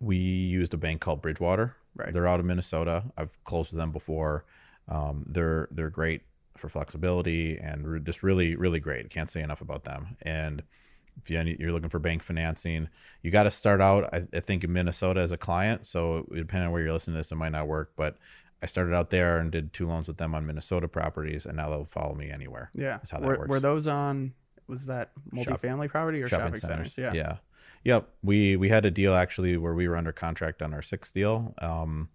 we 0.00 0.16
used 0.16 0.74
a 0.74 0.76
bank 0.76 1.00
called 1.00 1.20
Bridgewater. 1.22 1.76
Right. 1.94 2.12
They're 2.12 2.26
out 2.28 2.40
of 2.40 2.46
Minnesota. 2.46 3.04
I've 3.16 3.42
closed 3.44 3.72
with 3.72 3.78
them 3.80 3.92
before. 3.92 4.44
Um, 4.88 5.24
they're 5.28 5.68
they're 5.70 5.90
great 5.90 6.22
for 6.56 6.68
flexibility 6.68 7.56
and 7.58 7.86
re- 7.86 8.00
just 8.00 8.22
really 8.22 8.54
really 8.56 8.80
great. 8.80 9.10
Can't 9.10 9.28
say 9.30 9.42
enough 9.42 9.60
about 9.60 9.84
them. 9.84 10.16
And 10.22 10.62
if 11.20 11.30
you, 11.30 11.56
you're 11.58 11.72
looking 11.72 11.88
for 11.88 11.98
bank 11.98 12.22
financing, 12.22 12.88
you 13.22 13.30
got 13.30 13.44
to 13.44 13.50
start 13.50 13.80
out. 13.80 14.12
I, 14.12 14.26
I 14.34 14.40
think 14.40 14.64
in 14.64 14.72
Minnesota 14.72 15.20
as 15.20 15.32
a 15.32 15.36
client. 15.36 15.86
So 15.86 16.26
depending 16.34 16.66
on 16.66 16.72
where 16.72 16.82
you're 16.82 16.92
listening 16.92 17.14
to 17.14 17.20
this, 17.20 17.32
it 17.32 17.36
might 17.36 17.52
not 17.52 17.66
work. 17.68 17.92
But 17.96 18.16
I 18.62 18.66
started 18.66 18.94
out 18.94 19.10
there 19.10 19.38
and 19.38 19.50
did 19.50 19.72
two 19.72 19.86
loans 19.88 20.08
with 20.08 20.16
them 20.18 20.34
on 20.34 20.46
Minnesota 20.46 20.88
properties, 20.88 21.46
and 21.46 21.56
now 21.56 21.68
they'll 21.68 21.84
follow 21.84 22.14
me 22.14 22.30
anywhere. 22.30 22.70
Yeah. 22.74 22.92
That's 22.98 23.10
how 23.10 23.18
that 23.18 23.26
were, 23.26 23.38
works. 23.38 23.48
were 23.48 23.60
those 23.60 23.86
on 23.88 24.32
was 24.68 24.86
that 24.86 25.10
multifamily 25.34 25.88
property 25.90 26.22
or 26.22 26.28
shopping, 26.28 26.54
centers? 26.56 26.94
centers? 26.94 26.98
Yeah. 26.98 27.12
Yeah. 27.12 27.36
Yep. 27.84 28.08
We 28.22 28.56
we 28.56 28.68
had 28.68 28.84
a 28.84 28.90
deal 28.90 29.14
actually 29.14 29.56
where 29.56 29.74
we 29.74 29.88
were 29.88 29.96
under 29.96 30.12
contract 30.12 30.62
on 30.62 30.72
our 30.72 30.82
sixth 30.82 31.12
deal. 31.12 31.54
Um, 31.58 32.08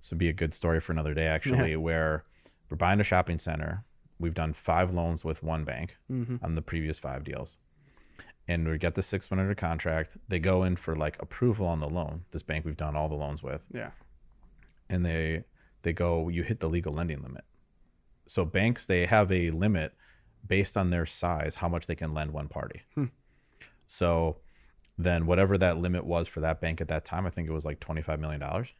this 0.00 0.10
would 0.10 0.18
be 0.18 0.28
a 0.28 0.32
good 0.32 0.52
story 0.54 0.80
for 0.80 0.92
another 0.92 1.14
day 1.14 1.26
actually, 1.26 1.76
where 1.88 2.24
we're 2.70 2.76
buying 2.78 3.00
a 3.00 3.04
shopping 3.04 3.38
center. 3.38 3.84
We've 4.18 4.34
done 4.34 4.52
five 4.54 4.92
loans 4.92 5.24
with 5.24 5.42
one 5.42 5.64
bank 5.64 5.98
Mm-hmm. 6.10 6.36
on 6.42 6.54
the 6.54 6.62
previous 6.62 6.98
five 6.98 7.24
deals. 7.24 7.58
And 8.46 8.68
we 8.68 8.76
get 8.78 8.94
the 8.94 9.02
sixth 9.02 9.30
one 9.30 9.40
under 9.40 9.54
contract. 9.54 10.16
They 10.28 10.38
go 10.38 10.64
in 10.64 10.76
for 10.76 10.94
like 10.94 11.20
approval 11.22 11.66
on 11.66 11.80
the 11.80 11.88
loan. 11.88 12.24
This 12.30 12.42
bank 12.42 12.64
we've 12.66 12.76
done 12.76 12.94
all 12.96 13.08
the 13.08 13.14
loans 13.14 13.42
with 13.42 13.66
Yeah. 13.72 13.90
and 14.90 15.04
they 15.06 15.44
they 15.82 15.92
go 15.92 16.28
you 16.28 16.42
hit 16.42 16.60
the 16.60 16.68
legal 16.68 16.92
lending 16.92 17.22
limit 17.22 17.44
so 18.26 18.44
banks 18.44 18.86
they 18.86 19.04
have 19.06 19.30
a 19.30 19.50
limit 19.50 19.92
based 20.46 20.76
on 20.78 20.88
their 20.90 21.04
size 21.04 21.56
how 21.56 21.68
much 21.68 21.86
they 21.86 21.94
can 21.94 22.14
lend 22.14 22.30
one 22.32 22.48
party 22.48 22.82
so 23.86 24.38
then 24.96 25.26
whatever 25.26 25.58
that 25.58 25.76
limit 25.78 26.06
was 26.06 26.26
for 26.28 26.40
that 26.40 26.58
bank 26.60 26.80
at 26.80 26.88
that 26.88 27.04
time 27.04 27.26
i 27.26 27.30
think 27.30 27.46
it 27.48 27.52
was 27.52 27.64
like 27.66 27.80
25 27.80 28.18
million 28.18 28.40
dollars 28.40 28.72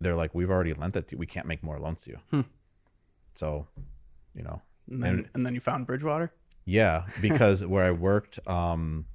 they're 0.00 0.14
like 0.16 0.34
we've 0.34 0.50
already 0.50 0.74
lent 0.74 0.96
it 0.96 1.08
to 1.08 1.14
you 1.14 1.18
we 1.18 1.26
can't 1.26 1.46
make 1.46 1.62
more 1.62 1.78
loans 1.78 2.02
to 2.02 2.10
you 2.32 2.44
so 3.34 3.66
you 4.34 4.42
know 4.42 4.60
And 4.90 5.02
then 5.02 5.26
and, 5.34 5.46
then 5.46 5.54
you 5.54 5.60
found 5.60 5.86
Bridgewater. 5.86 6.30
yeah, 6.66 7.04
because 7.22 7.64
where 7.64 7.84
I 7.84 7.90
worked, 7.92 8.38
um, 8.46 9.06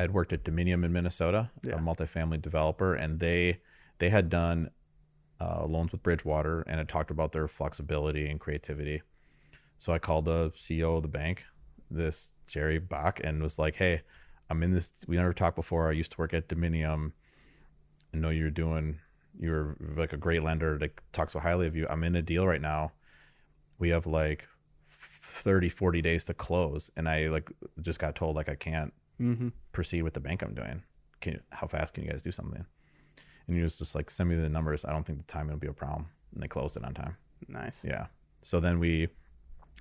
I 0.00 0.04
had 0.04 0.14
worked 0.14 0.32
at 0.32 0.44
Dominium 0.44 0.82
in 0.82 0.94
Minnesota, 0.94 1.50
Yeah. 1.62 1.74
a 1.74 1.78
multifamily 1.78 2.40
developer, 2.40 2.94
and 2.94 3.20
they 3.20 3.60
they 3.98 4.08
had 4.08 4.30
done 4.30 4.70
uh, 5.38 5.66
loans 5.66 5.92
with 5.92 6.02
Bridgewater, 6.02 6.62
and 6.62 6.78
had 6.78 6.88
talked 6.88 7.10
about 7.10 7.32
their 7.32 7.46
flexibility 7.48 8.26
and 8.26 8.40
creativity. 8.40 9.02
So 9.76 9.92
I 9.92 9.98
called 9.98 10.24
the 10.24 10.52
CEO 10.56 10.96
of 10.96 11.02
the 11.02 11.08
bank, 11.08 11.44
this 11.90 12.32
Jerry 12.46 12.80
Baack, 12.80 13.20
and 13.22 13.42
was 13.42 13.58
like, 13.58 13.74
"Hey, 13.74 14.00
I'm 14.48 14.62
in 14.62 14.70
this. 14.70 15.04
We 15.06 15.16
never 15.18 15.34
talked 15.34 15.56
before. 15.56 15.90
I 15.90 15.92
used 15.92 16.12
to 16.12 16.18
work 16.18 16.32
at 16.32 16.48
Dominium. 16.48 17.12
I 18.14 18.16
know 18.16 18.30
you're 18.30 18.50
doing. 18.50 19.00
You're 19.38 19.76
like 19.96 20.14
a 20.14 20.16
great 20.16 20.42
lender 20.42 20.78
that 20.78 20.98
talks 21.12 21.34
so 21.34 21.40
highly 21.40 21.66
of 21.66 21.76
you. 21.76 21.86
I'm 21.90 22.04
in 22.04 22.16
a 22.16 22.22
deal 22.22 22.46
right 22.46 22.60
now. 22.62 22.92
We 23.78 23.90
have 23.90 24.06
like 24.06 24.48
30, 24.98 25.68
40 25.68 26.00
days 26.00 26.24
to 26.24 26.32
close, 26.34 26.90
and 26.96 27.06
I 27.06 27.28
like 27.28 27.50
just 27.82 27.98
got 27.98 28.14
told 28.14 28.34
like 28.36 28.48
I 28.48 28.54
can't 28.54 28.94
Mm-hmm. 29.20 29.48
proceed 29.72 30.02
with 30.02 30.14
the 30.14 30.20
bank 30.20 30.42
I'm 30.42 30.54
doing. 30.54 30.82
Can 31.20 31.34
you, 31.34 31.40
how 31.50 31.66
fast 31.66 31.94
can 31.94 32.04
you 32.04 32.10
guys 32.10 32.22
do 32.22 32.32
something? 32.32 32.64
And 33.46 33.56
he 33.56 33.62
was 33.62 33.78
just 33.78 33.94
like, 33.94 34.10
send 34.10 34.28
me 34.28 34.36
the 34.36 34.48
numbers. 34.48 34.84
I 34.84 34.92
don't 34.92 35.04
think 35.04 35.18
the 35.18 35.32
timing 35.32 35.52
will 35.52 35.58
be 35.58 35.66
a 35.66 35.72
problem. 35.72 36.06
And 36.34 36.42
they 36.42 36.48
closed 36.48 36.76
it 36.76 36.84
on 36.84 36.94
time. 36.94 37.16
Nice. 37.48 37.84
Yeah. 37.84 38.06
So 38.42 38.60
then 38.60 38.78
we, 38.78 39.08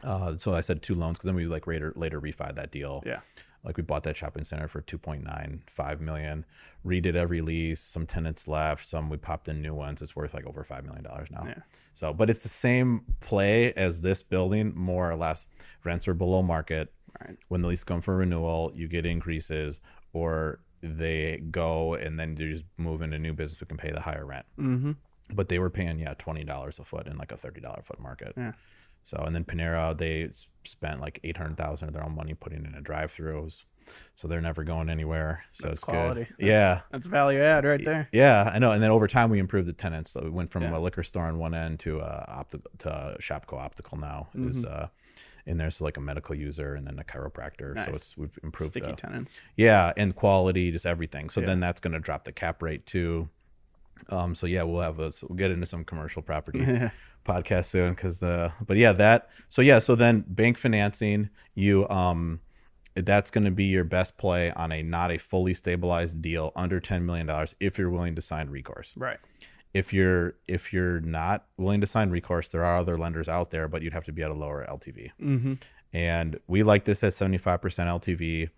uh, 0.03 0.37
so 0.37 0.53
I 0.53 0.61
said 0.61 0.81
two 0.81 0.95
loans 0.95 1.17
because 1.17 1.27
then 1.27 1.35
we 1.35 1.45
like 1.45 1.67
later 1.67 1.93
later 1.95 2.19
refied 2.19 2.55
that 2.55 2.71
deal. 2.71 3.03
Yeah. 3.05 3.19
Like 3.63 3.75
we 3.75 3.83
bought 3.83 4.03
that 4.03 4.15
shopping 4.15 4.45
center 4.45 4.69
for 4.69 4.81
2.95 4.81 5.99
million, 5.99 6.45
redid 6.85 7.15
every 7.15 7.41
lease, 7.41 7.81
some 7.81 8.05
tenants 8.05 8.47
left, 8.47 8.87
some 8.87 9.09
we 9.09 9.17
popped 9.17 9.49
in 9.49 9.61
new 9.61 9.73
ones. 9.73 10.01
It's 10.01 10.15
worth 10.15 10.33
like 10.33 10.45
over 10.45 10.63
$5 10.63 10.85
million 10.85 11.03
now. 11.03 11.43
Yeah. 11.45 11.61
So, 11.93 12.13
but 12.13 12.29
it's 12.29 12.43
the 12.43 12.49
same 12.49 13.03
play 13.19 13.73
as 13.73 14.01
this 14.01 14.23
building, 14.23 14.71
more 14.75 15.11
or 15.11 15.15
less. 15.17 15.47
Rents 15.83 16.07
are 16.07 16.13
below 16.13 16.41
market. 16.41 16.93
Right. 17.21 17.37
When 17.47 17.61
the 17.61 17.67
lease 17.67 17.83
come 17.83 18.01
for 18.01 18.15
renewal, 18.17 18.71
you 18.75 18.87
get 18.87 19.05
increases, 19.05 19.79
or 20.13 20.59
they 20.81 21.37
go 21.51 21.93
and 21.95 22.17
then 22.19 22.37
you 22.37 22.53
just 22.53 22.65
move 22.77 23.01
into 23.01 23.19
new 23.19 23.33
business 23.33 23.59
who 23.59 23.65
can 23.65 23.77
pay 23.77 23.91
the 23.91 24.01
higher 24.01 24.25
rent. 24.25 24.45
Mm-hmm. 24.57 24.91
But 25.33 25.49
they 25.49 25.59
were 25.59 25.69
paying 25.69 25.99
yeah 25.99 26.13
twenty 26.17 26.43
dollars 26.43 26.79
a 26.79 26.83
foot 26.83 27.05
in 27.07 27.17
like 27.17 27.31
a 27.31 27.37
thirty 27.37 27.59
dollar 27.61 27.81
foot 27.83 27.99
market. 27.99 28.33
Yeah. 28.37 28.53
So 29.03 29.17
and 29.25 29.35
then 29.35 29.43
Panera 29.45 29.97
they 29.97 30.29
spent 30.65 31.01
like 31.01 31.19
eight 31.23 31.37
hundred 31.37 31.57
thousand 31.57 31.87
of 31.89 31.93
their 31.93 32.03
own 32.03 32.15
money 32.15 32.33
putting 32.33 32.65
in 32.65 32.75
a 32.75 32.81
drive 32.81 33.11
throughs, 33.15 33.63
so 34.15 34.27
they're 34.27 34.41
never 34.41 34.63
going 34.63 34.89
anywhere. 34.89 35.45
So 35.51 35.67
That's 35.67 35.77
it's 35.79 35.83
quality. 35.83 36.21
good. 36.25 36.29
That's- 36.37 36.47
yeah. 36.47 36.81
That's 36.91 37.07
value 37.07 37.41
add 37.41 37.65
right 37.65 37.83
there. 37.83 38.07
Yeah, 38.11 38.49
I 38.53 38.59
know. 38.59 38.71
And 38.71 38.81
then 38.83 38.91
over 38.91 39.07
time, 39.07 39.29
we 39.29 39.39
improved 39.39 39.67
the 39.67 39.73
tenants. 39.73 40.11
So 40.11 40.21
we 40.23 40.29
went 40.29 40.49
from 40.51 40.63
Yeah. 40.63 40.77
a 40.77 40.79
liquor 40.79 41.03
store 41.03 41.25
on 41.25 41.37
one 41.39 41.53
end 41.53 41.79
to 41.81 41.99
a 41.99 42.25
optical 42.27 42.69
to 42.79 42.89
a 42.89 43.17
Shopko 43.19 43.57
Optical 43.59 43.97
now 43.97 44.29
is 44.35 44.63
Mm-hmm. 44.65 44.83
uh, 44.83 44.87
in 45.49 45.57
there. 45.57 45.69
So 45.71 45.83
like 45.83 45.97
a 45.97 46.01
medical 46.01 46.35
user 46.35 46.75
and 46.75 46.87
then 46.87 46.97
a 46.99 47.03
chiropractor. 47.03 47.75
So 47.85 47.91
it's 47.91 48.15
we've 48.17 48.37
improved 48.43 48.71
Sticky 48.71 48.87
the, 48.91 48.93
tenants. 48.93 49.41
yeah, 49.57 49.91
and 49.97 50.15
quality, 50.15 50.71
just 50.71 50.85
everything. 50.85 51.29
So 51.29 51.41
Yeah. 51.41 51.47
then 51.47 51.59
that's 51.59 51.81
going 51.81 51.93
to 51.93 51.99
drop 51.99 52.23
the 52.23 52.31
cap 52.31 52.61
rate 52.61 52.85
too. 52.85 53.29
Um, 54.09 54.33
so 54.35 54.47
yeah, 54.47 54.63
we'll 54.63 54.81
have 54.81 54.99
us. 55.01 55.23
we'll 55.23 55.35
get 55.35 55.51
into 55.51 55.65
some 55.65 55.83
commercial 55.83 56.21
property 56.21 56.59
podcast 57.25 57.65
soon 57.65 57.93
because 57.93 58.23
uh, 58.23 58.51
but 58.65 58.77
yeah, 58.77 58.93
that 58.93 59.29
so 59.49 59.61
yeah, 59.61 59.79
so 59.79 59.95
then 59.95 60.23
bank 60.27 60.57
financing, 60.57 61.29
you 61.53 61.85
um, 61.89 62.39
that's 62.95 63.29
going 63.29 63.43
to 63.43 63.51
be 63.51 63.65
your 63.65 63.83
best 63.83 64.17
play 64.17 64.51
on 64.53 64.71
a 64.71 64.81
not 64.83 65.11
a 65.11 65.17
fully 65.17 65.53
stabilized 65.53 66.21
deal 66.21 66.53
under 66.55 66.79
ten 66.79 67.05
million 67.05 67.27
dollars 67.27 67.55
if 67.59 67.77
you're 67.77 67.89
willing 67.89 68.15
to 68.15 68.21
sign 68.21 68.49
recourse. 68.49 68.93
Right. 68.95 69.19
If 69.73 69.93
you're 69.93 70.33
if 70.47 70.73
you're 70.73 70.99
not 70.99 71.45
willing 71.57 71.81
to 71.81 71.87
sign 71.87 72.09
recourse, 72.09 72.49
there 72.49 72.65
are 72.65 72.77
other 72.77 72.97
lenders 72.97 73.29
out 73.29 73.51
there, 73.51 73.67
but 73.67 73.81
you'd 73.81 73.93
have 73.93 74.05
to 74.05 74.11
be 74.11 74.23
at 74.23 74.31
a 74.31 74.33
lower 74.33 74.65
LTV 74.67 75.11
Mm-hmm. 75.21 75.53
and 75.93 76.39
we 76.47 76.63
like 76.63 76.85
this 76.85 77.03
at 77.03 77.13
75% 77.13 77.59
LTV. 77.59 78.49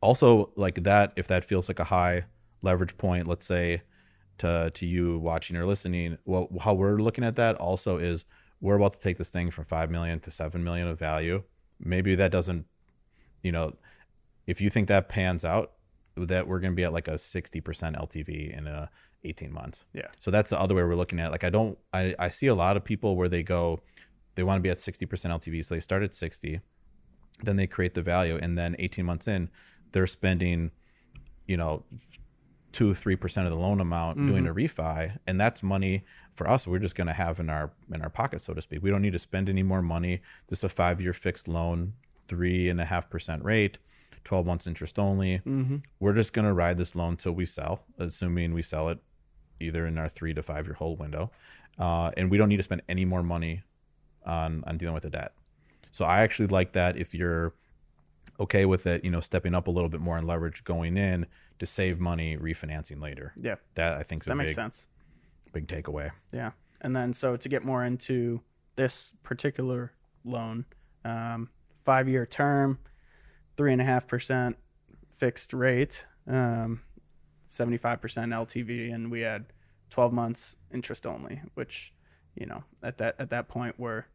Also, 0.00 0.50
like 0.56 0.82
that, 0.84 1.12
if 1.16 1.28
that 1.28 1.44
feels 1.44 1.68
like 1.68 1.78
a 1.78 1.84
high 1.84 2.24
leverage 2.60 2.96
point, 2.98 3.26
let's 3.26 3.46
say 3.46 3.82
to 4.38 4.70
to 4.74 4.86
you 4.86 5.18
watching 5.18 5.56
or 5.56 5.66
listening, 5.66 6.18
well, 6.24 6.48
how 6.60 6.74
we're 6.74 6.98
looking 6.98 7.24
at 7.24 7.36
that 7.36 7.56
also 7.56 7.98
is 7.98 8.24
we're 8.60 8.76
about 8.76 8.92
to 8.94 9.00
take 9.00 9.18
this 9.18 9.28
thing 9.30 9.50
from 9.50 9.64
five 9.64 9.90
million 9.90 10.20
to 10.20 10.30
seven 10.30 10.62
million 10.64 10.86
of 10.88 10.98
value. 10.98 11.42
Maybe 11.80 12.14
that 12.14 12.30
doesn't, 12.30 12.66
you 13.42 13.50
know, 13.50 13.72
if 14.46 14.60
you 14.60 14.70
think 14.70 14.86
that 14.88 15.08
pans 15.08 15.44
out, 15.44 15.72
that 16.16 16.46
we're 16.46 16.60
going 16.60 16.72
to 16.72 16.76
be 16.76 16.84
at 16.84 16.92
like 16.92 17.08
a 17.08 17.14
60% 17.14 17.62
LTV 17.62 18.56
in 18.56 18.66
a 18.68 18.88
18 19.24 19.52
months. 19.52 19.84
Yeah. 19.92 20.08
So 20.18 20.30
that's 20.30 20.50
the 20.50 20.60
other 20.60 20.74
way 20.74 20.82
we're 20.82 20.94
looking 20.94 21.20
at. 21.20 21.28
it. 21.28 21.30
Like 21.30 21.44
I 21.44 21.50
don't, 21.50 21.78
I, 21.92 22.14
I 22.18 22.28
see 22.28 22.46
a 22.46 22.54
lot 22.54 22.76
of 22.76 22.84
people 22.84 23.16
where 23.16 23.28
they 23.28 23.42
go, 23.42 23.80
they 24.34 24.42
want 24.42 24.58
to 24.58 24.62
be 24.62 24.70
at 24.70 24.78
60% 24.78 25.06
LTV. 25.06 25.64
So 25.64 25.74
they 25.74 25.80
start 25.80 26.02
at 26.02 26.14
60, 26.14 26.60
then 27.42 27.56
they 27.56 27.66
create 27.66 27.94
the 27.94 28.02
value. 28.02 28.38
And 28.40 28.56
then 28.58 28.76
18 28.78 29.04
months 29.04 29.28
in, 29.28 29.50
they're 29.92 30.06
spending, 30.06 30.70
you 31.46 31.56
know, 31.56 31.84
two, 32.72 32.92
3% 32.92 33.44
of 33.44 33.50
the 33.50 33.58
loan 33.58 33.80
amount 33.80 34.18
doing 34.26 34.46
a 34.46 34.54
refi. 34.54 35.18
And 35.26 35.38
that's 35.38 35.62
money 35.62 36.04
for 36.34 36.48
us. 36.48 36.66
We're 36.66 36.78
just 36.78 36.94
going 36.94 37.06
to 37.06 37.12
have 37.12 37.38
in 37.38 37.50
our, 37.50 37.70
in 37.92 38.00
our 38.00 38.08
pocket, 38.08 38.40
so 38.40 38.54
to 38.54 38.62
speak. 38.62 38.82
We 38.82 38.90
don't 38.90 39.02
need 39.02 39.12
to 39.12 39.18
spend 39.18 39.50
any 39.50 39.62
more 39.62 39.82
money. 39.82 40.20
This 40.48 40.60
is 40.60 40.64
a 40.64 40.68
five 40.70 41.00
year 41.00 41.12
fixed 41.12 41.48
loan, 41.48 41.92
three 42.26 42.70
and 42.70 42.80
a 42.80 42.86
half 42.86 43.10
percent 43.10 43.44
rate. 43.44 43.78
12 44.24 44.46
months 44.46 44.66
interest 44.68 44.98
only. 45.00 45.38
Mm-hmm. 45.40 45.78
We're 45.98 46.14
just 46.14 46.32
going 46.32 46.46
to 46.46 46.52
ride 46.52 46.78
this 46.78 46.94
loan 46.94 47.16
till 47.16 47.32
we 47.32 47.44
sell, 47.44 47.84
assuming 47.98 48.54
we 48.54 48.62
sell 48.62 48.88
it 48.88 49.00
either 49.62 49.86
in 49.86 49.98
our 49.98 50.08
three 50.08 50.34
to 50.34 50.42
five 50.42 50.66
year 50.66 50.74
hold 50.74 50.98
window. 50.98 51.30
Uh, 51.78 52.10
and 52.16 52.30
we 52.30 52.36
don't 52.36 52.48
need 52.48 52.58
to 52.58 52.62
spend 52.62 52.82
any 52.88 53.04
more 53.04 53.22
money 53.22 53.62
on, 54.26 54.62
on 54.66 54.76
dealing 54.76 54.94
with 54.94 55.04
the 55.04 55.10
debt. 55.10 55.32
So 55.90 56.04
I 56.04 56.20
actually 56.20 56.48
like 56.48 56.72
that 56.72 56.96
if 56.96 57.14
you're 57.14 57.54
okay 58.40 58.64
with 58.64 58.86
it, 58.86 59.04
you 59.04 59.10
know, 59.10 59.20
stepping 59.20 59.54
up 59.54 59.66
a 59.66 59.70
little 59.70 59.88
bit 59.88 60.00
more 60.00 60.18
in 60.18 60.26
leverage 60.26 60.64
going 60.64 60.96
in 60.96 61.26
to 61.58 61.66
save 61.66 62.00
money 62.00 62.36
refinancing 62.36 63.00
later. 63.00 63.32
Yeah. 63.36 63.56
That 63.74 63.98
I 63.98 64.02
think 64.02 64.22
is 64.22 64.26
That 64.26 64.32
a 64.32 64.36
makes 64.36 64.50
big, 64.50 64.56
sense. 64.56 64.88
big 65.52 65.66
takeaway. 65.66 66.10
Yeah. 66.32 66.52
And 66.80 66.96
then 66.96 67.12
so 67.12 67.36
to 67.36 67.48
get 67.48 67.64
more 67.64 67.84
into 67.84 68.40
this 68.76 69.14
particular 69.22 69.92
loan, 70.24 70.64
um, 71.04 71.50
five 71.76 72.08
year 72.08 72.26
term, 72.26 72.78
three 73.56 73.72
and 73.72 73.80
a 73.80 73.84
half 73.84 74.06
percent 74.06 74.56
fixed 75.10 75.52
rate, 75.52 76.06
um, 76.26 76.80
75% 77.52 78.00
LTV, 78.00 78.94
and 78.94 79.10
we 79.10 79.20
had 79.20 79.46
12 79.90 80.12
months 80.12 80.56
interest 80.72 81.06
only, 81.06 81.42
which, 81.54 81.92
you 82.34 82.46
know, 82.46 82.64
at 82.82 82.98
that, 82.98 83.16
at 83.18 83.30
that 83.30 83.48
point 83.48 83.78
we're 83.78 84.06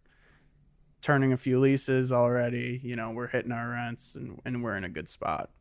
turning 1.02 1.32
a 1.32 1.38
few 1.38 1.60
leases 1.60 2.12
already, 2.12 2.82
you 2.84 2.96
know, 2.96 3.12
we're 3.12 3.28
hitting 3.28 3.52
our 3.52 3.70
rents 3.70 4.16
and, 4.16 4.40
and 4.44 4.64
we're 4.64 4.76
in 4.76 4.84
a 4.84 4.90
good 4.90 5.08
spot. 5.08 5.52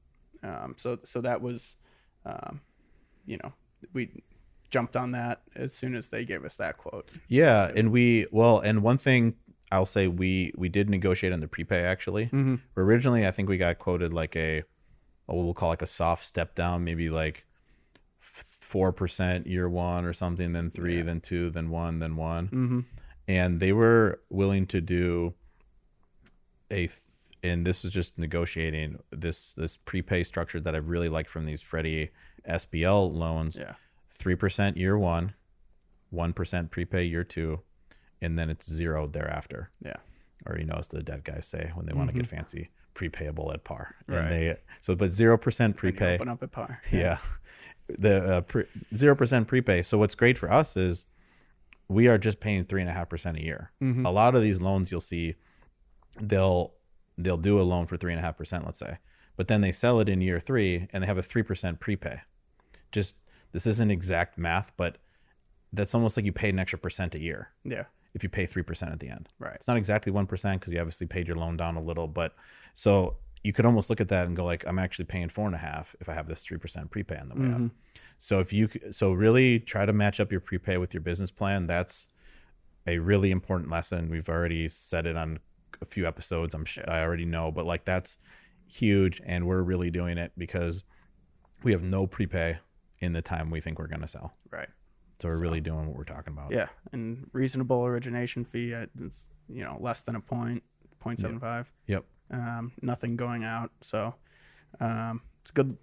Um, 0.42 0.74
so, 0.76 0.98
so 1.04 1.20
that 1.20 1.42
was, 1.42 1.76
um, 2.24 2.60
you 3.26 3.38
know, 3.42 3.52
we 3.92 4.22
jumped 4.70 4.96
on 4.96 5.12
that 5.12 5.42
as 5.54 5.72
soon 5.72 5.94
as 5.94 6.08
they 6.08 6.24
gave 6.24 6.44
us 6.44 6.56
that 6.56 6.78
quote. 6.78 7.08
Yeah, 7.28 7.70
and 7.74 7.92
we 7.92 8.26
well, 8.30 8.58
and 8.58 8.82
one 8.82 8.98
thing 8.98 9.34
I'll 9.70 9.86
say 9.86 10.08
we 10.08 10.52
we 10.56 10.68
did 10.68 10.88
negotiate 10.88 11.32
on 11.32 11.40
the 11.40 11.48
prepay 11.48 11.82
actually. 11.82 12.26
Mm-hmm. 12.26 12.56
Originally, 12.76 13.26
I 13.26 13.30
think 13.30 13.48
we 13.48 13.58
got 13.58 13.78
quoted 13.78 14.12
like 14.12 14.36
a 14.36 14.62
what 15.26 15.36
we'll 15.36 15.54
call 15.54 15.70
like 15.70 15.82
a 15.82 15.86
soft 15.86 16.24
step 16.24 16.54
down, 16.54 16.84
maybe 16.84 17.08
like 17.08 17.44
four 18.66 18.90
percent 18.92 19.46
year 19.46 19.68
one 19.68 20.04
or 20.04 20.12
something, 20.12 20.52
then 20.52 20.70
three, 20.70 20.96
Yeah. 20.96 21.02
then 21.04 21.20
two, 21.20 21.50
then 21.50 21.70
one, 21.70 22.00
then 22.00 22.16
one, 22.16 22.46
Mm-hmm. 22.48 22.80
and 23.28 23.60
they 23.60 23.72
were 23.72 24.20
willing 24.28 24.66
to 24.66 24.80
do 24.80 25.34
a. 26.70 26.86
Th- 26.88 26.92
and 27.42 27.64
this 27.64 27.84
was 27.84 27.92
just 27.92 28.18
negotiating 28.18 28.98
this 29.12 29.52
this 29.54 29.76
prepay 29.76 30.24
structure 30.24 30.58
that 30.60 30.74
I 30.74 30.78
really 30.78 31.08
like 31.08 31.28
from 31.28 31.44
these 31.46 31.62
Freddie 31.62 32.10
SBL 32.48 33.12
loans 33.14 33.56
Yeah. 33.56 33.74
three 34.10 34.34
percent 34.34 34.76
year 34.76 34.98
one, 34.98 35.34
one 36.10 36.32
percent 36.32 36.70
prepay 36.72 37.04
year 37.04 37.22
two, 37.22 37.60
and 38.20 38.36
then 38.38 38.50
it's 38.50 38.68
zero 38.68 39.06
thereafter. 39.06 39.70
Yeah. 39.80 39.98
Or 40.44 40.58
you 40.58 40.64
know, 40.64 40.74
as 40.78 40.88
the 40.88 41.02
dead 41.04 41.22
guys 41.22 41.46
say 41.46 41.70
when 41.74 41.86
they 41.86 41.92
want 41.92 42.08
to 42.10 42.16
get 42.16 42.26
fancy, 42.26 42.70
prepayable 42.94 43.52
at 43.54 43.62
par. 43.62 43.94
Right. 44.08 44.18
And 44.18 44.30
they 44.32 44.56
so 44.80 44.96
but 44.96 45.12
zero 45.12 45.38
percent 45.38 45.76
prepay. 45.76 46.14
Open 46.16 46.28
up 46.28 46.42
at 46.42 46.50
par. 46.50 46.80
Yeah, 46.90 47.18
the 47.88 48.44
uh, 48.54 48.62
zero 48.94 49.14
percent 49.14 49.46
prepay. 49.48 49.82
So 49.82 49.98
what's 49.98 50.14
great 50.14 50.38
for 50.38 50.50
us 50.50 50.76
is 50.76 51.06
we 51.88 52.08
are 52.08 52.18
just 52.18 52.40
paying 52.40 52.64
three 52.64 52.80
and 52.80 52.90
a 52.90 52.92
half 52.92 53.08
percent 53.08 53.36
a 53.38 53.42
year. 53.42 53.70
Mhm. 53.82 54.04
A 54.06 54.10
lot 54.10 54.34
of 54.34 54.42
these 54.42 54.60
loans 54.60 54.90
you'll 54.90 55.00
see, 55.00 55.34
they'll 56.20 56.74
they'll 57.18 57.36
do 57.36 57.60
a 57.60 57.62
loan 57.62 57.86
for 57.86 57.96
three 57.96 58.12
and 58.12 58.20
a 58.20 58.22
half 58.22 58.36
percent, 58.36 58.64
let's 58.64 58.78
say, 58.78 58.98
but 59.36 59.48
then 59.48 59.60
they 59.60 59.72
sell 59.72 60.00
it 60.00 60.08
in 60.08 60.20
year 60.20 60.38
three 60.40 60.88
and 60.92 61.02
they 61.02 61.06
have 61.06 61.18
a 61.18 61.22
three 61.22 61.42
percent 61.42 61.80
prepay. 61.80 62.20
Just 62.92 63.14
this 63.52 63.66
isn't 63.66 63.90
exact 63.90 64.36
math, 64.36 64.72
but 64.76 64.98
that's 65.72 65.94
almost 65.94 66.16
like 66.16 66.26
you 66.26 66.32
paid 66.32 66.50
an 66.54 66.58
extra 66.58 66.78
percent 66.78 67.14
a 67.14 67.18
year 67.18 67.50
Yeah. 67.64 67.84
if 68.14 68.22
you 68.22 68.28
pay 68.28 68.46
three 68.46 68.62
percent 68.62 68.92
at 68.92 69.00
the 69.00 69.08
end. 69.08 69.28
Right. 69.38 69.54
It's 69.54 69.68
not 69.68 69.76
exactly 69.76 70.12
one 70.12 70.26
percent 70.26 70.60
because 70.60 70.72
you 70.72 70.80
obviously 70.80 71.06
paid 71.06 71.26
your 71.26 71.36
loan 71.36 71.56
down 71.56 71.76
a 71.76 71.82
little, 71.82 72.08
but 72.08 72.34
so 72.74 73.16
you 73.46 73.52
could 73.52 73.64
almost 73.64 73.88
look 73.88 74.00
at 74.00 74.08
that 74.08 74.26
and 74.26 74.36
go 74.36 74.44
like, 74.44 74.64
I'm 74.66 74.78
actually 74.78 75.04
paying 75.04 75.28
four 75.28 75.46
and 75.46 75.54
a 75.54 75.58
half 75.58 75.94
if 76.00 76.08
I 76.08 76.14
have 76.14 76.26
this 76.26 76.42
three 76.42 76.58
percent 76.58 76.90
prepay 76.90 77.16
on 77.18 77.28
the 77.28 77.34
way 77.36 77.46
up. 77.46 77.60
Mhm. 77.60 77.70
So 78.18 78.40
if 78.40 78.52
you 78.52 78.68
so 78.90 79.12
really 79.12 79.60
try 79.60 79.86
to 79.86 79.92
match 79.92 80.18
up 80.18 80.32
your 80.32 80.40
prepay 80.40 80.78
with 80.78 80.92
your 80.92 81.00
business 81.00 81.30
plan, 81.30 81.66
that's 81.68 82.08
a 82.86 82.98
really 82.98 83.30
important 83.30 83.70
lesson. 83.70 84.10
We've 84.10 84.28
already 84.28 84.68
said 84.68 85.06
it 85.06 85.16
on 85.16 85.38
a 85.80 85.84
few 85.84 86.06
episodes. 86.06 86.54
I'm 86.54 86.64
sure 86.64 86.88
I 86.90 87.02
already 87.02 87.24
know, 87.24 87.52
but 87.52 87.66
like 87.66 87.84
that's 87.84 88.18
huge, 88.66 89.20
and 89.24 89.46
we're 89.46 89.62
really 89.62 89.90
doing 89.90 90.18
it 90.18 90.32
because 90.36 90.82
we 91.62 91.70
have 91.72 91.82
no 91.84 92.06
prepay 92.06 92.58
in 92.98 93.12
the 93.12 93.22
time 93.22 93.50
we 93.50 93.60
think 93.60 93.78
we're 93.78 93.86
going 93.86 94.00
to 94.00 94.08
sell. 94.08 94.34
Right. 94.50 94.68
So 95.20 95.28
we're 95.28 95.40
really 95.40 95.60
doing 95.60 95.86
what 95.86 95.96
we're 95.96 96.04
talking 96.04 96.32
about. 96.32 96.50
Yeah, 96.50 96.68
and 96.92 97.28
reasonable 97.32 97.86
origination 97.86 98.44
fee. 98.44 98.72
It's 99.00 99.30
you 99.48 99.62
know 99.62 99.78
less 99.80 100.02
than 100.02 100.16
a 100.16 100.20
point, 100.20 100.62
point 100.98 101.20
seven 101.20 101.38
five. 101.38 101.72
Yep. 101.86 102.04
Um, 102.30 102.72
nothing 102.82 103.16
going 103.16 103.44
out, 103.44 103.70
so 103.82 104.14
um, 104.80 105.22
it's 105.42 105.50
good, 105.50 105.78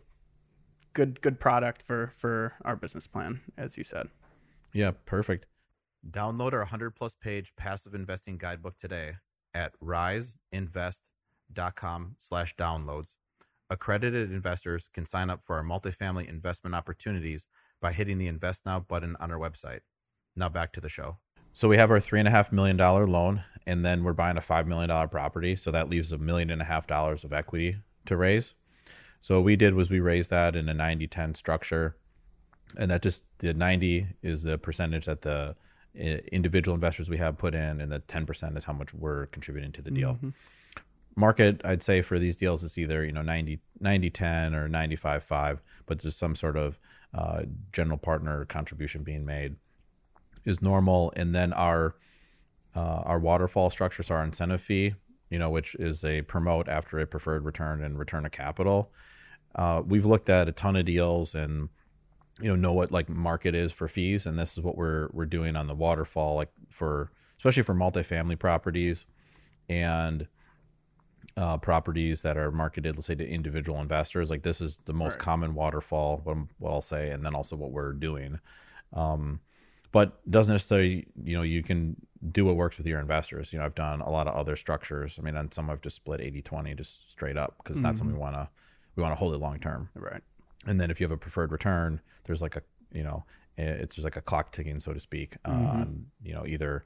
good, 0.93 1.21
good 1.21 1.39
product 1.39 1.81
for 1.81 2.07
for 2.07 2.53
our 2.63 2.75
business 2.75 3.07
plan, 3.07 3.41
as 3.57 3.77
you 3.77 3.83
said. 3.83 4.09
Yeah, 4.73 4.91
perfect. 5.05 5.45
Download 6.09 6.53
our 6.53 6.59
100 6.59 6.91
plus 6.91 7.15
page 7.15 7.55
passive 7.55 7.93
investing 7.93 8.37
guidebook 8.37 8.77
today 8.77 9.15
at 9.53 9.79
riseinvest.com 9.79 12.15
slash 12.19 12.55
downloads. 12.55 13.13
Accredited 13.69 14.31
investors 14.31 14.89
can 14.93 15.05
sign 15.05 15.29
up 15.29 15.41
for 15.41 15.55
our 15.55 15.63
multifamily 15.63 16.27
investment 16.27 16.75
opportunities 16.75 17.45
by 17.81 17.93
hitting 17.93 18.17
the 18.17 18.27
Invest 18.27 18.65
Now 18.65 18.79
button 18.79 19.15
on 19.19 19.31
our 19.31 19.37
website. 19.37 19.81
Now 20.35 20.49
back 20.49 20.73
to 20.73 20.81
the 20.81 20.89
show. 20.89 21.17
So 21.53 21.67
we 21.67 21.77
have 21.77 21.91
our 21.91 21.99
three 21.99 22.19
and 22.19 22.27
a 22.27 22.31
half 22.31 22.51
million 22.51 22.77
dollar 22.77 23.07
loan, 23.07 23.43
and 23.65 23.85
then 23.85 24.03
we're 24.03 24.13
buying 24.13 24.37
a 24.37 24.41
five 24.41 24.67
million 24.67 24.89
dollar 24.89 25.07
property. 25.07 25.55
So 25.55 25.71
that 25.71 25.89
leaves 25.89 26.11
a 26.11 26.17
million 26.17 26.49
and 26.49 26.61
a 26.61 26.65
half 26.65 26.87
dollars 26.87 27.23
of 27.23 27.31
equity 27.31 27.77
to 28.05 28.17
raise. 28.17 28.55
So 29.21 29.35
what 29.35 29.45
we 29.45 29.55
did 29.55 29.73
was 29.73 29.89
we 29.89 30.01
raised 30.01 30.29
that 30.31 30.55
in 30.55 30.67
a 30.67 30.75
90-10 30.75 31.37
structure 31.37 31.95
and 32.77 32.89
that 32.91 33.01
just 33.01 33.23
the 33.39 33.53
90 33.53 34.07
is 34.21 34.43
the 34.43 34.57
percentage 34.57 35.05
that 35.05 35.21
the 35.21 35.55
individual 35.95 36.73
investors 36.73 37.09
we 37.09 37.17
have 37.17 37.37
put 37.37 37.53
in 37.53 37.79
and 37.79 37.91
the 37.91 37.99
10% 37.99 38.57
is 38.57 38.63
how 38.65 38.73
much 38.73 38.93
we're 38.93 39.27
contributing 39.27 39.71
to 39.71 39.81
the 39.81 39.91
deal 39.91 40.17
market 41.15 41.61
i'd 41.65 41.83
say 41.83 42.01
for 42.01 42.17
these 42.17 42.35
deals 42.35 42.63
it's 42.63 42.77
either 42.79 43.05
you 43.05 43.11
know 43.11 43.21
90 43.21 43.59
90 43.79 44.09
10 44.09 44.55
or 44.55 44.67
95 44.67 45.23
5 45.23 45.61
but 45.85 45.99
there's 45.99 46.15
some 46.15 46.35
sort 46.35 46.57
of 46.57 46.79
uh, 47.13 47.43
general 47.71 47.99
partner 47.99 48.43
contribution 48.45 49.03
being 49.03 49.23
made 49.23 49.55
is 50.45 50.61
normal. 50.61 51.13
And 51.15 51.33
then 51.33 51.53
our 51.53 51.95
uh, 52.75 53.01
our 53.05 53.19
waterfall 53.19 53.69
structures 53.69 54.09
our 54.09 54.23
incentive 54.23 54.61
fee 54.61 54.95
you 55.29 55.39
know 55.39 55.49
which 55.49 55.73
is 55.75 56.03
a 56.03 56.21
promote 56.23 56.69
after 56.69 56.99
a 56.99 57.07
preferred 57.07 57.43
return 57.43 57.83
and 57.83 57.97
return 57.97 58.23
of 58.23 58.31
capital. 58.31 58.91
Uh, 59.55 59.81
we've 59.83 60.05
looked 60.05 60.29
at 60.29 60.47
a 60.47 60.51
ton 60.51 60.75
of 60.75 60.85
deals 60.85 61.33
and 61.33 61.69
you 62.39 62.49
know 62.49 62.55
know 62.55 62.73
what 62.73 62.91
like 62.91 63.09
market 63.09 63.55
is 63.55 63.71
for 63.73 63.87
fees. 63.87 64.27
And 64.27 64.37
this 64.37 64.55
is 64.55 64.63
what 64.63 64.77
we're 64.77 65.09
we're 65.11 65.25
doing 65.25 65.55
on 65.55 65.65
the 65.65 65.73
waterfall 65.73 66.35
like 66.35 66.51
for 66.69 67.11
especially 67.37 67.63
for 67.63 67.73
multifamily 67.73 68.37
properties 68.37 69.07
and 69.67 70.27
uh, 71.35 71.57
properties 71.57 72.21
that 72.21 72.37
are 72.37 72.51
marketed 72.51 72.95
let's 72.95 73.07
say 73.07 73.15
to 73.15 73.27
individual 73.27 73.81
investors. 73.81 74.29
Like 74.29 74.43
this 74.43 74.61
is 74.61 74.79
the 74.85 74.93
most 74.93 75.13
Right. 75.13 75.19
common 75.19 75.55
waterfall 75.55 76.21
what, 76.23 76.37
what 76.59 76.71
i'll 76.71 76.81
say 76.83 77.09
and 77.09 77.25
then 77.25 77.33
also 77.33 77.55
what 77.55 77.71
we're 77.71 77.93
doing. 77.93 78.39
Um, 78.93 79.39
but 79.93 80.29
doesn't 80.29 80.55
necessarily 80.55 81.07
you 81.23 81.37
know 81.37 81.43
you 81.43 81.63
can 81.63 81.95
do 82.31 82.43
what 82.43 82.57
works 82.57 82.77
with 82.77 82.85
your 82.85 82.99
investors. 82.99 83.53
You 83.53 83.59
know 83.59 83.65
i've 83.65 83.75
done 83.75 84.01
a 84.01 84.09
lot 84.09 84.27
of 84.27 84.35
other 84.35 84.57
structures. 84.57 85.17
I 85.17 85.21
mean 85.23 85.37
on 85.37 85.53
some 85.53 85.69
i've 85.69 85.81
just 85.81 85.95
split 85.95 86.19
80 86.19 86.41
20 86.41 86.75
just 86.75 87.09
straight 87.09 87.37
up 87.37 87.55
because 87.63 87.81
that's 87.81 87.99
something 87.99 88.15
we 88.17 88.21
want 88.21 88.35
to 88.35 88.49
we 88.97 89.01
want 89.01 89.13
to 89.13 89.17
hold 89.17 89.33
it 89.33 89.37
long 89.37 89.59
term. 89.59 89.89
Right. 89.95 90.21
and 90.67 90.81
then 90.81 90.91
if 90.91 90.99
you 90.99 91.05
have 91.05 91.11
a 91.11 91.17
preferred 91.17 91.53
return 91.53 92.01
there's 92.25 92.41
like 92.41 92.57
a 92.57 92.63
you 92.91 93.03
know 93.03 93.23
it's 93.57 93.95
just 93.95 94.03
like 94.03 94.17
a 94.17 94.21
clock 94.21 94.51
ticking 94.51 94.79
so 94.79 94.93
to 94.93 94.99
speak 94.99 95.37
on 95.45 96.07
you 96.21 96.33
know 96.33 96.45
either 96.45 96.83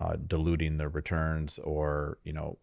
uh, 0.00 0.16
diluting 0.26 0.78
the 0.78 0.88
returns 0.88 1.58
or 1.60 2.18
you 2.24 2.32
know 2.32 2.58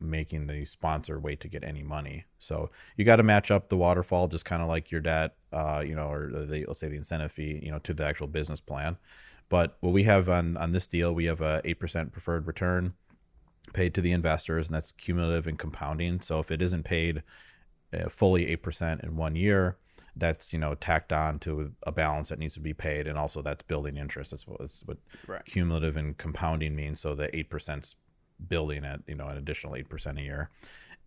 making 0.00 0.46
the 0.46 0.64
sponsor 0.64 1.18
wait 1.18 1.40
to 1.40 1.48
get 1.48 1.64
any 1.64 1.82
money. 1.82 2.24
So 2.38 2.70
you 2.96 3.04
got 3.04 3.16
to 3.16 3.22
match 3.22 3.50
up 3.50 3.68
the 3.68 3.76
waterfall 3.76 4.28
just 4.28 4.44
kind 4.44 4.62
of 4.62 4.68
like 4.68 4.90
your 4.90 5.00
debt 5.00 5.34
uh, 5.52 5.82
you 5.84 5.94
know 5.94 6.10
or 6.10 6.30
the 6.30 6.64
let's 6.66 6.80
say 6.80 6.88
the 6.88 6.96
incentive 6.96 7.32
fee 7.32 7.60
you 7.62 7.70
know 7.70 7.78
to 7.80 7.94
the 7.94 8.04
actual 8.04 8.26
business 8.26 8.60
plan 8.60 8.96
but 9.48 9.76
what 9.80 9.92
we 9.92 10.04
have 10.04 10.28
on 10.28 10.56
on 10.56 10.72
this 10.72 10.86
deal 10.86 11.14
we 11.14 11.26
have 11.26 11.40
a 11.40 11.60
8% 11.64 12.12
preferred 12.12 12.46
return 12.46 12.94
paid 13.72 13.94
to 13.94 14.00
the 14.00 14.12
investors 14.12 14.68
and 14.68 14.74
that's 14.74 14.92
cumulative 14.92 15.46
and 15.46 15.58
compounding. 15.58 16.20
So 16.20 16.38
if 16.38 16.50
it 16.50 16.60
isn't 16.60 16.84
paid 16.84 17.22
uh, 17.92 18.08
fully 18.08 18.46
8% 18.56 19.02
in 19.02 19.16
one 19.16 19.36
year 19.36 19.78
that's 20.16 20.52
you 20.52 20.58
know 20.58 20.74
tacked 20.74 21.12
on 21.12 21.38
to 21.40 21.72
a 21.84 21.92
balance 21.92 22.28
that 22.28 22.38
needs 22.38 22.54
to 22.54 22.60
be 22.60 22.72
paid 22.74 23.06
and 23.06 23.18
also 23.18 23.42
that's 23.42 23.62
building 23.64 23.96
interest. 23.96 24.30
That's 24.30 24.46
what, 24.46 24.60
that's 24.60 24.82
what 24.84 24.98
Right. 25.26 25.44
cumulative 25.44 25.96
and 25.96 26.16
compounding 26.16 26.76
means. 26.76 27.00
So 27.00 27.14
the 27.14 27.28
8% 27.28 27.94
building 28.48 28.84
at 28.84 29.00
you 29.06 29.14
know 29.14 29.26
an 29.26 29.36
additional 29.36 29.74
8% 29.74 30.18
a 30.18 30.22
year. 30.22 30.50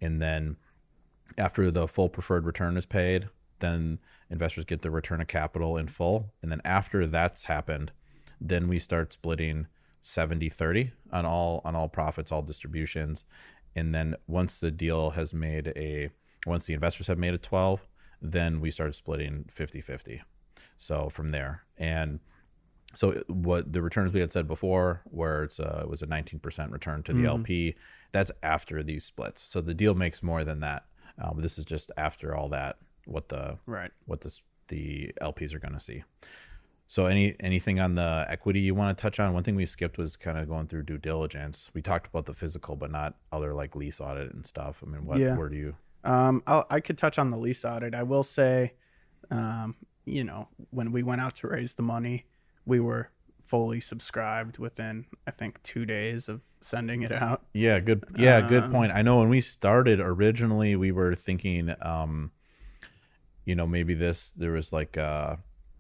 And 0.01 0.21
then 0.21 0.57
after 1.37 1.71
the 1.71 1.87
full 1.87 2.09
preferred 2.09 2.45
return 2.45 2.77
is 2.77 2.85
paid 2.85 3.29
then 3.59 3.99
investors 4.29 4.65
get 4.65 4.81
the 4.81 4.91
return 4.91 5.21
of 5.21 5.27
capital 5.27 5.77
in 5.77 5.87
full. 5.87 6.31
And 6.41 6.51
then 6.51 6.61
after 6.63 7.07
that's 7.07 7.45
happened 7.45 7.91
then 8.39 8.67
we 8.67 8.79
start 8.79 9.13
splitting 9.13 9.67
70 10.01 10.49
30 10.49 10.91
on 11.11 11.25
all 11.25 11.61
on 11.65 11.75
all 11.75 11.89
profits 11.89 12.31
all 12.31 12.41
distributions. 12.41 13.25
And 13.75 13.93
then 13.93 14.15
once 14.27 14.59
the 14.59 14.71
deal 14.71 15.11
has 15.11 15.33
made 15.33 15.73
a 15.75 16.09
once 16.45 16.65
the 16.65 16.73
investors 16.73 17.07
have 17.07 17.17
made 17.17 17.33
a 17.33 17.37
12 17.37 17.87
then 18.21 18.59
we 18.61 18.71
start 18.71 18.95
splitting 18.95 19.45
50 19.51 19.81
50 19.81 20.21
so 20.77 21.09
from 21.09 21.31
there. 21.31 21.63
And 21.77 22.19
so 22.95 23.21
what 23.27 23.73
the 23.73 23.81
returns 23.81 24.13
we 24.13 24.21
had 24.21 24.31
said 24.33 24.47
before 24.47 25.01
where 25.05 25.43
it's 25.43 25.59
uh, 25.59 25.81
it 25.83 25.89
was 25.89 26.01
a 26.01 26.07
19% 26.07 26.71
return 26.71 27.03
to 27.03 27.13
the 27.13 27.25
lp 27.25 27.75
that's 28.11 28.31
after 28.41 28.81
these 28.81 29.03
splits. 29.05 29.41
So 29.41 29.61
the 29.61 29.73
deal 29.73 29.93
makes 29.93 30.23
more 30.23 30.43
than 30.43 30.61
that. 30.61 30.85
Um, 31.21 31.41
this 31.41 31.57
is 31.59 31.65
just 31.65 31.91
after 31.97 32.33
all 32.35 32.47
that 32.49 32.77
what 33.05 33.29
the 33.29 33.57
Right. 33.65 33.91
what 34.05 34.21
this 34.21 34.41
the 34.69 35.11
lps 35.21 35.53
are 35.53 35.59
going 35.59 35.73
to 35.73 35.79
see 35.79 36.03
so 36.87 37.05
any 37.05 37.35
anything 37.39 37.79
on 37.79 37.95
the 37.95 38.25
equity 38.29 38.59
you 38.61 38.73
want 38.75 38.97
to 38.97 39.01
touch 39.01 39.19
on? 39.19 39.33
One 39.33 39.43
thing 39.43 39.55
we 39.55 39.65
skipped 39.65 39.97
was 39.97 40.15
kind 40.15 40.37
of 40.37 40.47
going 40.47 40.67
through 40.67 40.83
due 40.83 40.97
diligence. 40.97 41.69
We 41.73 41.81
talked 41.81 42.07
about 42.07 42.25
the 42.25 42.33
physical, 42.33 42.75
but 42.75 42.91
not 42.91 43.15
other 43.31 43.53
like 43.53 43.75
lease 43.75 43.99
audit 43.99 44.33
and 44.33 44.45
stuff. 44.45 44.83
I 44.85 44.89
mean, 44.89 45.05
what 45.05 45.17
Yeah. 45.19 45.35
where 45.35 45.49
do 45.49 45.57
you? 45.57 45.75
Um, 46.03 46.43
I'll, 46.47 46.65
I 46.69 46.79
could 46.79 46.97
touch 46.97 47.19
on 47.19 47.31
the 47.31 47.37
lease 47.37 47.65
audit. 47.65 47.93
I 47.93 48.03
will 48.03 48.23
say, 48.23 48.73
um, 49.29 49.75
you 50.05 50.23
know, 50.23 50.47
when 50.69 50.91
we 50.91 51.03
went 51.03 51.19
out 51.21 51.35
to 51.37 51.47
raise 51.47 51.73
the 51.73 51.83
money, 51.83 52.25
we 52.65 52.79
were 52.79 53.09
fully 53.41 53.79
subscribed 53.81 54.57
within, 54.57 55.05
I 55.25 55.31
think, 55.31 55.61
two 55.63 55.85
days 55.85 56.29
of 56.29 56.41
sending 56.61 57.01
it 57.01 57.11
out. 57.11 57.43
Yeah, 57.53 57.79
good. 57.79 58.03
Yeah, 58.17 58.47
good 58.47 58.63
Um, 58.63 58.71
point. 58.71 58.91
I 58.93 59.01
know 59.01 59.17
when 59.19 59.29
we 59.29 59.41
started 59.41 59.99
originally, 59.99 60.75
we 60.75 60.91
were 60.91 61.15
thinking, 61.15 61.73
um, 61.81 62.31
you 63.45 63.55
know, 63.55 63.65
maybe 63.67 63.93
this 63.93 64.31
there 64.31 64.51
was 64.51 64.71
like 64.73 64.97
uh, 64.97 65.37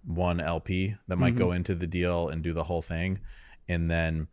one 0.07 0.39
LP 0.39 0.95
that 1.07 1.17
might 1.17 1.35
go 1.35 1.51
into 1.51 1.75
the 1.75 1.85
deal 1.85 2.29
and 2.29 2.41
do 2.41 2.53
the 2.53 2.63
whole 2.63 2.81
thing, 2.81 3.19
and 3.67 3.91
then 3.91 4.27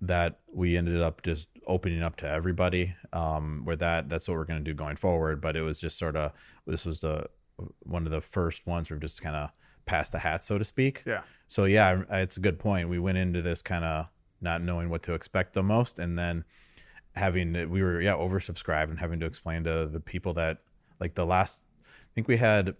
that 0.00 0.40
we 0.50 0.76
ended 0.76 1.00
up 1.00 1.22
just 1.22 1.48
opening 1.66 2.02
up 2.02 2.16
to 2.16 2.28
everybody. 2.28 2.94
Um, 3.12 3.62
where 3.64 3.76
that 3.76 4.08
that's 4.08 4.26
what 4.26 4.36
we're 4.36 4.46
going 4.46 4.64
to 4.64 4.70
do 4.70 4.74
going 4.74 4.96
forward. 4.96 5.40
But 5.40 5.56
it 5.56 5.62
was 5.62 5.78
just 5.80 5.98
sort 5.98 6.16
of 6.16 6.32
this 6.66 6.86
was 6.86 7.00
the 7.00 7.26
one 7.80 8.06
of 8.06 8.10
the 8.10 8.22
first 8.22 8.66
ones 8.66 8.90
we've 8.90 9.00
just 9.00 9.22
kind 9.22 9.36
of 9.36 9.50
passed 9.84 10.12
the 10.12 10.20
hat, 10.20 10.42
so 10.42 10.56
to 10.56 10.64
speak. 10.64 11.02
Yeah. 11.06 11.22
So 11.46 11.64
yeah, 11.64 12.02
it's 12.10 12.36
a 12.36 12.40
good 12.40 12.58
point. 12.58 12.88
We 12.88 12.98
went 12.98 13.18
into 13.18 13.42
this 13.42 13.60
kind 13.60 13.84
of 13.84 14.08
not 14.40 14.62
knowing 14.62 14.88
what 14.88 15.02
to 15.02 15.12
expect 15.12 15.52
the 15.52 15.62
most, 15.62 15.98
and 15.98 16.18
then 16.18 16.44
having 17.16 17.52
we 17.70 17.82
were 17.82 18.00
yeah 18.00 18.14
oversubscribed 18.14 18.88
and 18.88 18.98
having 18.98 19.20
to 19.20 19.26
explain 19.26 19.64
to 19.64 19.84
the 19.86 20.00
people 20.00 20.32
that 20.32 20.58
like 21.00 21.14
the 21.14 21.26
last 21.26 21.60
I 21.82 22.14
think 22.14 22.28
we 22.28 22.38
had 22.38 22.76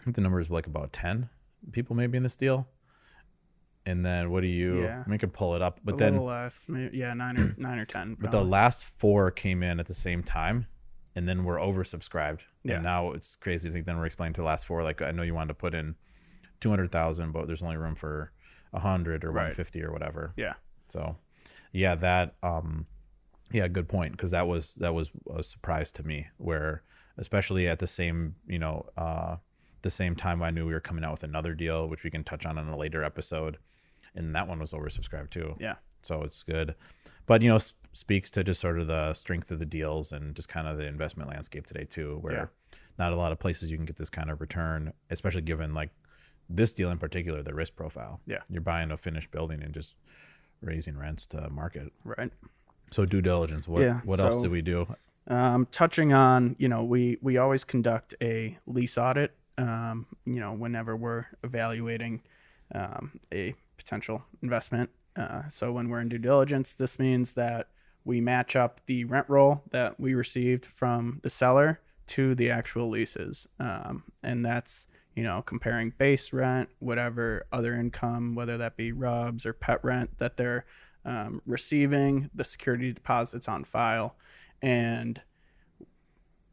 I 0.00 0.04
think 0.04 0.16
the 0.16 0.22
number 0.22 0.40
is 0.40 0.50
like 0.50 0.66
about 0.66 0.92
ten 0.92 1.28
people 1.72 1.94
maybe 1.94 2.16
in 2.16 2.22
this 2.22 2.36
deal. 2.36 2.66
And 3.86 4.04
then 4.04 4.30
what 4.30 4.42
do 4.42 4.46
you? 4.46 4.82
Yeah. 4.82 5.04
We 5.06 5.16
can 5.18 5.30
pull 5.30 5.54
it 5.56 5.62
up, 5.62 5.80
but 5.84 5.94
a 5.94 5.96
then 5.96 6.16
less, 6.18 6.66
maybe, 6.68 6.96
yeah, 6.98 7.14
nine 7.14 7.38
or 7.38 7.54
nine 7.56 7.78
or 7.78 7.86
ten. 7.86 8.16
but 8.20 8.30
the 8.30 8.44
last 8.44 8.84
four 8.84 9.30
came 9.30 9.62
in 9.62 9.80
at 9.80 9.86
the 9.86 9.94
same 9.94 10.22
time, 10.22 10.66
and 11.16 11.26
then 11.28 11.44
we're 11.44 11.58
oversubscribed. 11.58 12.40
Yeah. 12.62 12.74
And 12.74 12.84
now 12.84 13.12
it's 13.12 13.36
crazy 13.36 13.68
to 13.68 13.72
think. 13.72 13.86
Then 13.86 13.96
we're 13.98 14.04
explaining 14.06 14.34
to 14.34 14.42
the 14.42 14.46
last 14.46 14.66
four. 14.66 14.82
Like 14.82 15.00
I 15.00 15.12
know 15.12 15.22
you 15.22 15.34
wanted 15.34 15.48
to 15.48 15.54
put 15.54 15.74
in 15.74 15.96
two 16.60 16.68
hundred 16.68 16.92
thousand, 16.92 17.32
but 17.32 17.46
there's 17.46 17.62
only 17.62 17.78
room 17.78 17.94
for 17.94 18.32
a 18.72 18.80
hundred 18.80 19.24
or 19.24 19.30
Right. 19.32 19.46
one 19.46 19.54
fifty 19.54 19.82
or 19.82 19.92
whatever. 19.92 20.34
yeah, 20.36 20.54
So, 20.88 21.16
yeah, 21.72 21.94
that 21.96 22.34
um, 22.42 22.86
yeah, 23.50 23.66
good 23.66 23.88
point 23.88 24.12
because 24.12 24.30
that 24.30 24.46
was 24.46 24.74
that 24.74 24.92
was 24.94 25.10
a 25.34 25.42
surprise 25.42 25.90
to 25.92 26.02
me. 26.06 26.28
Where 26.36 26.82
especially 27.16 27.66
at 27.66 27.78
the 27.78 27.86
same 27.86 28.36
you 28.46 28.58
know 28.58 28.86
uh, 28.98 29.36
the 29.82 29.90
same 29.90 30.14
time 30.16 30.42
I 30.42 30.50
knew 30.50 30.66
we 30.66 30.72
were 30.72 30.80
coming 30.80 31.04
out 31.04 31.12
with 31.12 31.22
another 31.24 31.54
deal, 31.54 31.88
which 31.88 32.04
we 32.04 32.10
can 32.10 32.24
touch 32.24 32.44
on 32.46 32.58
in 32.58 32.68
a 32.68 32.76
later 32.76 33.02
episode, 33.04 33.58
and 34.14 34.34
that 34.34 34.46
one 34.48 34.58
was 34.58 34.72
oversubscribed 34.72 35.30
too 35.30 35.54
yeah, 35.60 35.76
so 36.02 36.22
it's 36.24 36.42
good 36.42 36.74
but 37.26 37.42
you 37.42 37.48
know 37.48 37.54
s- 37.56 37.74
speaks 37.92 38.28
to 38.30 38.42
just 38.42 38.60
sort 38.60 38.76
of 38.80 38.88
the 38.88 39.14
strength 39.14 39.52
of 39.52 39.60
the 39.60 39.66
deals 39.66 40.10
and 40.10 40.34
just 40.34 40.48
kind 40.48 40.66
of 40.66 40.76
the 40.76 40.84
investment 40.84 41.28
landscape 41.30 41.64
today 41.64 41.84
too 41.84 42.18
where 42.20 42.32
Yeah. 42.32 42.46
not 42.98 43.12
a 43.12 43.16
lot 43.16 43.30
of 43.30 43.38
places 43.38 43.70
you 43.70 43.76
can 43.76 43.86
get 43.86 43.96
this 43.98 44.10
kind 44.10 44.28
of 44.28 44.40
return 44.40 44.92
especially 45.10 45.42
given 45.42 45.74
like 45.74 45.90
this 46.48 46.72
deal 46.72 46.90
in 46.90 46.98
particular 46.98 47.40
the 47.40 47.54
risk 47.54 47.76
profile 47.76 48.20
Yeah. 48.26 48.38
you're 48.50 48.60
buying 48.62 48.90
a 48.90 48.96
finished 48.96 49.30
building 49.30 49.62
and 49.62 49.72
just 49.72 49.94
raising 50.60 50.98
rents 50.98 51.24
to 51.26 51.48
market 51.48 51.92
right. 52.02 52.32
so 52.90 53.06
due 53.06 53.22
diligence 53.22 53.68
what 53.68 53.82
Yeah, 53.82 54.00
what 54.04 54.18
else 54.18 54.34
so- 54.36 54.42
did 54.42 54.50
we 54.50 54.62
do 54.62 54.96
Um, 55.28 55.66
touching 55.70 56.12
on, 56.12 56.56
you 56.58 56.66
know, 56.68 56.82
we 56.82 57.18
we 57.22 57.36
always 57.36 57.62
conduct 57.62 58.16
a 58.20 58.58
lease 58.66 58.98
audit. 58.98 59.36
Um, 59.58 60.06
you 60.24 60.40
know, 60.40 60.52
whenever 60.52 60.96
we're 60.96 61.26
evaluating 61.42 62.22
um, 62.74 63.20
a 63.32 63.54
potential 63.76 64.22
investment. 64.42 64.90
Uh, 65.16 65.48
so 65.48 65.72
when 65.72 65.88
we're 65.88 66.00
in 66.00 66.08
due 66.08 66.18
diligence, 66.18 66.74
this 66.74 66.98
means 66.98 67.34
that 67.34 67.68
we 68.04 68.20
match 68.20 68.56
up 68.56 68.80
the 68.86 69.04
rent 69.04 69.28
roll 69.28 69.62
that 69.70 69.98
we 69.98 70.14
received 70.14 70.64
from 70.64 71.20
the 71.22 71.30
seller 71.30 71.80
to 72.06 72.34
the 72.34 72.50
actual 72.50 72.88
leases, 72.88 73.46
um, 73.58 74.04
and 74.22 74.44
that's 74.44 74.88
you 75.14 75.22
know 75.22 75.42
comparing 75.42 75.92
base 75.96 76.32
rent, 76.32 76.68
whatever 76.78 77.46
other 77.52 77.74
income, 77.74 78.34
whether 78.34 78.56
that 78.56 78.76
be 78.76 78.92
rubs 78.92 79.44
or 79.44 79.52
pet 79.52 79.82
rent 79.84 80.18
that 80.18 80.36
they're 80.36 80.64
um, 81.04 81.40
receiving, 81.46 82.30
the 82.34 82.44
security 82.44 82.92
deposits 82.92 83.48
on 83.48 83.64
file, 83.64 84.16
and 84.62 85.20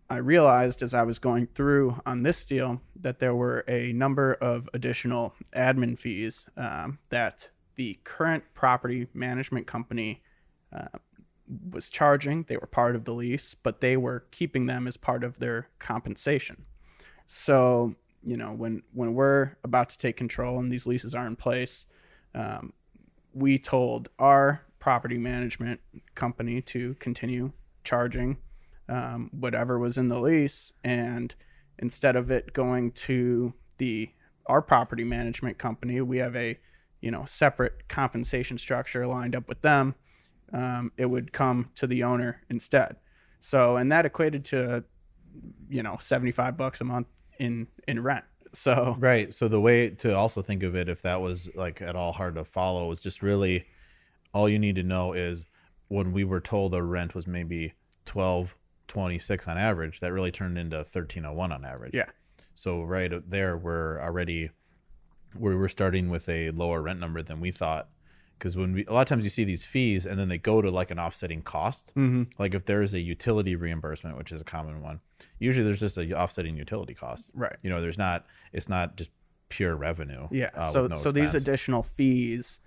I 0.10 0.18
realized 0.18 0.82
as 0.82 0.94
I 0.94 1.04
was 1.04 1.20
going 1.20 1.48
through 1.48 2.02
on 2.06 2.24
this 2.24 2.46
deal 2.46 2.82
that 2.96 3.20
there 3.20 3.36
were 3.36 3.66
a 3.68 3.92
number 3.92 4.34
of 4.36 4.70
additional 4.74 5.34
admin 5.54 5.98
fees 5.98 6.48
um, 6.56 7.00
that 7.10 7.50
the 7.76 8.00
current 8.04 8.46
property 8.54 9.08
management 9.14 9.68
company 9.68 10.24
uh, 10.74 10.98
was 11.72 11.90
charging. 11.90 12.44
They 12.44 12.58
were 12.58 12.68
part 12.68 12.96
of 12.96 13.04
the 13.04 13.14
lease, 13.14 13.54
but 13.54 13.82
they 13.82 13.98
were 13.98 14.26
keeping 14.32 14.66
them 14.66 14.88
as 14.88 14.96
part 14.96 15.24
of 15.24 15.40
their 15.40 15.70
compensation. 15.78 16.66
So, 17.26 17.96
you 18.24 18.38
know, 18.38 18.54
when 18.54 18.84
when 18.94 19.14
we're 19.14 19.58
about 19.64 19.90
to 19.90 19.98
take 19.98 20.16
control 20.16 20.60
and 20.60 20.72
these 20.72 20.88
leases 20.88 21.16
are 21.16 21.28
in 21.28 21.36
place, 21.36 21.86
um, 22.34 22.72
we 23.34 23.58
told 23.58 24.10
our 24.18 24.64
property 24.80 25.18
management 25.18 25.82
company 26.16 26.62
to 26.62 26.94
continue 26.96 27.52
charging 27.84 28.38
um, 28.90 29.30
whatever 29.32 29.78
was 29.80 29.98
in 29.98 30.08
the 30.08 30.20
lease, 30.20 30.74
and 30.84 31.36
instead 31.80 32.16
of 32.16 32.32
it 32.32 32.54
going 32.54 32.92
to 32.92 33.54
the 33.78 34.10
our 34.46 34.62
property 34.62 35.04
management 35.04 35.58
company, 35.58 36.02
we 36.02 36.18
have 36.18 36.36
a 36.36 36.58
you 37.02 37.12
know 37.12 37.26
separate 37.26 37.88
compensation 37.88 38.58
structure 38.58 39.06
lined 39.06 39.36
up 39.36 39.48
with 39.48 39.62
them. 39.62 39.96
Um, 40.54 40.92
it 40.98 41.08
would 41.08 41.34
come 41.34 41.70
to 41.76 41.88
the 41.88 42.04
owner 42.04 42.42
instead. 42.50 42.96
So, 43.40 43.78
and 43.78 43.92
that 43.92 44.06
equated 44.06 44.46
to 44.46 44.84
you 45.70 45.84
know 45.84 45.98
seventy 46.00 46.32
five 46.32 46.58
bucks 46.58 46.82
a 46.82 46.84
month 46.84 47.08
in 47.40 47.68
in 47.88 48.02
rent. 48.02 48.26
So 48.54 48.96
Right. 49.00 49.34
So 49.34 49.48
the 49.48 49.62
way 49.62 49.90
to 49.90 50.16
also 50.16 50.42
think 50.42 50.64
of 50.64 50.76
it, 50.76 50.90
if 50.90 51.02
that 51.02 51.22
was 51.22 51.54
like 51.56 51.82
at 51.82 51.96
all 51.96 52.14
hard 52.14 52.36
to 52.36 52.46
follow, 52.46 52.90
is 52.92 53.02
just 53.02 53.22
really 53.22 53.66
all 54.34 54.50
you 54.50 54.60
need 54.60 54.76
to 54.76 54.84
know 54.84 55.14
is 55.14 55.46
when 55.90 56.12
we 56.12 56.24
were 56.24 56.42
told 56.42 56.72
the 56.72 56.84
rent 56.84 57.14
was 57.14 57.28
maybe 57.28 57.74
twelve 58.06 58.56
twenty 58.88 59.20
six 59.20 59.48
on 59.48 59.58
average, 59.58 60.00
that 60.00 60.12
really 60.14 60.32
turned 60.32 60.58
into 60.58 60.84
thirteen 60.84 61.26
oh 61.26 61.34
one 61.34 61.52
on 61.52 61.66
average. 61.66 61.94
yeah, 61.94 62.10
So 62.56 62.82
right 62.84 63.12
there, 63.30 63.58
we're 63.58 64.00
already 64.02 64.52
we 65.38 65.56
were 65.56 65.70
starting 65.70 66.10
with 66.10 66.28
a 66.30 66.52
lower 66.52 66.82
rent 66.82 67.00
number 67.00 67.22
than 67.22 67.40
we 67.40 67.52
thought. 67.52 67.90
Because 68.38 68.56
when 68.56 68.74
we 68.74 68.86
a 68.86 68.94
lot 68.94 69.02
of 69.02 69.08
times 69.08 69.24
you 69.24 69.30
see 69.32 69.44
these 69.44 69.66
fees 69.66 70.06
and 70.06 70.20
then 70.20 70.30
they 70.30 70.38
go 70.38 70.62
to 70.62 70.70
like 70.70 70.92
an 70.92 71.00
offsetting 71.00 71.42
cost. 71.42 71.92
mm-hmm. 71.96 72.24
Like 72.38 72.54
if 72.54 72.66
there 72.66 72.82
is 72.82 72.94
a 72.94 73.00
utility 73.00 73.56
reimbursement, 73.56 74.16
which 74.18 74.32
is 74.32 74.40
a 74.42 74.44
common 74.44 74.82
one, 74.82 75.00
usually 75.40 75.66
there's 75.66 75.80
just 75.80 75.98
a 75.98 76.14
offsetting 76.20 76.56
utility 76.56 76.94
cost. 76.94 77.30
right. 77.34 77.58
You 77.64 77.70
know, 77.72 77.82
there's 77.82 77.98
not. 77.98 78.26
It's 78.54 78.70
not 78.70 78.96
just 78.96 79.10
pure 79.50 79.76
revenue. 79.76 80.28
Yeah. 80.30 80.50
uh, 80.54 80.70
so 80.70 80.88
no 80.88 80.96
so 80.98 81.12
these 81.12 81.34
additional 81.34 81.82
fees 81.82 82.60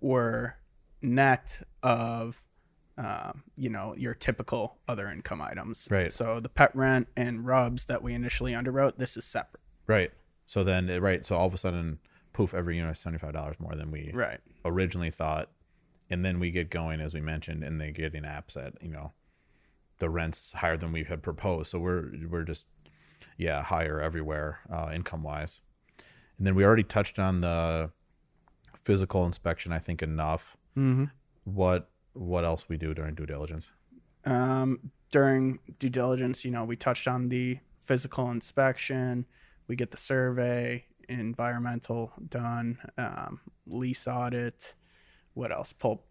were 0.00 0.56
net 1.02 1.60
of 1.82 2.42
um, 3.04 3.42
you 3.56 3.70
know 3.70 3.94
your 3.96 4.14
typical 4.14 4.76
other 4.86 5.08
income 5.10 5.40
items. 5.40 5.88
Right. 5.90 6.12
So 6.12 6.38
the 6.40 6.48
pet 6.48 6.74
rent 6.76 7.08
and 7.16 7.46
rubs 7.46 7.86
that 7.86 8.02
we 8.02 8.12
initially 8.14 8.52
underwrote, 8.52 8.96
this 8.98 9.16
is 9.16 9.24
separate. 9.24 9.62
right. 9.86 10.10
So 10.46 10.64
then 10.64 10.88
right. 11.00 11.24
So 11.24 11.36
all 11.36 11.46
of 11.46 11.54
a 11.54 11.58
sudden, 11.58 11.98
poof, 12.32 12.52
every 12.54 12.76
unit 12.76 12.92
is 12.92 12.98
seventy 12.98 13.18
five 13.18 13.32
dollars 13.32 13.56
more 13.58 13.74
than 13.76 13.90
we 13.90 14.10
Right. 14.12 14.40
originally 14.64 15.10
thought, 15.10 15.48
and 16.10 16.24
then 16.24 16.38
we 16.40 16.50
get 16.50 16.70
going 16.70 17.00
as 17.00 17.14
we 17.14 17.20
mentioned, 17.20 17.62
and 17.64 17.80
they 17.80 17.90
get 17.92 18.14
in 18.14 18.24
apps 18.24 18.56
at 18.56 18.74
you 18.82 18.90
know, 18.90 19.12
the 19.98 20.10
rents 20.10 20.52
higher 20.52 20.76
than 20.76 20.90
we 20.92 21.04
had 21.04 21.22
proposed. 21.22 21.70
So 21.70 21.78
we're 21.78 22.10
we're 22.28 22.42
just 22.44 22.66
yeah 23.38 23.62
higher 23.62 24.00
everywhere 24.00 24.58
uh, 24.70 24.90
income 24.92 25.22
wise, 25.22 25.60
and 26.36 26.46
then 26.46 26.54
we 26.56 26.64
already 26.64 26.82
touched 26.82 27.18
on 27.20 27.40
the 27.42 27.90
physical 28.82 29.24
inspection. 29.24 29.72
I 29.72 29.78
think 29.78 30.02
enough. 30.02 30.56
Mm-hmm. 30.76 31.04
What 31.44 31.88
what 32.20 32.44
else 32.44 32.68
we 32.68 32.76
do 32.76 32.92
during 32.92 33.14
due 33.14 33.26
diligence? 33.26 33.70
Um, 34.24 34.90
during 35.10 35.58
due 35.78 35.88
diligence, 35.88 36.44
you 36.44 36.50
know, 36.50 36.64
we 36.64 36.76
touched 36.76 37.08
on 37.08 37.30
the 37.30 37.58
physical 37.80 38.30
inspection. 38.30 39.26
We 39.66 39.76
get 39.76 39.90
the 39.90 39.96
survey, 39.96 40.84
environmental 41.08 42.12
done, 42.28 42.78
um, 42.98 43.40
lease 43.66 44.06
audit. 44.06 44.74
What 45.32 45.50
else? 45.50 45.72
Pull 45.72 46.04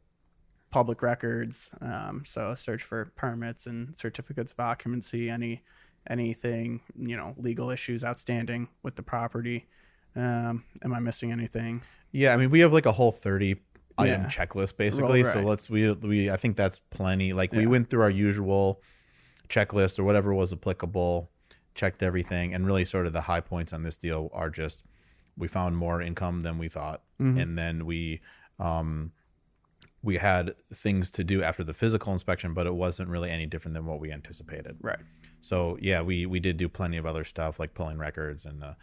public 0.71 1.03
records. 1.03 1.71
Um, 1.79 2.23
so 2.25 2.55
search 2.55 2.81
for 2.81 3.11
permits 3.15 3.67
and 3.67 3.95
certificates 3.95 4.53
of 4.53 4.59
occupancy. 4.59 5.29
Any 5.29 5.61
anything 6.09 6.81
you 6.97 7.17
know 7.17 7.35
legal 7.37 7.69
issues 7.69 8.03
outstanding 8.03 8.69
with 8.81 8.95
the 8.95 9.03
property. 9.03 9.67
Um, 10.15 10.63
am 10.83 10.93
I 10.93 10.99
missing 10.99 11.31
anything? 11.31 11.83
Yeah, 12.11 12.33
I 12.33 12.37
mean, 12.37 12.49
we 12.49 12.61
have 12.61 12.73
like 12.73 12.87
a 12.87 12.93
whole 12.93 13.11
thirty 13.11 13.61
item 13.99 14.21
Yeah. 14.23 14.27
checklist 14.27 14.77
basically. 14.77 15.23
Right. 15.23 15.33
So 15.33 15.41
let's 15.41 15.69
we 15.69 15.91
we 15.93 16.29
I 16.31 16.37
think 16.37 16.55
that's 16.57 16.79
plenty. 16.89 17.33
Like 17.33 17.51
we 17.51 17.67
went 17.67 17.89
through 17.89 18.01
our 18.01 18.09
usual 18.09 18.81
checklist 19.49 19.99
or 19.99 20.03
whatever 20.03 20.33
was 20.33 20.53
applicable, 20.53 21.29
checked 21.75 22.03
everything, 22.03 22.53
and 22.53 22.65
really 22.65 22.85
sort 22.85 23.05
of 23.07 23.13
the 23.13 23.21
high 23.21 23.41
points 23.41 23.73
on 23.73 23.83
this 23.83 23.97
deal 23.97 24.29
are 24.33 24.49
just 24.49 24.83
we 25.37 25.47
found 25.47 25.77
more 25.77 26.01
income 26.01 26.43
than 26.43 26.57
we 26.57 26.67
thought, 26.67 27.01
Mhm. 27.19 27.41
and 27.41 27.57
then 27.57 27.85
we 27.85 28.21
um 28.59 29.11
we 30.01 30.15
had 30.15 30.55
things 30.73 31.11
to 31.11 31.25
do 31.25 31.43
after 31.43 31.61
the 31.61 31.73
physical 31.73 32.13
inspection, 32.13 32.53
but 32.53 32.65
it 32.65 32.73
wasn't 32.73 33.09
really 33.09 33.29
any 33.29 33.45
different 33.45 33.73
than 33.73 33.85
what 33.85 33.99
we 33.99 34.11
anticipated. 34.13 34.77
Right. 34.81 34.99
So 35.41 35.77
yeah, 35.81 36.01
we 36.01 36.25
we 36.25 36.39
did 36.39 36.55
do 36.57 36.69
plenty 36.69 36.97
of 36.97 37.05
other 37.05 37.23
stuff 37.25 37.59
like 37.59 37.73
pulling 37.73 37.97
records 37.97 38.45
and 38.45 38.63
uh, 38.63 38.73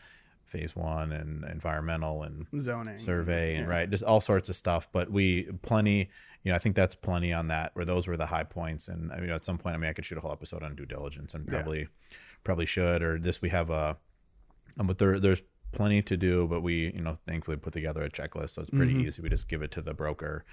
phase 0.46 0.74
one 0.76 1.12
and 1.12 1.44
environmental 1.44 2.22
and 2.22 2.46
Zoning. 2.60 2.98
survey 2.98 3.56
and 3.56 3.66
Yeah. 3.66 3.72
right 3.72 3.90
just 3.90 4.04
all 4.04 4.20
sorts 4.20 4.48
of 4.48 4.54
stuff 4.56 4.88
but 4.92 5.10
we 5.10 5.44
plenty 5.62 6.08
you 6.44 6.52
know 6.52 6.54
i 6.54 6.58
think 6.58 6.76
that's 6.76 6.94
plenty 6.94 7.32
on 7.32 7.48
that 7.48 7.72
where 7.74 7.84
those 7.84 8.06
were 8.06 8.16
the 8.16 8.26
high 8.26 8.44
points 8.44 8.86
and 8.88 9.12
i 9.12 9.18
mean 9.18 9.30
at 9.30 9.44
some 9.44 9.58
point 9.58 9.74
i 9.74 9.78
mean 9.78 9.90
i 9.90 9.92
could 9.92 10.04
shoot 10.04 10.16
a 10.18 10.20
whole 10.20 10.30
episode 10.32 10.62
on 10.62 10.76
due 10.76 10.86
diligence 10.86 11.34
and 11.34 11.44
Yeah. 11.46 11.54
probably 11.54 11.88
probably 12.44 12.66
should 12.66 13.02
or 13.02 13.18
this 13.18 13.42
we 13.42 13.48
have 13.48 13.70
a 13.70 13.96
um, 14.78 14.86
but 14.86 14.98
there 14.98 15.18
there's 15.18 15.42
plenty 15.72 16.00
to 16.02 16.16
do 16.16 16.46
but 16.46 16.60
we 16.60 16.92
you 16.92 17.00
know 17.02 17.18
thankfully 17.26 17.56
put 17.56 17.72
together 17.72 18.02
a 18.04 18.08
checklist 18.10 18.50
so 18.50 18.62
it's 18.62 18.70
pretty 18.70 18.94
Mhm. 18.94 19.02
easy 19.06 19.20
we 19.20 19.28
just 19.28 19.48
give 19.48 19.62
it 19.62 19.72
to 19.72 19.82
the 19.82 19.94
broker 19.94 20.44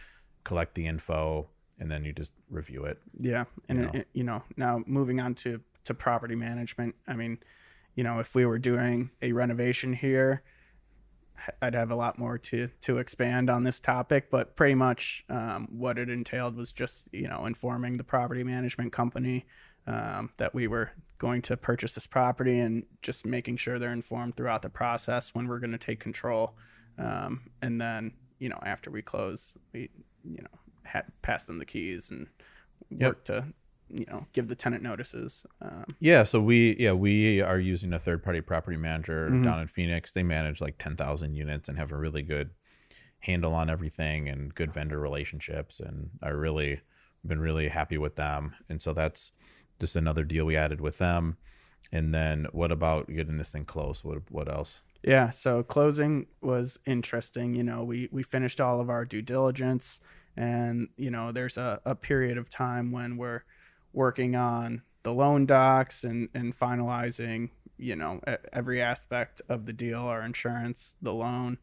collect 0.44 0.74
the 0.76 0.88
info 0.88 1.48
and 1.80 1.90
then 1.92 2.04
you 2.04 2.14
just 2.14 2.32
review 2.50 2.84
it 2.86 3.00
Yeah, 3.18 3.46
and 3.70 3.78
You 3.80 3.84
you 3.86 3.92
know. 3.92 3.94
know, 4.00 4.04
you 4.14 4.24
know 4.24 4.44
now 4.58 4.84
moving 4.88 5.20
on 5.20 5.36
to 5.36 5.62
to 5.86 5.94
property 5.94 6.34
management. 6.36 6.96
I 7.08 7.14
mean, 7.16 7.40
you 7.96 8.04
know, 8.04 8.20
if 8.20 8.36
we 8.36 8.46
were 8.46 8.60
doing 8.60 9.12
a 9.22 9.32
renovation 9.32 9.94
here, 9.94 10.44
I'd 11.62 11.74
have 11.76 11.92
a 11.92 11.96
lot 11.96 12.18
more 12.18 12.38
to 12.38 12.70
to 12.82 12.98
expand 13.00 13.50
on 13.50 13.64
this 13.64 13.80
topic. 13.80 14.30
But 14.30 14.56
pretty 14.56 14.76
much 14.76 15.26
um, 15.30 15.68
what 15.72 15.98
it 15.98 16.10
entailed 16.10 16.56
was 16.56 16.72
just 16.72 17.10
you 17.12 17.28
know 17.28 17.46
informing 17.46 17.98
the 17.98 18.04
property 18.04 18.44
management 18.44 18.94
company 18.94 19.46
um, 19.88 20.30
that 20.38 20.54
we 20.54 20.68
were 20.68 20.92
going 21.18 21.42
to 21.44 21.58
purchase 21.58 21.94
this 21.96 22.08
property 22.08 22.60
and 22.60 22.86
just 23.02 23.26
making 23.26 23.58
sure 23.58 23.80
they're 23.80 23.92
informed 23.94 24.36
throughout 24.38 24.62
the 24.62 24.70
process 24.70 25.34
when 25.36 25.48
we're 25.48 25.60
going 25.60 25.72
to 25.72 25.78
take 25.78 26.00
control. 26.00 26.56
Um, 26.98 27.50
and 27.62 27.80
then 27.82 28.14
you 28.40 28.50
know 28.50 28.60
after 28.64 28.90
we 28.92 29.02
close, 29.02 29.54
we 29.74 29.90
you 30.24 30.42
know 30.42 30.60
ha- 30.86 31.04
pass 31.22 31.46
them 31.46 31.58
the 31.58 31.66
keys 31.66 32.10
and 32.10 32.28
Yep. 32.90 33.08
work 33.08 33.24
to 33.26 33.46
you 33.90 34.06
know 34.08 34.26
give 34.34 34.48
the 34.48 34.56
tenant 34.56 34.84
notices. 34.84 35.46
Um, 35.62 35.86
Yeah, 36.00 36.24
so 36.24 36.42
we 36.42 36.76
yeah 36.80 36.94
we 36.94 37.42
are 37.42 37.60
using 37.60 37.94
a 37.94 38.00
third 38.00 38.24
party 38.24 38.42
property 38.42 38.78
manager 38.78 39.30
Mhm. 39.30 39.44
down 39.44 39.60
in 39.60 39.68
Phoenix. 39.68 40.14
They 40.14 40.24
manage 40.24 40.62
like 40.62 40.78
ten 40.78 40.96
thousand 40.96 41.36
units 41.36 41.70
and 41.70 41.78
have 41.78 41.92
a 41.92 41.98
really 41.98 42.22
good 42.24 42.52
handle 43.20 43.54
on 43.54 43.70
everything 43.70 44.28
and 44.28 44.54
good 44.54 44.74
vendor 44.74 45.00
relationships. 45.00 45.80
And 45.80 46.10
I 46.22 46.30
really 46.30 46.82
been 47.26 47.40
really 47.40 47.70
happy 47.70 47.98
with 47.98 48.16
them. 48.18 48.54
And 48.70 48.82
so 48.82 48.92
that's 48.94 49.32
just 49.80 49.96
another 49.96 50.26
deal 50.26 50.46
we 50.46 50.58
added 50.58 50.82
with 50.82 50.98
them. 50.98 51.38
And 51.92 52.14
then 52.14 52.48
what 52.52 52.72
about 52.72 53.08
getting 53.08 53.38
this 53.38 53.52
thing 53.52 53.66
close? 53.66 54.04
What 54.04 54.30
what 54.32 54.50
else? 54.50 54.82
Yeah, 55.04 55.30
so 55.32 55.64
closing 55.64 56.28
was 56.42 56.80
interesting. 56.86 57.56
You 57.56 57.64
know, 57.64 57.84
we 57.84 58.10
we 58.12 58.24
finished 58.24 58.60
all 58.62 58.80
of 58.80 58.90
our 58.90 59.04
due 59.06 59.22
diligence, 59.22 60.00
and 60.38 60.88
you 60.98 61.12
know, 61.12 61.32
there's 61.34 61.58
a, 61.58 61.82
a 61.86 61.94
period 61.96 62.38
of 62.38 62.50
time 62.50 62.92
when 62.92 63.18
we're 63.18 63.44
working 63.94 64.36
on 64.36 64.82
the 65.04 65.14
loan 65.14 65.46
docs 65.46 66.04
and 66.04 66.30
and 66.34 66.58
finalizing, 66.58 67.50
you 67.78 67.96
know, 67.96 68.20
every 68.52 68.82
aspect 68.82 69.42
of 69.48 69.66
the 69.66 69.74
deal, 69.74 70.00
our 70.00 70.24
insurance, 70.24 70.96
the 71.02 71.14
loan, 71.14 71.58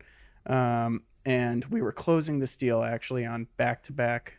um, 0.47 1.03
and 1.25 1.65
we 1.67 1.83
were 1.83 1.93
closing 1.93 2.39
this 2.39 2.57
deal 2.57 2.83
actually 2.83 3.27
on 3.27 3.49
back 3.57 3.83
to 3.85 3.93
back 3.93 4.39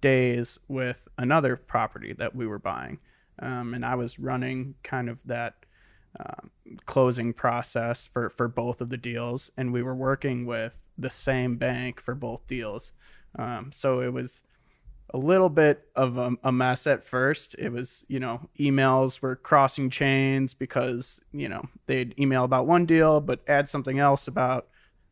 days 0.00 0.58
with 0.68 1.08
another 1.18 1.56
property 1.56 2.12
that 2.12 2.34
we 2.34 2.46
were 2.46 2.58
buying, 2.58 2.98
um, 3.38 3.74
and 3.74 3.84
I 3.84 3.94
was 3.94 4.18
running 4.18 4.74
kind 4.82 5.08
of 5.08 5.22
that 5.24 5.54
um, 6.20 6.50
closing 6.84 7.32
process 7.32 8.06
for 8.06 8.28
for 8.28 8.48
both 8.48 8.80
of 8.80 8.90
the 8.90 8.98
deals, 8.98 9.50
and 9.56 9.72
we 9.72 9.82
were 9.82 9.94
working 9.94 10.46
with 10.46 10.84
the 10.98 11.10
same 11.10 11.56
bank 11.56 12.00
for 12.00 12.14
both 12.14 12.46
deals. 12.46 12.92
Um, 13.38 13.72
so 13.72 14.00
it 14.00 14.12
was 14.12 14.42
a 15.10 15.18
little 15.18 15.50
bit 15.50 15.88
of 15.94 16.16
a, 16.16 16.32
a, 16.42 16.52
mess 16.52 16.86
at 16.86 17.04
first. 17.04 17.54
It 17.58 17.70
was, 17.70 18.04
you 18.08 18.18
know, 18.18 18.48
emails 18.58 19.20
were 19.20 19.36
crossing 19.36 19.90
chains 19.90 20.54
because, 20.54 21.20
you 21.32 21.48
know, 21.48 21.62
they'd 21.86 22.18
email 22.18 22.44
about 22.44 22.66
one 22.66 22.86
deal, 22.86 23.20
but 23.20 23.40
add 23.46 23.68
something 23.68 23.98
else 23.98 24.26
about, 24.26 24.68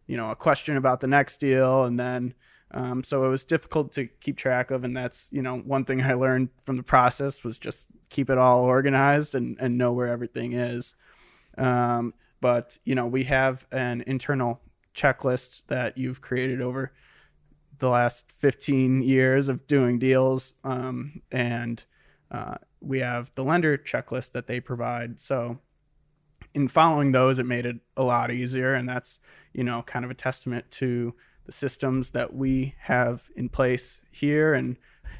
you 0.06 0.16
know, 0.16 0.30
a 0.30 0.36
question 0.36 0.76
about 0.76 1.00
the 1.00 1.06
next 1.06 1.38
deal. 1.38 1.84
And 1.84 2.00
then, 2.00 2.34
um, 2.70 3.04
so 3.04 3.24
it 3.24 3.28
was 3.28 3.44
difficult 3.44 3.92
to 3.92 4.06
keep 4.06 4.36
track 4.38 4.70
of. 4.70 4.84
And 4.84 4.96
that's, 4.96 5.28
you 5.32 5.42
know, 5.42 5.58
one 5.58 5.84
thing 5.84 6.02
I 6.02 6.14
learned 6.14 6.48
from 6.62 6.76
the 6.76 6.82
process 6.82 7.44
was 7.44 7.58
just 7.58 7.88
keep 8.08 8.30
it 8.30 8.38
all 8.38 8.64
organized 8.64 9.34
and, 9.34 9.58
and 9.60 9.76
know 9.76 9.92
where 9.92 10.08
everything 10.08 10.52
is. 10.52 10.96
Um, 11.58 12.14
but, 12.40 12.78
you 12.84 12.94
know, 12.94 13.06
we 13.06 13.24
have 13.24 13.66
an 13.70 14.02
internal 14.06 14.60
checklist 14.94 15.62
that 15.68 15.98
you've 15.98 16.20
created 16.20 16.62
over 16.62 16.92
the 17.80 17.88
last 17.88 18.30
15 18.32 19.02
years 19.02 19.48
of 19.48 19.66
doing 19.66 19.98
deals. 19.98 20.54
Um, 20.64 21.22
and 21.32 21.82
uh, 22.30 22.56
we 22.80 23.00
have 23.00 23.34
the 23.34 23.44
lender 23.44 23.76
checklist 23.76 24.32
that 24.32 24.46
they 24.46 24.60
provide. 24.60 25.18
So 25.20 25.58
in 26.54 26.68
following 26.68 27.12
those, 27.12 27.38
it 27.38 27.46
made 27.46 27.66
it 27.66 27.76
a 27.96 28.02
lot 28.02 28.30
easier. 28.30 28.74
And 28.74 28.88
that's, 28.88 29.20
you 29.52 29.64
know, 29.64 29.82
kind 29.82 30.04
of 30.04 30.10
a 30.10 30.14
testament 30.14 30.70
to 30.72 31.14
the 31.46 31.52
systems 31.52 32.10
that 32.10 32.34
we 32.34 32.74
have 32.80 33.30
in 33.34 33.48
place 33.48 34.02
here. 34.10 34.54
And 34.54 34.76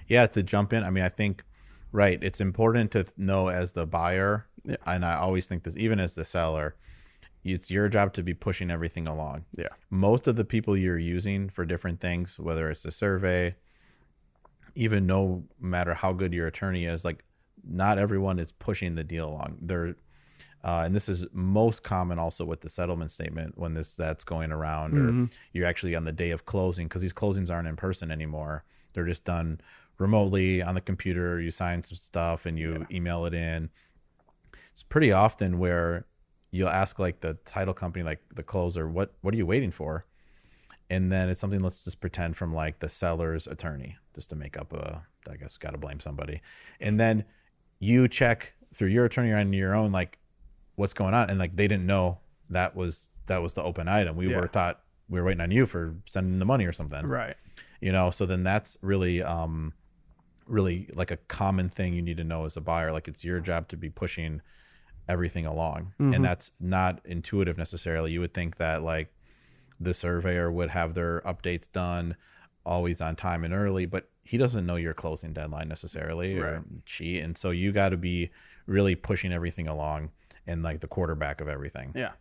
yeah, 0.07 0.27
to 0.29 0.43
jump 0.43 0.73
in, 0.73 0.85
I 0.85 0.91
mean, 0.91 1.05
I 1.05 1.09
think, 1.09 1.45
right, 1.93 2.23
it's 2.23 2.41
important 2.41 2.93
to 2.93 3.07
know 3.17 3.49
as 3.49 3.73
the 3.73 3.87
buyer. 3.87 4.47
Yeah. 4.65 4.77
And 4.87 5.05
I 5.05 5.17
always 5.17 5.47
think 5.47 5.65
this, 5.65 5.77
even 5.77 5.99
as 5.99 6.15
the 6.15 6.25
seller, 6.25 6.77
it's 7.45 7.71
your 7.71 7.89
job 7.89 8.13
to 8.15 8.23
be 8.23 8.35
pushing 8.35 8.71
everything 8.71 9.07
along. 9.07 9.45
Yeah. 9.57 9.69
Most 9.89 10.29
of 10.29 10.37
the 10.37 10.45
people 10.45 10.77
you're 10.77 10.99
using 10.99 11.49
for 11.49 11.65
different 11.65 12.01
things, 12.01 12.39
whether 12.39 12.71
it's 12.71 12.85
a 12.85 12.91
survey, 12.91 13.57
even 14.75 15.07
no 15.07 15.45
matter 15.59 15.95
how 15.95 16.13
good 16.13 16.33
your 16.33 16.47
attorney 16.47 16.85
is, 16.85 17.05
like 17.05 17.25
not 17.65 17.99
everyone 17.99 18.39
is 18.39 18.53
pushing 18.53 18.95
the 18.95 19.05
deal 19.05 19.29
along. 19.29 19.59
They're 19.61 19.95
uh, 20.63 20.83
and 20.85 20.95
this 20.95 21.09
is 21.09 21.27
most 21.33 21.83
common 21.83 22.19
also 22.19 22.45
with 22.45 22.61
the 22.61 22.69
settlement 22.69 23.11
statement 23.11 23.57
when 23.57 23.75
this 23.75 23.97
that's 23.97 24.25
going 24.25 24.53
around 24.53 24.93
mm-hmm. 24.93 25.25
or 25.25 25.29
you're 25.53 25.67
actually 25.67 25.95
on 25.95 26.05
the 26.05 26.13
day 26.13 26.31
of 26.31 26.45
closing 26.45 26.87
because 26.87 27.03
these 27.03 27.13
closings 27.13 27.51
aren't 27.51 27.67
in 27.67 27.77
person 27.77 28.11
anymore 28.11 28.65
they're 28.93 29.07
just 29.07 29.25
done 29.25 29.59
remotely 29.99 30.61
on 30.61 30.75
the 30.75 30.81
computer 30.81 31.41
you 31.41 31.51
sign 31.51 31.83
some 31.83 31.97
stuff 31.97 32.45
and 32.45 32.59
you 32.59 32.73
yeah. 32.91 32.97
email 32.97 33.25
it 33.25 33.33
in 33.33 33.71
it's 34.73 34.83
pretty 34.83 35.11
often 35.13 35.59
where 35.59 36.07
you'll 36.51 36.69
ask 36.69 36.99
like 36.99 37.21
the 37.21 37.35
title 37.45 37.75
company, 37.75 38.03
like 38.05 38.21
the 38.35 38.43
closer, 38.43 38.89
what 38.89 39.15
what 39.21 39.35
are 39.35 39.37
you 39.37 39.47
waiting 39.47 39.71
for? 39.71 40.05
And 40.89 41.11
then 41.11 41.29
it's 41.29 41.41
something 41.41 41.61
let's 41.61 41.79
just 41.79 42.01
pretend 42.01 42.37
from 42.37 42.53
like 42.53 42.81
the 42.81 42.89
seller's 42.89 43.47
attorney, 43.47 43.97
just 44.15 44.31
to 44.31 44.37
make 44.37 44.59
up 44.59 44.73
a 44.73 45.03
I 45.29 45.37
guess 45.37 45.57
gotta 45.57 45.79
blame 45.79 46.01
somebody. 46.01 46.43
And 46.81 46.99
then 46.99 47.25
you 47.79 48.09
check 48.09 48.55
through 48.75 48.89
your 48.89 49.05
attorney 49.05 49.33
on 49.33 49.53
your 49.53 49.75
own, 49.75 49.93
like 49.93 50.19
what's 50.77 50.95
going 50.95 51.15
on. 51.15 51.31
And 51.31 51.39
like 51.39 51.57
they 51.57 51.69
didn't 51.69 51.87
know 51.87 52.19
that 52.49 52.75
was 52.75 53.11
that 53.27 53.43
was 53.43 53.55
the 53.55 53.63
open 53.63 53.89
item. 53.89 54.17
We 54.17 54.29
yeah. 54.29 54.41
were 54.41 54.47
thought 54.47 54.81
we 55.09 55.21
were 55.21 55.27
waiting 55.27 55.41
on 55.41 55.51
you 55.51 55.67
for 55.67 55.97
sending 56.07 56.39
the 56.39 56.45
money 56.45 56.67
or 56.67 56.73
something. 56.73 57.07
Right. 57.07 57.37
You 57.81 57.93
know, 57.93 58.11
so 58.11 58.27
then 58.27 58.43
that's 58.43 58.77
really 58.83 59.23
um 59.23 59.75
really 60.47 60.91
like 60.95 61.13
a 61.13 61.17
common 61.17 61.69
thing 61.69 61.95
you 61.95 62.03
need 62.03 62.17
to 62.17 62.25
know 62.25 62.45
as 62.45 62.57
a 62.57 62.61
buyer. 62.61 62.93
Like 62.93 63.07
it's 63.07 63.25
your 63.25 63.41
job 63.41 63.69
to 63.69 63.77
be 63.77 63.89
pushing 63.89 64.43
everything 65.09 65.47
along. 65.47 65.93
Mm-hmm. 66.01 66.15
and 66.15 66.25
that's 66.25 66.53
not 66.61 67.01
intuitive 67.05 67.59
necessarily. 67.59 68.13
You 68.13 68.21
would 68.21 68.35
think 68.35 68.57
that 68.57 68.83
like 68.83 69.13
the 69.81 69.95
surveyor 69.95 70.53
would 70.53 70.71
have 70.71 70.95
their 70.95 71.23
updates 71.23 71.71
done 71.71 72.17
always 72.65 73.01
on 73.01 73.17
time 73.17 73.43
and 73.43 73.55
early 73.55 73.87
but 73.87 74.11
he 74.23 74.37
doesn't 74.37 74.67
know 74.67 74.77
your 74.77 74.93
closing 74.93 75.33
deadline 75.33 75.67
necessarily 75.67 76.39
right. 76.39 76.53
or 76.53 76.65
she 76.85 77.19
and 77.19 77.39
so 77.39 77.51
you 77.51 77.73
got 77.73 77.89
to 77.89 77.97
be 77.97 78.31
really 78.67 78.95
pushing 78.95 79.33
everything 79.33 79.67
along 79.67 80.11
and 80.47 80.63
like 80.63 80.81
the 80.81 80.87
quarterback 80.87 81.41
of 81.41 81.49
everything. 81.49 81.93
Yeah. 81.95 82.13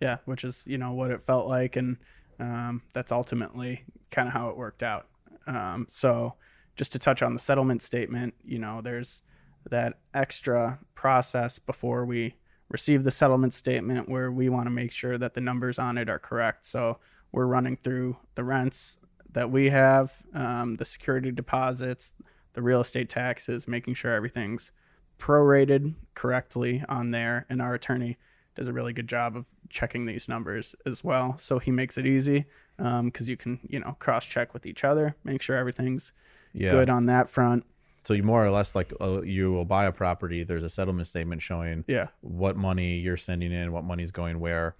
Yeah 0.00 0.18
which 0.24 0.44
is 0.44 0.64
you 0.66 0.78
know 0.78 0.92
what 0.92 1.10
it 1.10 1.22
felt 1.22 1.46
like 1.46 1.76
and 1.76 1.96
um, 2.40 2.82
that's 2.92 3.12
ultimately 3.12 3.84
kind 4.10 4.26
of 4.26 4.34
how 4.34 4.48
it 4.48 4.56
worked 4.56 4.82
out. 4.82 5.06
Um, 5.46 5.86
so 5.88 6.34
just 6.74 6.90
to 6.92 6.98
touch 6.98 7.22
on 7.22 7.32
the 7.32 7.38
settlement 7.38 7.82
statement 7.82 8.34
you 8.44 8.58
know 8.58 8.80
there's 8.80 9.22
that 9.70 9.98
extra 10.12 10.78
process 10.94 11.58
before 11.58 12.04
we 12.04 12.34
receive 12.68 13.04
the 13.04 13.10
settlement 13.10 13.54
statement 13.54 14.08
where 14.08 14.30
we 14.30 14.48
want 14.48 14.66
to 14.66 14.70
make 14.70 14.90
sure 14.90 15.18
that 15.18 15.34
the 15.34 15.40
numbers 15.40 15.78
on 15.78 15.98
it 15.98 16.08
are 16.08 16.18
correct. 16.18 16.66
So 16.66 16.98
we're 17.32 17.46
running 17.46 17.76
through 17.76 18.16
the 18.34 18.44
rents 18.44 18.98
that 19.32 19.50
we 19.50 19.70
have, 19.70 20.22
um, 20.32 20.76
the 20.76 20.84
security 20.84 21.30
deposits, 21.30 22.12
the 22.54 22.62
real 22.62 22.80
estate 22.80 23.08
taxes, 23.08 23.68
making 23.68 23.94
sure 23.94 24.12
everything's 24.12 24.72
prorated 25.18 25.94
correctly 26.14 26.82
on 26.88 27.10
there. 27.10 27.46
And 27.48 27.60
our 27.60 27.74
attorney 27.74 28.16
does 28.54 28.68
a 28.68 28.72
really 28.72 28.92
good 28.92 29.08
job 29.08 29.36
of 29.36 29.46
checking 29.68 30.06
these 30.06 30.28
numbers 30.28 30.74
as 30.86 31.02
well. 31.02 31.36
So 31.38 31.58
he 31.58 31.70
makes 31.70 31.98
it 31.98 32.06
easy 32.06 32.46
because 32.76 33.00
um, 33.00 33.12
you 33.20 33.36
can, 33.36 33.60
you 33.68 33.80
know, 33.80 33.96
cross 33.98 34.24
check 34.24 34.54
with 34.54 34.66
each 34.66 34.84
other, 34.84 35.16
make 35.24 35.42
sure 35.42 35.56
everything's 35.56 36.12
yeah. 36.52 36.70
good 36.70 36.88
on 36.88 37.06
that 37.06 37.28
front. 37.28 37.64
So 38.04 38.12
you 38.12 38.22
more 38.22 38.44
or 38.44 38.50
less 38.50 38.74
like 38.74 38.92
uh, 39.00 39.22
you 39.22 39.52
will 39.52 39.64
buy 39.64 39.86
a 39.86 39.92
property. 39.92 40.44
There's 40.44 40.62
a 40.62 40.68
settlement 40.68 41.08
statement 41.08 41.42
showing 41.42 41.84
yeah 41.88 42.08
what 42.20 42.56
money 42.56 42.98
you're 42.98 43.16
sending 43.16 43.52
in, 43.52 43.72
what 43.72 43.84
money's 43.84 44.10
going 44.10 44.40
where. 44.40 44.76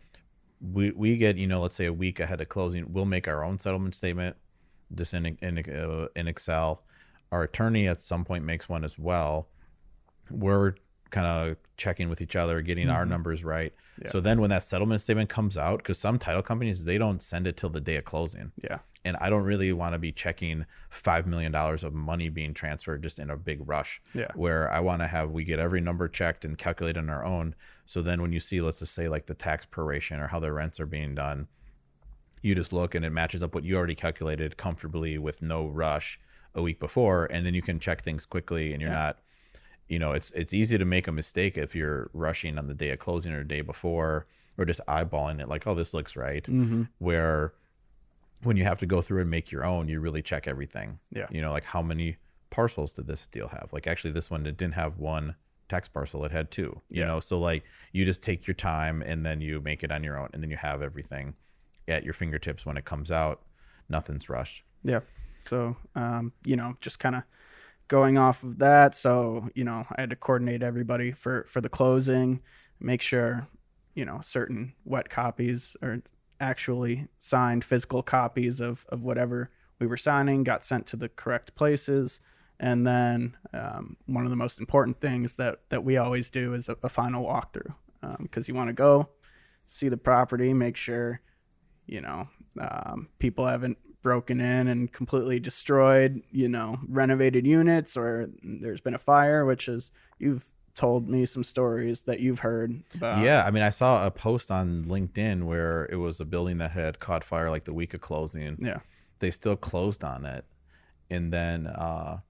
We 0.61 0.93
we 0.93 1.17
get 1.17 1.37
you 1.37 1.47
know 1.47 1.61
let's 1.61 1.75
say 1.75 1.87
a 1.87 1.93
week 1.93 2.21
ahead 2.21 2.41
of 2.41 2.49
closing. 2.49 2.93
We'll 2.93 3.07
make 3.07 3.27
our 3.27 3.43
own 3.43 3.59
settlement 3.59 3.95
statement, 3.95 4.37
just 4.95 5.15
in 5.15 5.27
in, 5.41 5.59
uh, 5.59 6.09
in 6.15 6.29
Excel. 6.29 6.83
Our 7.33 7.43
attorney 7.45 7.89
at 7.89 8.03
some 8.03 8.25
point 8.25 8.45
makes 8.45 8.69
one 8.69 8.85
as 8.85 8.99
well. 8.99 9.49
We're 10.31 10.75
kind 11.15 11.27
of 11.29 11.57
checking 11.77 12.09
with 12.09 12.21
each 12.21 12.35
other, 12.35 12.61
getting 12.61 12.89
mm-hmm. 12.89 12.97
our 12.97 13.07
numbers 13.07 13.45
right. 13.45 13.73
Yeah. 14.03 14.11
So 14.11 14.21
then 14.21 14.41
when 14.41 14.51
that 14.51 14.65
settlement 14.65 15.01
statement 15.01 15.31
comes 15.31 15.57
out, 15.57 15.79
because 15.79 15.97
some 15.97 16.19
title 16.19 16.43
companies 16.43 16.85
they 16.85 16.99
don't 16.99 17.23
send 17.23 17.47
it 17.47 17.57
till 17.57 17.71
the 17.71 17.81
day 17.81 17.97
of 17.97 18.05
closing. 18.05 18.51
Yeah. 18.61 18.79
And 19.05 19.17
I 19.21 19.31
don't 19.31 19.45
really 19.45 19.73
want 19.73 19.95
to 19.95 19.99
be 19.99 20.11
checking 20.11 20.67
five 20.91 21.25
million 21.25 21.53
dollars 21.53 21.85
of 21.85 21.95
money 21.95 22.31
being 22.31 22.53
transferred 22.53 23.05
just 23.05 23.21
in 23.21 23.31
a 23.31 23.37
big 23.37 23.61
rush. 23.65 24.03
Yeah. 24.13 24.33
Where 24.35 24.71
I 24.73 24.81
want 24.81 25.03
to 25.03 25.07
have 25.07 25.31
we 25.31 25.45
get 25.45 25.61
every 25.61 25.81
number 25.81 26.09
checked 26.09 26.45
and 26.45 26.59
calculated 26.59 26.99
on 26.99 27.09
our 27.09 27.25
own. 27.25 27.55
So 27.87 28.03
then 28.03 28.21
when 28.21 28.33
you 28.33 28.41
see, 28.41 28.61
let's 28.61 28.81
just 28.81 28.93
say 28.93 29.09
like 29.09 29.27
the 29.27 29.35
tax 29.35 29.67
proration 29.67 30.21
or 30.21 30.29
how 30.29 30.41
the 30.41 30.53
rents 30.53 30.81
are 30.81 30.87
being 30.87 31.15
done, 31.15 31.47
you 32.43 32.57
just 32.57 32.73
look 32.73 32.93
and 32.93 33.05
it 33.05 33.11
matches 33.11 33.43
up 33.43 33.55
what 33.55 33.63
you 33.63 33.77
already 33.77 33.95
calculated 33.95 34.57
comfortably 34.57 35.17
with 35.17 35.43
no 35.43 35.69
rush 35.69 36.19
a 36.57 36.63
week 36.63 36.81
before, 36.81 37.27
and 37.31 37.47
then 37.47 37.55
you 37.55 37.63
can 37.63 37.79
check 37.79 38.03
things 38.03 38.27
quickly 38.27 38.73
and 38.73 38.81
you're 38.81 38.91
yeah. 38.91 38.97
not 38.97 39.19
you 39.89 39.99
know 39.99 40.13
it's 40.13 40.31
it's 40.33 40.55
easy 40.55 40.79
to 40.79 40.85
make 40.85 41.07
a 41.07 41.13
mistake 41.13 41.57
if 41.57 41.75
you're 41.75 42.11
rushing 42.13 42.59
on 42.59 42.67
the 42.67 42.75
day 42.75 42.91
of 42.91 42.99
closing 42.99 43.33
or 43.33 43.39
the 43.39 43.45
day 43.45 43.61
before 43.61 44.27
or 44.57 44.65
just 44.65 44.81
eyeballing 44.87 45.41
it 45.41 45.49
like 45.49 45.67
oh 45.67 45.75
this 45.75 45.93
looks 45.93 46.17
right 46.17 46.45
mm-hmm. 46.45 46.83
where 46.99 47.53
when 48.45 48.57
you 48.57 48.65
have 48.65 48.79
to 48.79 48.87
go 48.87 49.01
through 49.01 49.21
and 49.21 49.31
make 49.31 49.51
your 49.51 49.65
own 49.65 49.89
you 49.89 50.01
really 50.01 50.23
check 50.23 50.47
everything. 50.47 50.99
Yeah. 51.11 51.27
You 51.31 51.41
know 51.41 51.51
like 51.51 51.65
how 51.65 51.83
many 51.83 52.19
parcels 52.51 52.93
did 52.93 53.07
this 53.07 53.27
deal 53.27 53.49
have? 53.49 53.71
Like 53.73 53.87
actually 53.87 54.13
this 54.13 54.31
one 54.31 54.47
it 54.47 54.57
didn't 54.57 54.75
have 54.75 54.99
one 54.99 55.35
tax 55.69 55.89
parcel 55.89 56.25
it 56.25 56.31
had 56.31 56.51
two 56.51 56.81
you 56.91 57.01
yeah. 57.01 57.07
know? 57.07 57.21
So 57.21 57.39
like 57.39 57.65
you 57.93 58.05
just 58.05 58.23
take 58.23 58.47
your 58.47 58.55
time 58.55 59.03
and 59.03 59.25
then 59.25 59.41
you 59.41 59.61
make 59.61 59.83
it 59.83 59.91
on 59.91 60.05
your 60.05 60.19
own 60.19 60.29
and 60.33 60.43
then 60.43 60.51
you 60.51 60.57
have 60.57 60.83
everything 60.83 61.35
at 61.89 62.05
your 62.05 62.15
fingertips 62.15 62.65
when 62.65 62.77
it 62.77 62.85
comes 62.85 63.11
out. 63.11 63.43
Nothing's 63.89 64.29
rushed. 64.29 64.63
Yeah. 64.83 65.01
So 65.39 65.77
um 65.95 66.33
you 66.45 66.57
know 66.57 66.77
just 66.81 66.99
kind 66.99 67.17
of 67.17 67.23
going 67.89 68.19
off 68.19 68.43
of 68.43 68.59
that. 68.59 68.95
So, 68.95 69.49
you 69.55 69.65
know, 69.65 69.87
I 69.91 70.03
had 70.03 70.11
to 70.11 70.17
coordinate 70.17 70.63
everybody 70.63 71.13
for, 71.13 71.45
for 71.45 71.61
the 71.61 71.69
closing, 71.69 72.41
make 72.81 73.03
sure, 73.03 73.49
you 73.95 74.05
know, 74.05 74.21
certain 74.23 74.75
wet 74.85 75.09
copies 75.09 75.77
or 75.83 76.03
actually 76.41 77.09
signed 77.19 77.65
physical 77.65 78.03
copies 78.03 78.61
of, 78.61 78.85
of 78.89 79.05
whatever 79.05 79.51
we 79.79 79.87
were 79.87 79.97
signing 79.97 80.45
got 80.45 80.65
sent 80.65 80.87
to 80.87 80.97
the 80.97 81.09
correct 81.09 81.55
places. 81.55 82.21
And 82.59 82.87
then 82.87 83.37
um, 83.53 83.97
one 84.07 84.25
of 84.25 84.31
the 84.31 84.37
most 84.37 84.59
important 84.59 85.01
things 85.01 85.35
that, 85.37 85.61
that 85.69 85.85
we 85.85 85.97
always 85.97 86.31
do 86.31 86.55
is 86.55 86.69
a, 86.69 86.77
a 86.83 86.89
final 86.89 87.25
walkthrough 87.25 87.75
because 88.21 88.49
um, 88.49 88.53
you 88.53 88.55
want 88.55 88.69
to 88.69 88.75
go 88.75 89.09
see 89.67 89.89
the 89.89 89.97
property, 89.97 90.53
make 90.53 90.77
sure, 90.77 91.21
you 91.87 92.01
know, 92.01 92.29
um, 92.61 93.09
people 93.19 93.47
haven't 93.47 93.79
broken 94.05 94.39
in 94.39 94.69
and 94.69 94.93
completely 94.93 95.41
destroyed, 95.41 96.23
you 96.31 96.49
know, 96.49 96.79
renovated 96.87 97.45
units 97.47 97.97
or 97.97 98.29
there's 98.43 98.83
been 98.83 98.95
a 98.95 98.99
fire, 98.99 99.45
which 99.45 99.67
is 99.67 99.91
you've 100.19 100.45
told 100.75 101.09
me 101.09 101.25
some 101.25 101.43
stories 101.43 102.03
that 102.03 102.21
you've 102.21 102.41
heard 102.41 102.83
about. 102.95 103.25
Yeah, 103.25 103.43
I 103.45 103.51
mean, 103.51 103.63
I 103.63 103.71
saw 103.71 104.07
a 104.07 104.11
post 104.11 104.51
on 104.51 104.85
LinkedIn 104.85 105.45
where 105.45 105.87
it 105.91 105.97
was 105.97 106.21
a 106.21 106.25
building 106.25 106.59
that 106.59 106.73
had 106.73 107.01
caught 107.01 107.25
fire 107.25 107.51
like 107.51 107.65
the 107.65 107.73
week 107.73 107.95
of 107.95 108.03
closing. 108.03 108.59
Yeah. 108.61 108.81
They 109.21 109.31
still 109.31 109.57
closed 109.57 110.05
on 110.05 110.27
it. 110.27 110.45
And 111.11 111.33
then 111.33 111.67
uh 111.67 112.21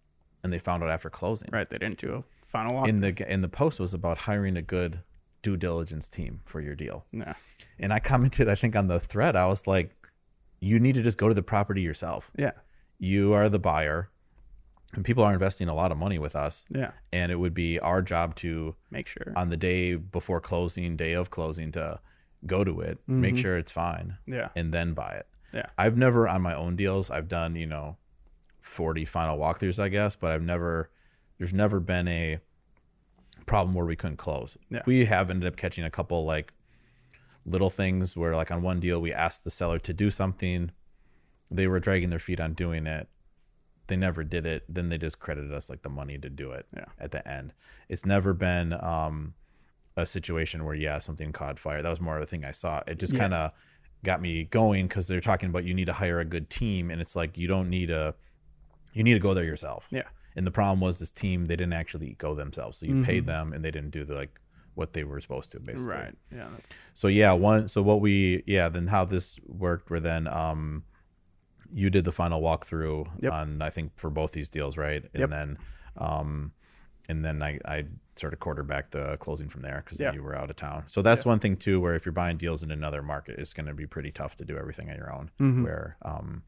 and 0.43 0.53
they 0.53 0.59
found 0.59 0.83
out 0.83 0.91
after 0.91 1.11
closing. 1.11 1.49
Right, 1.53 1.69
they 1.69 1.79
didn't 1.79 1.99
do 1.99 2.25
a 2.43 2.47
final 2.47 2.77
walk. 2.77 2.89
In 2.89 3.01
the 3.01 3.31
in 3.31 3.41
the 3.41 3.49
post 3.49 3.81
was 3.81 3.93
about 3.93 4.19
hiring 4.19 4.57
a 4.57 4.63
good 4.63 5.03
due 5.43 5.57
diligence 5.57 6.09
team 6.09 6.41
for 6.45 6.61
your 6.61 6.77
deal. 6.77 7.05
Yeah. 7.11 7.35
And 7.79 7.93
I 7.93 7.99
commented, 7.99 8.49
I 8.49 8.55
think 8.55 8.77
on 8.77 8.87
the 8.87 9.01
thread, 9.01 9.35
I 9.37 9.47
was 9.47 9.67
like, 9.67 9.95
you 10.65 10.81
need 10.81 10.95
to 10.95 11.03
just 11.03 11.19
go 11.19 11.29
to 11.29 11.35
the 11.35 11.43
property 11.43 11.83
yourself. 11.83 12.31
Yeah. 12.37 12.53
You 12.99 13.33
are 13.35 13.49
the 13.49 13.59
buyer, 13.59 14.09
and 14.95 15.05
people 15.05 15.23
are 15.25 15.33
investing 15.35 15.69
a 15.69 15.75
lot 15.75 15.93
of 15.93 15.99
money 15.99 16.19
with 16.19 16.35
us. 16.35 16.65
Yeah. 16.71 16.93
And 17.13 17.31
it 17.31 17.37
would 17.37 17.53
be 17.55 17.79
our 17.81 18.01
job 18.01 18.35
to, 18.37 18.75
Make 18.91 19.07
sure. 19.09 19.33
on 19.37 19.51
the 19.51 19.57
day 19.57 19.95
before 19.97 20.41
closing, 20.41 20.97
day 20.97 21.13
of 21.13 21.31
closing, 21.31 21.71
to 21.73 22.01
go 22.47 22.65
to 22.65 22.81
it, 22.81 22.99
make 23.07 23.35
Mhm. 23.35 23.39
sure 23.39 23.59
it's 23.59 23.73
fine, 23.73 24.17
yeah. 24.27 24.49
and 24.57 24.73
then 24.73 24.93
buy 24.95 25.13
it. 25.15 25.27
Yeah. 25.53 25.67
I've 25.77 25.97
never, 25.97 26.29
on 26.29 26.41
my 26.43 26.55
own 26.55 26.77
deals, 26.77 27.11
I've 27.11 27.29
done, 27.29 27.57
you 27.57 27.67
know, 27.67 27.97
40 28.61 29.05
final 29.05 29.39
walkthroughs, 29.39 29.79
I 29.83 29.89
guess, 29.89 30.17
but 30.17 30.31
I've 30.33 30.43
never, 30.43 30.91
there's 31.39 31.53
never 31.55 31.81
been 31.81 32.09
a 32.09 32.39
problem 33.47 33.75
where 33.75 33.85
we 33.87 33.97
couldn't 33.97 34.17
close. 34.17 34.57
Yeah. 34.71 34.81
We 34.87 35.05
have 35.07 35.31
ended 35.31 35.47
up 35.47 35.57
catching 35.57 35.85
a 35.85 35.91
couple 35.91 36.25
like 36.25 36.53
little 37.47 37.71
things 37.71 38.17
where 38.17 38.35
like 38.35 38.51
on 38.51 38.63
one 38.63 38.81
deal 38.81 39.01
we 39.01 39.13
asked 39.13 39.45
the 39.45 39.51
seller 39.51 39.79
to 39.79 39.93
do 39.93 40.11
something 40.11 40.71
they 41.51 41.67
were 41.67 41.79
dragging 41.81 42.11
their 42.11 42.19
feet 42.19 42.41
on 42.41 42.55
doing 42.55 42.87
it 42.87 43.09
they 43.87 43.97
never 43.97 44.25
did 44.25 44.47
it 44.47 44.65
then 44.69 44.89
they 44.89 44.97
just 44.97 45.19
credited 45.19 45.53
us 45.53 45.69
like 45.69 45.83
the 45.83 45.89
money 45.91 46.17
to 46.19 46.31
do 46.31 46.53
it 46.53 46.67
Yeah. 46.75 46.87
at 46.99 47.11
the 47.11 47.27
end 47.29 47.53
it's 47.89 48.07
never 48.07 48.33
been 48.33 48.73
um 48.73 49.35
a 49.97 50.07
situation 50.07 50.65
where 50.65 50.75
yeah 50.75 50.99
something 50.99 51.33
caught 51.33 51.59
fire 51.59 51.83
that 51.83 51.91
was 51.91 52.01
more 52.01 52.17
of 52.17 52.23
a 52.23 52.27
thing 52.27 52.45
i 52.45 52.51
saw 52.53 52.83
it 52.87 52.99
just 52.99 53.13
Yeah. 53.13 53.21
kind 53.21 53.35
of 53.35 53.51
got 54.03 54.21
me 54.23 54.45
going 54.45 54.87
because 54.89 55.07
they're 55.07 55.21
talking 55.21 55.51
about 55.51 55.65
you 55.65 55.75
need 55.75 55.87
to 55.87 55.93
hire 55.95 56.21
a 56.21 56.25
good 56.25 56.49
team 56.51 56.91
and 56.91 57.01
it's 57.01 57.15
like 57.15 57.37
you 57.39 57.47
don't 57.47 57.69
need 57.71 57.91
a 57.91 58.15
you 58.93 59.03
need 59.05 59.15
to 59.15 59.21
go 59.21 59.35
there 59.35 59.45
yourself 59.45 59.87
Yeah. 59.91 60.03
and 60.35 60.47
the 60.47 60.51
problem 60.51 60.81
was 60.81 60.99
this 60.99 61.11
team 61.11 61.47
they 61.47 61.57
didn't 61.57 61.73
actually 61.75 62.15
go 62.15 62.35
themselves 62.35 62.79
so 62.79 62.87
you 62.87 62.95
Mhm. 62.95 63.05
paid 63.05 63.27
them 63.27 63.53
and 63.53 63.63
they 63.65 63.71
didn't 63.71 63.91
do 63.91 64.05
the 64.05 64.15
like 64.15 64.41
what 64.75 64.93
they 64.93 65.05
were 65.05 65.21
supposed 65.21 65.53
to 65.53 65.61
basically 65.61 65.95
Right. 65.95 66.15
Yeah. 66.35 66.49
That's 66.53 66.75
so 66.95 67.09
yeah 67.09 67.33
one 67.33 67.69
so 67.69 67.83
what 67.83 68.01
we 68.01 68.43
yeah 68.47 68.69
then 68.69 68.87
how 68.89 69.05
this 69.05 69.39
worked 69.47 69.91
were 69.91 70.01
then 70.01 70.27
um 70.29 70.85
you 71.71 71.91
did 71.91 72.05
the 72.05 72.13
final 72.13 72.41
walkthrough 72.41 73.09
Yep. 73.21 73.33
on 73.33 73.63
i 73.63 73.71
think 73.71 73.93
for 73.97 74.11
both 74.11 74.33
these 74.33 74.49
deals 74.49 74.77
right 74.77 75.03
and 75.13 75.21
Yep. 75.21 75.31
then 75.31 75.59
um 75.97 76.53
and 77.09 77.25
then 77.25 77.43
i 77.43 77.59
i 77.65 77.85
sort 78.17 78.33
of 78.33 78.39
quarterback 78.39 78.91
the 78.91 79.17
closing 79.19 79.49
from 79.49 79.63
there 79.63 79.83
because 79.85 79.99
Yeah. 79.99 80.13
you 80.13 80.23
were 80.23 80.37
out 80.37 80.51
of 80.51 80.57
town 80.57 80.85
so 80.87 81.03
that's 81.03 81.25
one 81.25 81.41
thing 81.41 81.57
too 81.57 81.81
where 81.81 81.95
if 81.95 82.05
you're 82.07 82.13
buying 82.13 82.37
deals 82.37 82.63
in 82.63 82.71
another 82.71 83.03
market 83.03 83.39
it's 83.39 83.53
going 83.53 83.67
to 83.67 83.75
be 83.75 83.87
pretty 83.87 84.13
tough 84.13 84.37
to 84.37 84.45
do 84.45 84.57
everything 84.57 84.89
on 84.91 84.97
your 84.97 85.13
own 85.13 85.31
Mhm. 85.41 85.65
where 85.65 85.97
um 86.03 86.43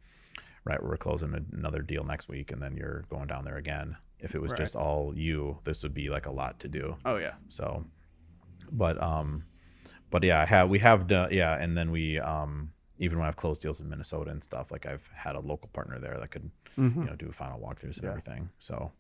right 0.64 0.83
we're 0.83 0.97
closing 0.97 1.35
another 1.53 1.83
deal 1.83 2.05
next 2.05 2.29
week 2.29 2.53
and 2.53 2.62
then 2.62 2.77
you're 2.77 3.05
going 3.09 3.27
down 3.27 3.45
there 3.45 3.57
again 3.57 3.97
if 4.18 4.35
it 4.35 4.41
was 4.41 4.51
Right. 4.53 4.59
just 4.61 4.77
all 4.77 5.12
you 5.16 5.59
this 5.64 5.83
would 5.83 5.93
be 5.95 6.09
like 6.09 6.27
a 6.27 6.31
lot 6.31 6.61
to 6.61 6.68
do 6.68 6.97
Oh 7.05 7.16
yeah. 7.16 7.35
so, 7.49 7.85
but 8.72 9.00
um, 9.02 9.44
but 10.10 10.22
yeah, 10.24 10.40
I 10.40 10.44
have 10.46 10.68
we 10.68 10.78
have 10.80 11.06
done 11.06 11.28
yeah, 11.32 11.56
and 11.56 11.76
then 11.76 11.90
we 11.90 12.18
um 12.18 12.72
even 12.98 13.18
when 13.18 13.28
I've 13.28 13.36
closed 13.36 13.60
deals 13.62 13.80
in 13.80 13.88
Minnesota 13.90 14.30
and 14.30 14.42
stuff, 14.42 14.70
like 14.70 14.86
I've 14.86 15.08
had 15.14 15.36
a 15.36 15.40
local 15.40 15.68
partner 15.72 15.98
there 15.98 16.18
that 16.18 16.30
could 16.30 16.50
Mhm. 16.78 16.96
you 16.96 17.04
know 17.04 17.16
do 17.16 17.32
final 17.32 17.58
walkthroughs 17.58 17.96
and 17.96 18.04
Yeah. 18.04 18.10
everything. 18.10 18.50
So 18.58 18.92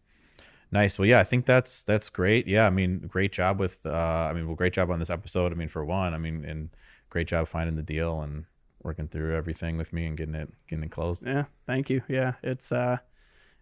nice. 0.72 0.98
Well, 0.98 1.06
yeah, 1.06 1.20
I 1.20 1.24
think 1.24 1.46
that's 1.46 1.82
that's 1.82 2.08
great. 2.10 2.46
Yeah, 2.46 2.66
I 2.66 2.70
mean, 2.70 3.00
great 3.00 3.32
job 3.32 3.58
with 3.60 3.84
uh, 3.86 4.28
I 4.30 4.32
mean, 4.32 4.46
well, 4.46 4.56
great 4.56 4.72
job 4.72 4.90
on 4.90 4.98
this 4.98 5.10
episode. 5.10 5.52
I 5.52 5.54
mean, 5.54 5.68
for 5.68 5.84
one, 5.84 6.14
I 6.14 6.18
mean, 6.18 6.44
and 6.44 6.70
great 7.10 7.28
job 7.28 7.48
finding 7.48 7.76
the 7.76 7.82
deal 7.82 8.20
and 8.22 8.44
working 8.82 9.08
through 9.08 9.34
everything 9.34 9.76
with 9.76 9.92
me 9.92 10.06
and 10.06 10.16
getting 10.16 10.34
it 10.34 10.48
getting 10.68 10.84
it 10.84 10.90
closed. 10.90 11.26
Yeah. 11.26 11.44
Thank 11.66 11.90
you. 11.90 12.02
Yeah. 12.08 12.34
It's 12.42 12.70
uh 12.72 12.98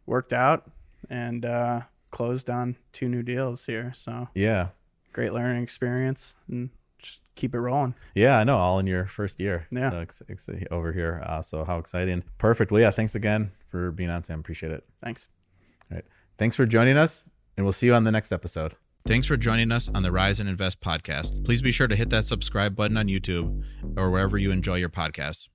worked 0.06 0.32
out 0.32 0.70
and 1.10 1.44
uh 1.44 1.80
closed 2.10 2.48
on 2.50 2.76
two 2.92 3.08
new 3.08 3.22
deals 3.22 3.66
here. 3.66 3.92
So 3.94 4.28
Yeah. 4.34 4.68
Great 5.14 5.32
learning 5.32 5.62
experience 5.62 6.34
and 6.50 6.68
just 6.98 7.20
keep 7.34 7.54
it 7.54 7.60
rolling. 7.60 7.94
Yeah, 8.14 8.38
I 8.38 8.44
know. 8.44 8.58
All 8.58 8.78
in 8.78 8.86
your 8.86 9.06
first 9.06 9.40
year. 9.40 9.66
Yeah. 9.70 9.90
So 9.90 9.98
ex- 10.00 10.22
ex- 10.28 10.48
over 10.70 10.92
here. 10.92 11.22
Uh, 11.24 11.40
so 11.40 11.64
how 11.64 11.78
exciting. 11.78 12.24
Perfect. 12.36 12.70
Well, 12.70 12.82
yeah, 12.82 12.90
thanks 12.90 13.14
again 13.14 13.52
for 13.68 13.90
being 13.90 14.10
on, 14.10 14.24
Sam. 14.24 14.40
Appreciate 14.40 14.72
it. 14.72 14.84
Thanks. 15.02 15.28
All 15.90 15.96
right. 15.96 16.04
Thanks 16.36 16.56
for 16.56 16.66
joining 16.66 16.96
us, 16.96 17.24
and 17.56 17.64
we'll 17.64 17.72
see 17.72 17.86
you 17.86 17.94
on 17.94 18.04
the 18.04 18.12
next 18.12 18.32
episode. 18.32 18.74
Thanks 19.06 19.26
for 19.26 19.36
joining 19.36 19.70
us 19.70 19.90
on 19.94 20.02
the 20.02 20.10
Rise 20.10 20.40
and 20.40 20.48
Invest 20.48 20.80
podcast. 20.80 21.44
Please 21.44 21.60
be 21.60 21.70
sure 21.72 21.86
to 21.86 21.94
hit 21.94 22.08
that 22.10 22.26
subscribe 22.26 22.74
button 22.74 22.96
on 22.96 23.06
YouTube 23.06 23.62
or 23.96 24.10
wherever 24.10 24.38
you 24.38 24.50
enjoy 24.50 24.76
your 24.76 24.88
podcasts. 24.88 25.48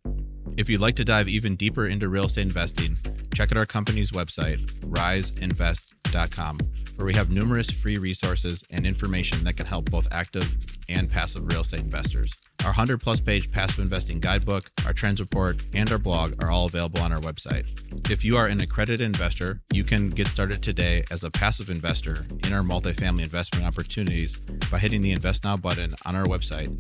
If 0.56 0.70
you'd 0.70 0.82
like 0.82 0.96
to 0.98 1.06
dive 1.06 1.28
even 1.28 1.56
deeper 1.56 1.88
into 1.88 2.08
real 2.08 2.26
estate 2.26 2.44
investing, 2.44 2.98
check 3.40 3.54
out 3.54 3.58
our 3.58 3.66
company's 3.66 4.12
website, 4.12 4.60
riseinvest.com, 4.82 6.60
where 6.98 7.06
we 7.06 7.14
have 7.14 7.32
numerous 7.32 7.72
free 7.72 7.98
resources 7.98 8.66
and 8.70 8.86
information 8.86 9.46
that 9.46 9.56
can 9.56 9.66
help 9.66 9.90
both 9.90 10.10
active 10.12 10.58
and 10.90 11.10
passive 11.10 11.48
real 11.48 11.62
estate 11.62 11.80
investors. 11.80 12.38
Our 12.66 12.72
100 12.72 13.00
plus 13.00 13.22
page 13.22 13.50
passive 13.50 13.80
investing 13.80 14.20
guidebook, 14.20 14.70
our 14.86 14.92
trends 14.92 15.22
report, 15.22 15.66
and 15.74 15.90
our 15.90 15.98
blog 15.98 16.44
are 16.44 16.52
all 16.52 16.66
available 16.66 17.00
on 17.00 17.14
our 17.14 17.22
website. 17.22 18.12
If 18.12 18.26
you 18.26 18.36
are 18.36 18.48
an 18.48 18.60
accredited 18.60 19.06
investor, 19.06 19.62
you 19.72 19.86
can 19.86 20.10
get 20.10 20.28
started 20.28 20.62
today 20.62 21.04
as 21.10 21.24
a 21.24 21.32
passive 21.32 21.70
investor 21.70 22.26
in 22.44 22.52
our 22.52 22.62
multifamily 22.62 23.24
investment 23.24 23.66
opportunities 23.66 24.38
by 24.70 24.80
hitting 24.80 25.02
the 25.02 25.14
Invest 25.14 25.46
Now 25.46 25.56
button 25.56 25.94
on 26.06 26.14
our 26.18 26.26
website 26.26 26.78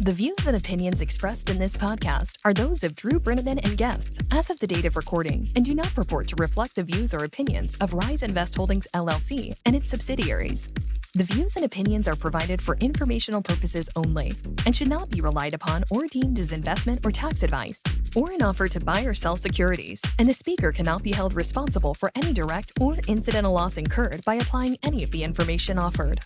The 0.00 0.12
views 0.12 0.46
and 0.46 0.56
opinions 0.56 1.00
expressed 1.00 1.48
in 1.48 1.58
this 1.58 1.76
podcast 1.76 2.34
are 2.44 2.52
those 2.52 2.84
of 2.84 2.94
Drew 2.94 3.18
Breneman 3.18 3.58
and 3.64 3.76
guests 3.76 4.18
as 4.30 4.50
of 4.50 4.60
the 4.60 4.66
date 4.66 4.84
of 4.84 4.94
recording 4.94 5.50
and 5.56 5.64
do 5.64 5.74
not 5.78 5.94
purport 5.94 6.26
to 6.26 6.36
reflect 6.36 6.74
the 6.74 6.82
views 6.82 7.14
or 7.14 7.24
opinions 7.24 7.76
of 7.80 7.94
Rise 7.94 8.22
Invest 8.22 8.56
Holdings 8.56 8.86
LLC 8.92 9.54
and 9.64 9.74
its 9.74 9.88
subsidiaries. 9.88 10.68
The 11.14 11.24
views 11.24 11.56
and 11.56 11.64
opinions 11.64 12.06
are 12.06 12.16
provided 12.16 12.60
for 12.60 12.76
informational 12.80 13.40
purposes 13.40 13.88
only 13.96 14.32
and 14.66 14.74
should 14.76 14.88
not 14.88 15.08
be 15.08 15.20
relied 15.20 15.54
upon 15.54 15.84
or 15.90 16.06
deemed 16.06 16.38
as 16.38 16.52
investment 16.52 17.06
or 17.06 17.12
tax 17.12 17.42
advice 17.42 17.82
or 18.14 18.30
an 18.32 18.42
offer 18.42 18.68
to 18.68 18.80
buy 18.80 19.02
or 19.02 19.14
sell 19.14 19.36
securities, 19.36 20.02
and 20.18 20.28
the 20.28 20.34
speaker 20.34 20.72
cannot 20.72 21.02
be 21.02 21.12
held 21.12 21.32
responsible 21.32 21.94
for 21.94 22.10
any 22.14 22.32
direct 22.32 22.72
or 22.80 22.96
incidental 23.06 23.52
loss 23.52 23.76
incurred 23.76 24.22
by 24.24 24.34
applying 24.34 24.76
any 24.82 25.02
of 25.02 25.10
the 25.12 25.22
information 25.22 25.78
offered. 25.78 26.20